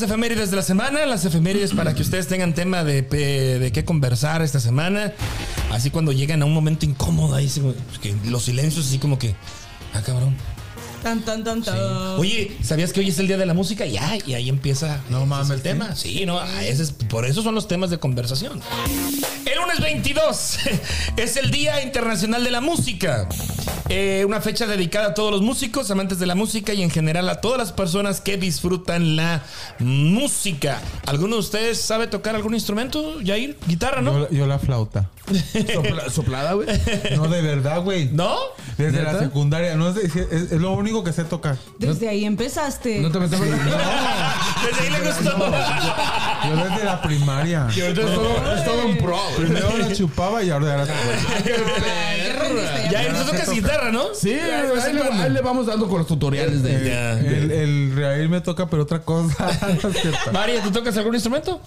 las 0.00 0.08
efemérides 0.10 0.50
de 0.50 0.56
la 0.56 0.62
semana. 0.62 1.04
Las 1.04 1.24
efemérides 1.26 1.72
para 1.74 1.94
que 1.94 2.00
ustedes 2.00 2.26
tengan 2.26 2.54
tema 2.54 2.84
de, 2.84 3.02
de 3.02 3.70
qué 3.72 3.84
conversar 3.84 4.40
esta 4.40 4.58
semana. 4.58 5.12
Así 5.70 5.90
cuando 5.90 6.10
llegan 6.12 6.40
a 6.40 6.46
un 6.46 6.54
momento 6.54 6.86
incómodo 6.86 7.34
ahí, 7.34 7.48
se- 7.50 7.60
que 8.00 8.14
los 8.26 8.44
silencios 8.44 8.86
así 8.86 8.98
como 8.98 9.18
que... 9.18 9.34
Ah, 9.92 10.00
cabrón. 10.00 10.34
Tan, 11.02 11.20
tan, 11.22 11.44
tan, 11.44 11.62
tan. 11.62 11.78
Oye, 12.18 12.56
¿sabías 12.62 12.92
que 12.94 13.00
hoy 13.00 13.08
es 13.08 13.18
el 13.18 13.26
día 13.26 13.36
de 13.36 13.44
la 13.46 13.52
música? 13.54 13.84
Ya, 13.86 14.16
y 14.26 14.34
ahí 14.34 14.48
empieza 14.48 15.00
No 15.10 15.26
mames, 15.26 15.50
el 15.50 15.56
¿sí? 15.58 15.62
tema. 15.62 15.96
Sí, 15.96 16.24
no, 16.26 16.42
ese 16.60 16.82
es- 16.84 16.92
por 16.92 17.26
eso 17.26 17.42
son 17.42 17.54
los 17.54 17.68
temas 17.68 17.90
de 17.90 17.98
conversación. 17.98 18.58
El 19.44 19.58
lunes 19.58 19.80
22 19.80 20.58
es 21.16 21.36
el 21.36 21.50
Día 21.50 21.82
Internacional 21.82 22.42
de 22.42 22.50
la 22.50 22.60
Música. 22.62 23.28
Eh, 23.92 24.24
una 24.24 24.40
fecha 24.40 24.68
dedicada 24.68 25.08
a 25.08 25.14
todos 25.14 25.32
los 25.32 25.42
músicos, 25.42 25.90
amantes 25.90 26.20
de 26.20 26.26
la 26.26 26.36
música 26.36 26.72
y 26.72 26.82
en 26.84 26.90
general 26.90 27.28
a 27.28 27.40
todas 27.40 27.58
las 27.58 27.72
personas 27.72 28.20
que 28.20 28.36
disfrutan 28.36 29.16
la 29.16 29.42
música. 29.80 30.80
¿Alguno 31.06 31.34
de 31.34 31.40
ustedes 31.40 31.80
sabe 31.80 32.06
tocar 32.06 32.36
algún 32.36 32.54
instrumento? 32.54 33.16
Jair, 33.24 33.58
guitarra, 33.66 34.00
¿no? 34.00 34.12
Yo, 34.12 34.30
yo 34.30 34.46
la 34.46 34.60
flauta. 34.60 35.10
Sopla- 35.74 36.08
soplada, 36.12 36.52
güey. 36.52 36.68
No, 37.16 37.26
de 37.26 37.42
verdad, 37.42 37.82
güey. 37.82 38.08
¿No? 38.12 38.36
Desde 38.78 39.02
la 39.02 39.18
secundaria. 39.18 39.74
No 39.74 39.92
sé, 39.92 40.06
es, 40.06 40.14
es- 40.16 40.52
es 40.52 40.60
lo 40.60 40.70
único 40.72 41.02
que 41.02 41.12
sé 41.12 41.24
tocar. 41.24 41.56
Desde 41.78 42.08
ahí 42.08 42.24
empezaste. 42.24 43.00
No 43.00 43.10
te 43.10 43.18
metas 43.18 43.40
Desde 43.40 43.54
ahí 44.82 44.90
le 44.90 45.00
gustó. 45.00 45.36
Yo 46.48 46.56
desde 46.64 46.84
la 46.84 47.02
primaria. 47.02 47.66
Es 47.76 47.94
todo, 47.94 48.54
es 48.56 48.64
todo 48.64 48.86
un 48.86 48.98
pro. 48.98 49.18
Primero 49.36 49.76
la 49.78 49.92
chupaba 49.92 50.44
y 50.44 50.50
ahora 50.50 50.84
ya 50.84 50.94
la 52.54 52.90
Ya 52.90 53.08
tú 53.12 53.30
tocas 53.30 53.50
guitarra, 53.50 53.90
¿no? 53.92 54.14
Sí, 54.14 54.32
ahí 54.32 54.92
le, 54.92 55.02
ahí 55.02 55.30
le 55.30 55.40
vamos 55.40 55.66
dando 55.66 55.88
con 55.88 55.98
los 55.98 56.06
tutoriales 56.06 56.62
de. 56.62 56.88
Ya. 56.88 57.18
El, 57.18 57.50
el 57.50 57.94
reír 57.96 58.28
me 58.28 58.40
toca, 58.40 58.68
pero 58.68 58.82
otra 58.82 59.00
cosa. 59.02 59.48
María, 60.32 60.62
¿tú 60.62 60.70
tocas 60.70 60.96
algún 60.96 61.14
instrumento? 61.14 61.60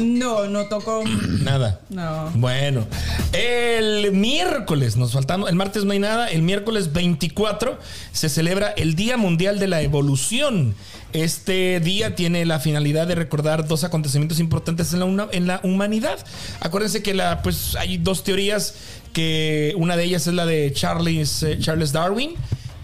No, 0.00 0.46
no 0.48 0.66
tocó. 0.66 1.02
Nada. 1.40 1.80
No. 1.90 2.30
Bueno, 2.34 2.86
el 3.32 4.12
miércoles, 4.12 4.96
nos 4.96 5.12
faltamos, 5.12 5.48
el 5.48 5.56
martes 5.56 5.84
no 5.84 5.92
hay 5.92 5.98
nada, 5.98 6.28
el 6.28 6.42
miércoles 6.42 6.92
24 6.92 7.78
se 8.12 8.28
celebra 8.28 8.68
el 8.76 8.94
Día 8.94 9.16
Mundial 9.16 9.58
de 9.58 9.68
la 9.68 9.82
Evolución. 9.82 10.74
Este 11.12 11.78
día 11.80 12.14
tiene 12.14 12.46
la 12.46 12.58
finalidad 12.58 13.06
de 13.06 13.14
recordar 13.14 13.68
dos 13.68 13.84
acontecimientos 13.84 14.40
importantes 14.40 14.94
en 14.94 15.00
la, 15.00 15.04
una- 15.04 15.28
en 15.32 15.46
la 15.46 15.60
humanidad. 15.62 16.18
Acuérdense 16.60 17.02
que 17.02 17.12
la, 17.12 17.42
pues, 17.42 17.76
hay 17.76 17.98
dos 17.98 18.24
teorías, 18.24 18.74
que 19.12 19.74
una 19.76 19.96
de 19.96 20.04
ellas 20.04 20.26
es 20.26 20.34
la 20.34 20.46
de 20.46 20.72
Charles, 20.72 21.42
eh, 21.42 21.58
Charles 21.60 21.92
Darwin. 21.92 22.34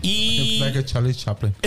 Y, 0.01 0.59
Like 0.61 0.79
a 0.79 0.85
Charlie 0.85 1.12
Chaplin. 1.14 1.53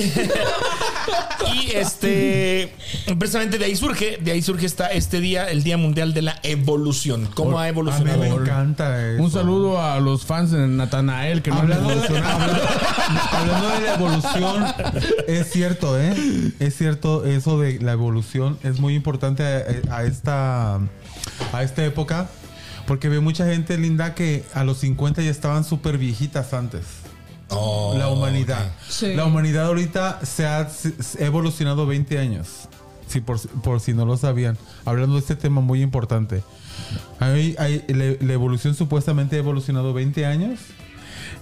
y 1.53 1.71
este 1.75 2.73
precisamente 3.19 3.57
de 3.57 3.65
ahí 3.65 3.75
surge, 3.75 4.17
de 4.21 4.31
ahí 4.31 4.41
surge 4.41 4.65
esta, 4.65 4.87
este 4.87 5.19
día, 5.19 5.49
el 5.49 5.63
Día 5.63 5.77
Mundial 5.77 6.13
de 6.13 6.21
la 6.21 6.39
Evolución. 6.43 7.27
¿Cómo 7.33 7.59
ha 7.59 7.63
A 7.63 7.65
mí 7.65 7.69
evolucionado? 7.69 8.19
me 8.19 8.27
encanta 8.29 9.11
eso. 9.13 9.21
Un 9.23 9.31
saludo 9.31 9.81
a 9.81 9.99
los 9.99 10.25
fans 10.25 10.51
de 10.51 10.65
Natanael 10.67 11.41
que 11.41 11.49
no 11.49 11.57
han 11.57 11.73
Hablando 11.73 11.89
de, 11.89 11.95
evolucionado. 11.95 12.39
hablando- 12.41 12.69
hablando 13.31 13.69
de 13.69 13.81
la 13.81 13.93
evolución, 13.95 14.65
es 15.27 15.51
cierto, 15.51 15.99
¿eh? 15.99 16.13
Es 16.59 16.77
cierto, 16.77 17.25
eso 17.25 17.59
de 17.59 17.79
la 17.79 17.91
evolución 17.91 18.57
es 18.63 18.79
muy 18.79 18.95
importante 18.95 19.43
a, 19.43 19.95
a 19.97 20.03
esta, 20.05 20.75
a 20.75 21.63
esta 21.63 21.83
época, 21.85 22.29
porque 22.91 23.07
ve 23.07 23.21
mucha 23.21 23.45
gente 23.45 23.77
linda 23.77 24.13
que 24.15 24.43
a 24.53 24.65
los 24.65 24.79
50 24.79 25.21
ya 25.21 25.29
estaban 25.31 25.63
súper 25.63 25.97
viejitas 25.97 26.53
antes. 26.53 26.81
Oh, 27.47 27.95
la 27.97 28.09
humanidad. 28.09 28.69
Sí. 28.85 29.13
La 29.13 29.23
humanidad 29.23 29.67
ahorita 29.67 30.19
se 30.25 30.45
ha, 30.45 30.67
evolucionado 31.19 31.85
20 31.87 32.19
años. 32.19 32.67
Sí, 33.07 33.21
por, 33.21 33.39
si- 33.39 33.47
por 33.47 33.79
si 33.79 33.93
no 33.93 34.05
lo 34.05 34.17
sabían. 34.17 34.57
Hablando 34.83 35.13
de 35.15 35.21
este 35.21 35.37
tema 35.37 35.61
muy 35.61 35.81
importante. 35.81 36.43
Hay- 37.21 37.55
hay- 37.59 37.85
la, 37.87 38.25
la 38.27 38.33
evolución 38.33 38.75
supuestamente 38.75 39.37
ha 39.37 39.39
evolucionado 39.39 39.93
20 39.93 40.25
años. 40.25 40.59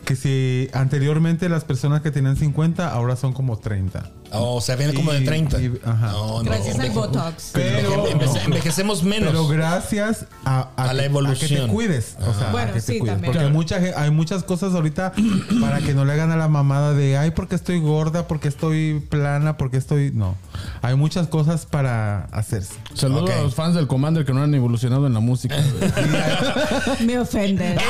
Que 0.06 0.16
si 0.16 0.70
anteriormente 0.72 1.50
las 1.50 1.64
personas 1.66 2.02
que 2.04 2.12
tenían 2.12 2.36
50 2.36 2.94
ahora 2.94 3.16
son 3.16 3.34
como 3.34 3.58
30. 3.58 4.08
Oh, 4.32 4.56
o 4.56 4.62
sea, 4.62 4.76
viene 4.76 4.94
como 4.94 5.12
de 5.12 5.22
Y- 5.22 5.26
30. 5.26 5.60
y- 5.62 5.80
ajá. 5.86 6.08
No, 6.12 6.38
no, 6.44 6.44
Gracias 6.44 6.80
al 6.80 6.92
Botox. 6.92 7.50
Pero, 7.54 8.08
enveje- 8.08 8.46
envejecemos 8.46 9.04
menos. 9.04 9.30
pero 9.30 9.48
gracias 9.48 10.26
a, 10.46 10.70
A 10.76 10.94
la 10.94 11.04
evolución. 11.06 11.50
que 11.50 11.58
te 11.58 11.68
cuides. 11.68 12.16
O 12.20 12.34
sea, 12.34 12.52
Bueno, 12.52 12.70
a 12.70 12.74
que 12.74 12.82
te 12.82 12.86
sí, 12.94 13.00
cuides. 13.00 13.16
también. 13.16 13.34
Porque 13.34 13.46
hay, 13.48 13.52
mucha, 13.52 13.76
hay 13.98 14.12
muchas 14.12 14.44
cosas 14.44 14.74
ahorita 14.74 15.14
para 15.62 15.80
que 15.80 15.94
no 15.94 16.06
le 16.06 16.14
hagan 16.14 16.32
a 16.32 16.38
la 16.38 16.48
mamada 16.48 16.94
de, 16.94 17.18
ay, 17.18 17.32
porque 17.32 17.56
estoy 17.56 17.80
gorda, 17.80 18.28
porque 18.28 18.48
estoy 18.48 19.00
plana, 19.10 19.58
porque 19.58 19.78
estoy... 19.78 20.12
No. 20.14 20.36
Hay 20.82 20.96
muchas 20.96 21.28
cosas 21.28 21.66
para 21.66 22.26
hacerse. 22.32 22.74
Saludos 22.94 23.30
a 23.32 23.42
los 23.42 23.56
fans 23.56 23.76
del 23.76 23.88
Commander 23.88 24.26
que 24.26 24.34
no 24.34 24.42
han 24.44 24.54
evolucionado 24.54 25.08
en 25.08 25.14
la 25.14 25.20
música. 25.22 25.56
Me 27.06 27.20
ofendes. 27.20 27.80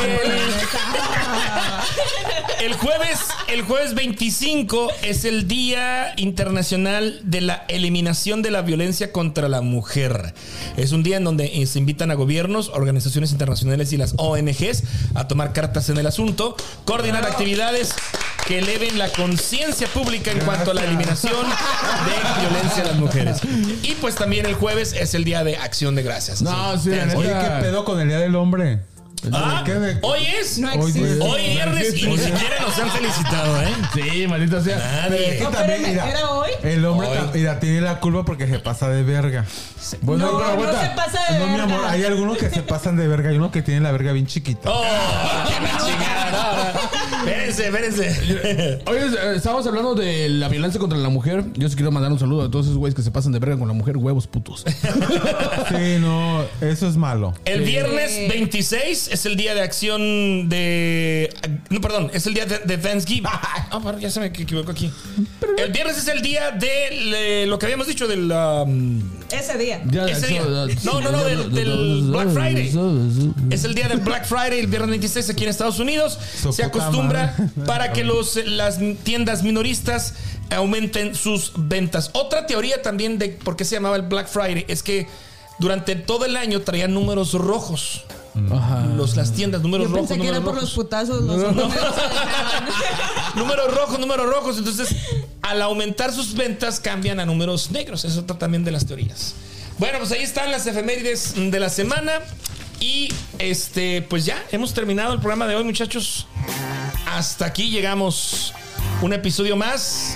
El 2.60 2.74
jueves, 2.74 3.20
el 3.48 3.62
jueves 3.62 3.94
25 3.94 4.90
es 5.04 5.24
el 5.24 5.48
Día 5.48 6.14
Internacional 6.18 7.22
de 7.24 7.40
la 7.40 7.64
Eliminación 7.70 8.42
de 8.42 8.52
la 8.52 8.62
Violencia 8.64 9.14
contra 9.14 9.48
la 9.48 9.62
Mujer. 9.62 10.34
Es 10.76 10.92
un 10.92 11.02
día 11.02 11.16
en 11.16 11.24
donde 11.24 11.62
eh, 11.62 11.66
se 11.68 11.80
invitan 11.80 12.12
a 12.12 12.16
gobiernos, 12.16 12.68
organizaciones 12.74 13.32
internacionales 13.32 13.94
y 13.94 13.98
las 13.98 14.14
ONGs 14.18 14.84
a 15.16 15.30
tomar 15.30 15.54
cartas 15.54 15.90
en 15.90 16.00
el 16.00 16.08
asunto, 16.08 16.58
coordinar 16.84 17.26
actividades 17.26 17.94
que 18.46 18.60
eleven 18.60 18.98
la 18.98 19.10
conciencia 19.10 19.88
pública 19.88 20.32
en 20.32 20.40
cuanto 20.40 20.72
a 20.72 20.74
la 20.74 20.84
eliminación 20.84 21.46
de 21.46 22.42
violencia 22.42 22.84
a 22.84 22.88
las 22.88 22.98
mujeres. 22.98 23.38
Y 23.84 23.94
pues 24.02 24.16
también 24.16 24.46
el 24.46 24.56
jueves 24.56 24.92
es 24.94 25.14
el 25.14 25.24
Día 25.24 25.46
de 25.46 25.56
Acción 25.56 25.96
de 25.96 26.04
Gracias. 26.04 26.42
No, 26.42 26.78
sí, 26.78 26.90
Oye. 26.90 27.30
¿qué 27.30 27.62
pedo 27.62 27.86
con 27.86 28.02
el 28.02 28.10
Día 28.10 28.20
del 28.20 28.36
Hombre? 28.36 28.82
Ah, 29.34 29.64
¿Qué 29.66 29.74
de- 29.74 29.98
hoy 30.02 30.26
es. 30.26 30.58
No 30.60 30.70
Hoy 30.72 30.78
existe. 30.90 31.16
día- 31.16 31.24
Hoy 31.26 31.42
viernes 31.50 31.94
y 32.02 32.08
ni 32.08 32.18
siquiera 32.18 32.56
nos 32.62 32.78
han 32.80 32.90
felicitado, 32.92 33.62
¿eh? 33.62 33.74
Sí, 33.94 34.28
maldita 34.28 34.62
sea. 34.62 34.78
Nadie. 34.78 35.38
Y 35.40 35.44
No, 35.44 35.50
también, 35.50 35.82
mira, 35.84 36.10
¿era 36.10 36.30
hoy? 36.30 36.50
El 36.64 36.86
hombre 36.86 37.10
mira, 37.34 37.60
tiene 37.60 37.82
la 37.82 38.00
culpa 38.00 38.24
porque 38.24 38.48
se 38.48 38.60
pasa 38.60 38.90
de 38.90 39.04
verga. 39.04 39.46
Bueno, 40.02 40.26
No, 40.26 40.38
pero 40.38 40.48
no 40.48 40.54
aguanta. 40.54 40.82
se 40.82 40.96
pasa 40.96 41.34
de 41.34 41.40
No, 41.40 41.46
mi 41.48 41.52
verga. 41.58 41.64
amor, 41.66 41.86
hay 41.88 42.04
algunos 42.06 42.38
que 42.38 42.50
se 42.50 42.62
pasan 42.62 42.96
de 42.96 43.08
verga 43.08 43.32
y 43.34 43.38
unos 43.38 43.52
que 43.52 43.62
tienen 43.62 43.84
la 43.84 43.92
verga 43.92 44.12
bien 44.14 44.26
chiquita. 44.28 44.70
¡Oh! 44.72 44.84
¡Qué 45.48 45.54
chingada! 45.86 46.74
Espérense, 47.20 47.66
espérense. 47.68 48.82
Oye, 48.88 49.00
eh, 49.06 49.36
estábamos 49.36 49.66
hablando 49.68 49.96
de 49.96 50.30
la 50.30 50.48
violencia 50.48 50.80
contra 50.80 50.98
la 50.98 51.10
mujer. 51.10 51.44
Yo 51.56 51.68
sí 51.70 51.76
quiero 51.76 51.92
mandar 51.92 52.12
un 52.12 52.20
saludo 52.20 52.44
a 52.44 52.52
todos 52.52 52.66
esos 52.68 52.78
güeyes 52.78 52.96
que 52.96 53.02
se 53.02 53.12
pasan 53.12 53.32
de 53.32 53.40
verga 53.40 53.58
con 53.58 53.68
la 53.68 53.74
mujer, 53.74 53.98
huevos 53.98 54.28
putos. 54.28 54.66
Sí, 55.70 55.98
no, 56.00 56.44
eso 56.62 56.88
es 56.88 56.96
malo. 56.98 57.34
El 57.46 57.62
viernes 57.62 58.28
26 58.30 59.10
es 59.12 59.26
el 59.26 59.36
día 59.36 59.54
de 59.54 59.62
acción 59.62 60.50
de. 60.50 61.30
No, 61.70 61.80
perdón, 61.82 62.10
es 62.14 62.26
el 62.28 62.34
día 62.34 62.46
de, 62.46 62.60
de 62.60 62.78
Thanksgiving. 62.78 63.24
Ah, 63.72 63.80
perdón, 63.84 64.02
ya 64.02 64.10
se 64.10 64.20
me 64.20 64.28
equivocó 64.28 64.72
aquí. 64.72 64.92
El 65.58 65.72
viernes 65.72 65.98
es 65.98 66.08
el 66.08 66.22
día 66.24 66.50
de 66.52 66.90
le- 67.04 67.46
lo 67.48 67.60
que 67.60 67.66
habíamos 67.68 67.86
dicho 67.88 68.08
del. 68.08 68.32
um, 68.32 69.00
Ese 69.32 69.58
día. 69.58 69.82
Ya, 69.90 70.06
Ese 70.06 70.28
día. 70.28 70.42
No, 70.84 71.02
no, 71.02 71.12
no, 71.12 71.24
del- 71.24 71.52
del 71.52 72.04
Black 72.12 72.30
Friday. 72.30 72.74
Es 73.52 73.64
el 73.64 73.76
día 73.76 73.88
del 73.88 74.00
Black 74.00 74.26
Friday, 74.26 74.60
el 74.60 74.68
viernes 74.68 74.90
26 74.92 75.30
aquí 75.30 75.44
en 75.44 75.50
Estados 75.50 75.80
Unidos. 75.80 76.18
Se 76.52 76.64
acostumbra 76.64 77.36
para 77.66 77.94
que 77.94 78.04
los, 78.04 78.36
las 78.46 78.80
tiendas 79.04 79.44
minoristas 79.44 80.14
aumenten 80.50 81.14
sus 81.16 81.52
ventas. 81.56 82.10
Otra 82.14 82.48
teoría 82.48 82.82
también 82.82 83.20
de 83.20 83.30
por 83.30 83.56
qué 83.56 83.66
se 83.66 83.76
llamaba 83.76 83.96
el 83.96 84.02
Black 84.04 84.28
Friday 84.28 84.66
es 84.68 84.82
que 84.84 85.08
durante 85.60 85.96
todo 85.96 86.26
el 86.26 86.36
año 86.38 86.62
traían 86.62 86.94
números 86.94 87.34
rojos. 87.34 88.04
Ajá. 88.52 88.86
Los, 88.96 89.18
las 89.18 89.34
tiendas, 89.34 89.62
números 89.62 89.88
Yo 89.88 89.94
rojos, 89.96 90.08
pensé 90.10 90.22
que 90.22 90.28
era 90.28 90.38
números 90.40 90.54
por 90.56 90.64
los 90.64 90.74
putazos. 90.74 91.22
Los 91.24 91.38
números 91.56 91.74
se 91.74 91.80
dejaban. 91.80 92.70
Números 93.36 93.74
rojos, 93.76 94.00
números 94.00 94.28
rojos. 94.28 94.58
Entonces, 94.58 94.90
al 95.42 95.62
aumentar 95.62 96.12
sus 96.12 96.34
ventas, 96.36 96.80
cambian 96.80 97.20
a 97.20 97.26
números 97.26 97.72
negros. 97.72 98.06
Es 98.06 98.18
otra 98.18 98.38
también 98.38 98.64
de 98.64 98.72
las 98.72 98.86
teorías. 98.86 99.34
Bueno, 99.78 100.00
pues 100.00 100.12
ahí 100.12 100.24
están 100.24 100.52
las 100.52 100.66
efemérides 100.68 101.34
de 101.36 101.60
la 101.60 101.70
semana. 101.70 102.20
Y 102.80 103.14
este, 103.40 104.02
pues 104.04 104.26
ya, 104.26 104.42
hemos 104.52 104.74
terminado 104.74 105.14
el 105.14 105.20
programa 105.20 105.48
de 105.48 105.56
hoy, 105.56 105.64
muchachos. 105.64 106.28
Hasta 107.06 107.46
aquí 107.46 107.70
llegamos. 107.70 108.54
Un 109.02 109.14
episodio 109.14 109.56
más 109.56 110.16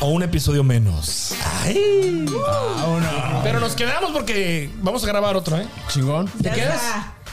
o 0.00 0.08
un 0.08 0.22
episodio 0.22 0.62
menos. 0.64 1.34
Ay. 1.62 2.26
Pero 3.42 3.60
nos 3.60 3.74
quedamos 3.74 4.10
porque 4.12 4.70
vamos 4.80 5.02
a 5.04 5.06
grabar 5.06 5.36
otro, 5.36 5.56
¿eh? 5.56 5.66
Chingón. 5.88 6.28
¿Te 6.42 6.44
Ya 6.44 6.54
quedas? 6.54 6.82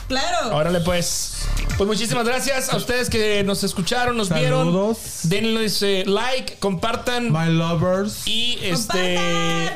Claro. 0.08 0.56
Órale, 0.56 0.80
pues. 0.80 1.35
Pues 1.76 1.86
muchísimas 1.86 2.24
gracias 2.24 2.72
a 2.72 2.76
ustedes 2.76 3.10
que 3.10 3.42
nos 3.44 3.62
escucharon, 3.62 4.16
nos 4.16 4.28
Saludos. 4.28 4.98
vieron. 5.24 5.52
Denles 5.52 5.82
eh, 5.82 6.04
like, 6.06 6.54
compartan. 6.58 7.30
My 7.30 7.50
lovers. 7.52 8.26
y 8.26 8.58
este. 8.62 9.18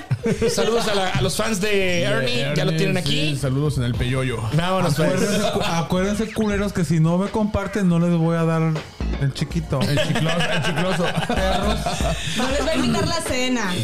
Compartan. 0.08 0.50
Saludos 0.50 0.88
a, 0.88 0.94
la- 0.94 1.08
a 1.10 1.20
los 1.22 1.36
fans 1.36 1.60
de 1.60 2.02
Ernie, 2.02 2.52
ya 2.56 2.64
lo 2.64 2.72
tienen 2.76 2.96
aquí. 2.96 3.30
Sí, 3.34 3.36
saludos 3.36 3.76
en 3.78 3.84
el 3.84 3.94
peyoyo. 3.94 4.38
Vámonos, 4.54 4.94
pues. 4.94 5.08
Acuérdense, 5.12 5.50
cu- 5.52 5.62
acuérdense, 5.62 6.32
culeros, 6.32 6.72
que 6.72 6.84
si 6.84 7.00
no 7.00 7.18
me 7.18 7.28
comparten, 7.30 7.88
no 7.88 7.98
les 7.98 8.12
voy 8.16 8.36
a 8.36 8.44
dar 8.44 8.62
el 9.20 9.34
chiquito. 9.34 9.80
El 9.82 9.98
chicloso, 10.06 10.36
el 10.54 10.62
chicloso. 10.62 11.06
No 12.36 12.50
les 12.50 12.60
voy 12.60 12.68
a 12.70 12.74
invitar 12.76 13.08
la 13.08 13.20
cena. 13.22 13.74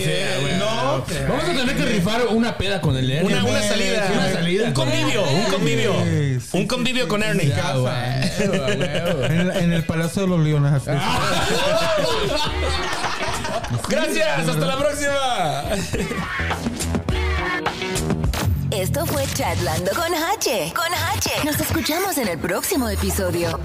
no, 0.58 1.04
vamos 1.28 1.44
a 1.44 1.52
tener 1.54 1.76
que 1.76 1.84
rifar 1.84 2.26
una 2.30 2.56
peda 2.56 2.80
con 2.80 2.96
el 2.96 3.10
Ernie. 3.10 3.34
Una, 3.40 3.62
salida, 3.62 4.08
Una 4.12 4.32
salida. 4.32 4.66
un 4.68 4.72
convivio, 4.72 5.22
un 5.22 5.44
convivio, 5.52 5.92
Sí, 6.04 6.38
sí, 6.40 6.48
un 6.58 6.66
convivio 6.66 7.08
con 7.08 7.22
Ernie. 7.22 7.52
En, 7.88 9.32
el- 9.40 9.50
en 9.56 9.72
el 9.72 9.84
Palacio 9.84 10.22
de 10.22 10.28
los 10.28 10.40
Leones. 10.40 10.72
Gracias, 13.88 14.48
hasta 14.48 14.66
la 14.66 14.76
próxima. 14.76 15.62
Esto 18.70 19.06
fue 19.06 19.24
Chatlando 19.34 19.90
con 19.92 20.12
H. 20.14 20.72
Con 20.74 20.92
H. 21.16 21.30
Nos 21.44 21.58
escuchamos 21.60 22.18
en 22.18 22.28
el 22.28 22.38
próximo 22.38 22.88
episodio. 22.88 23.58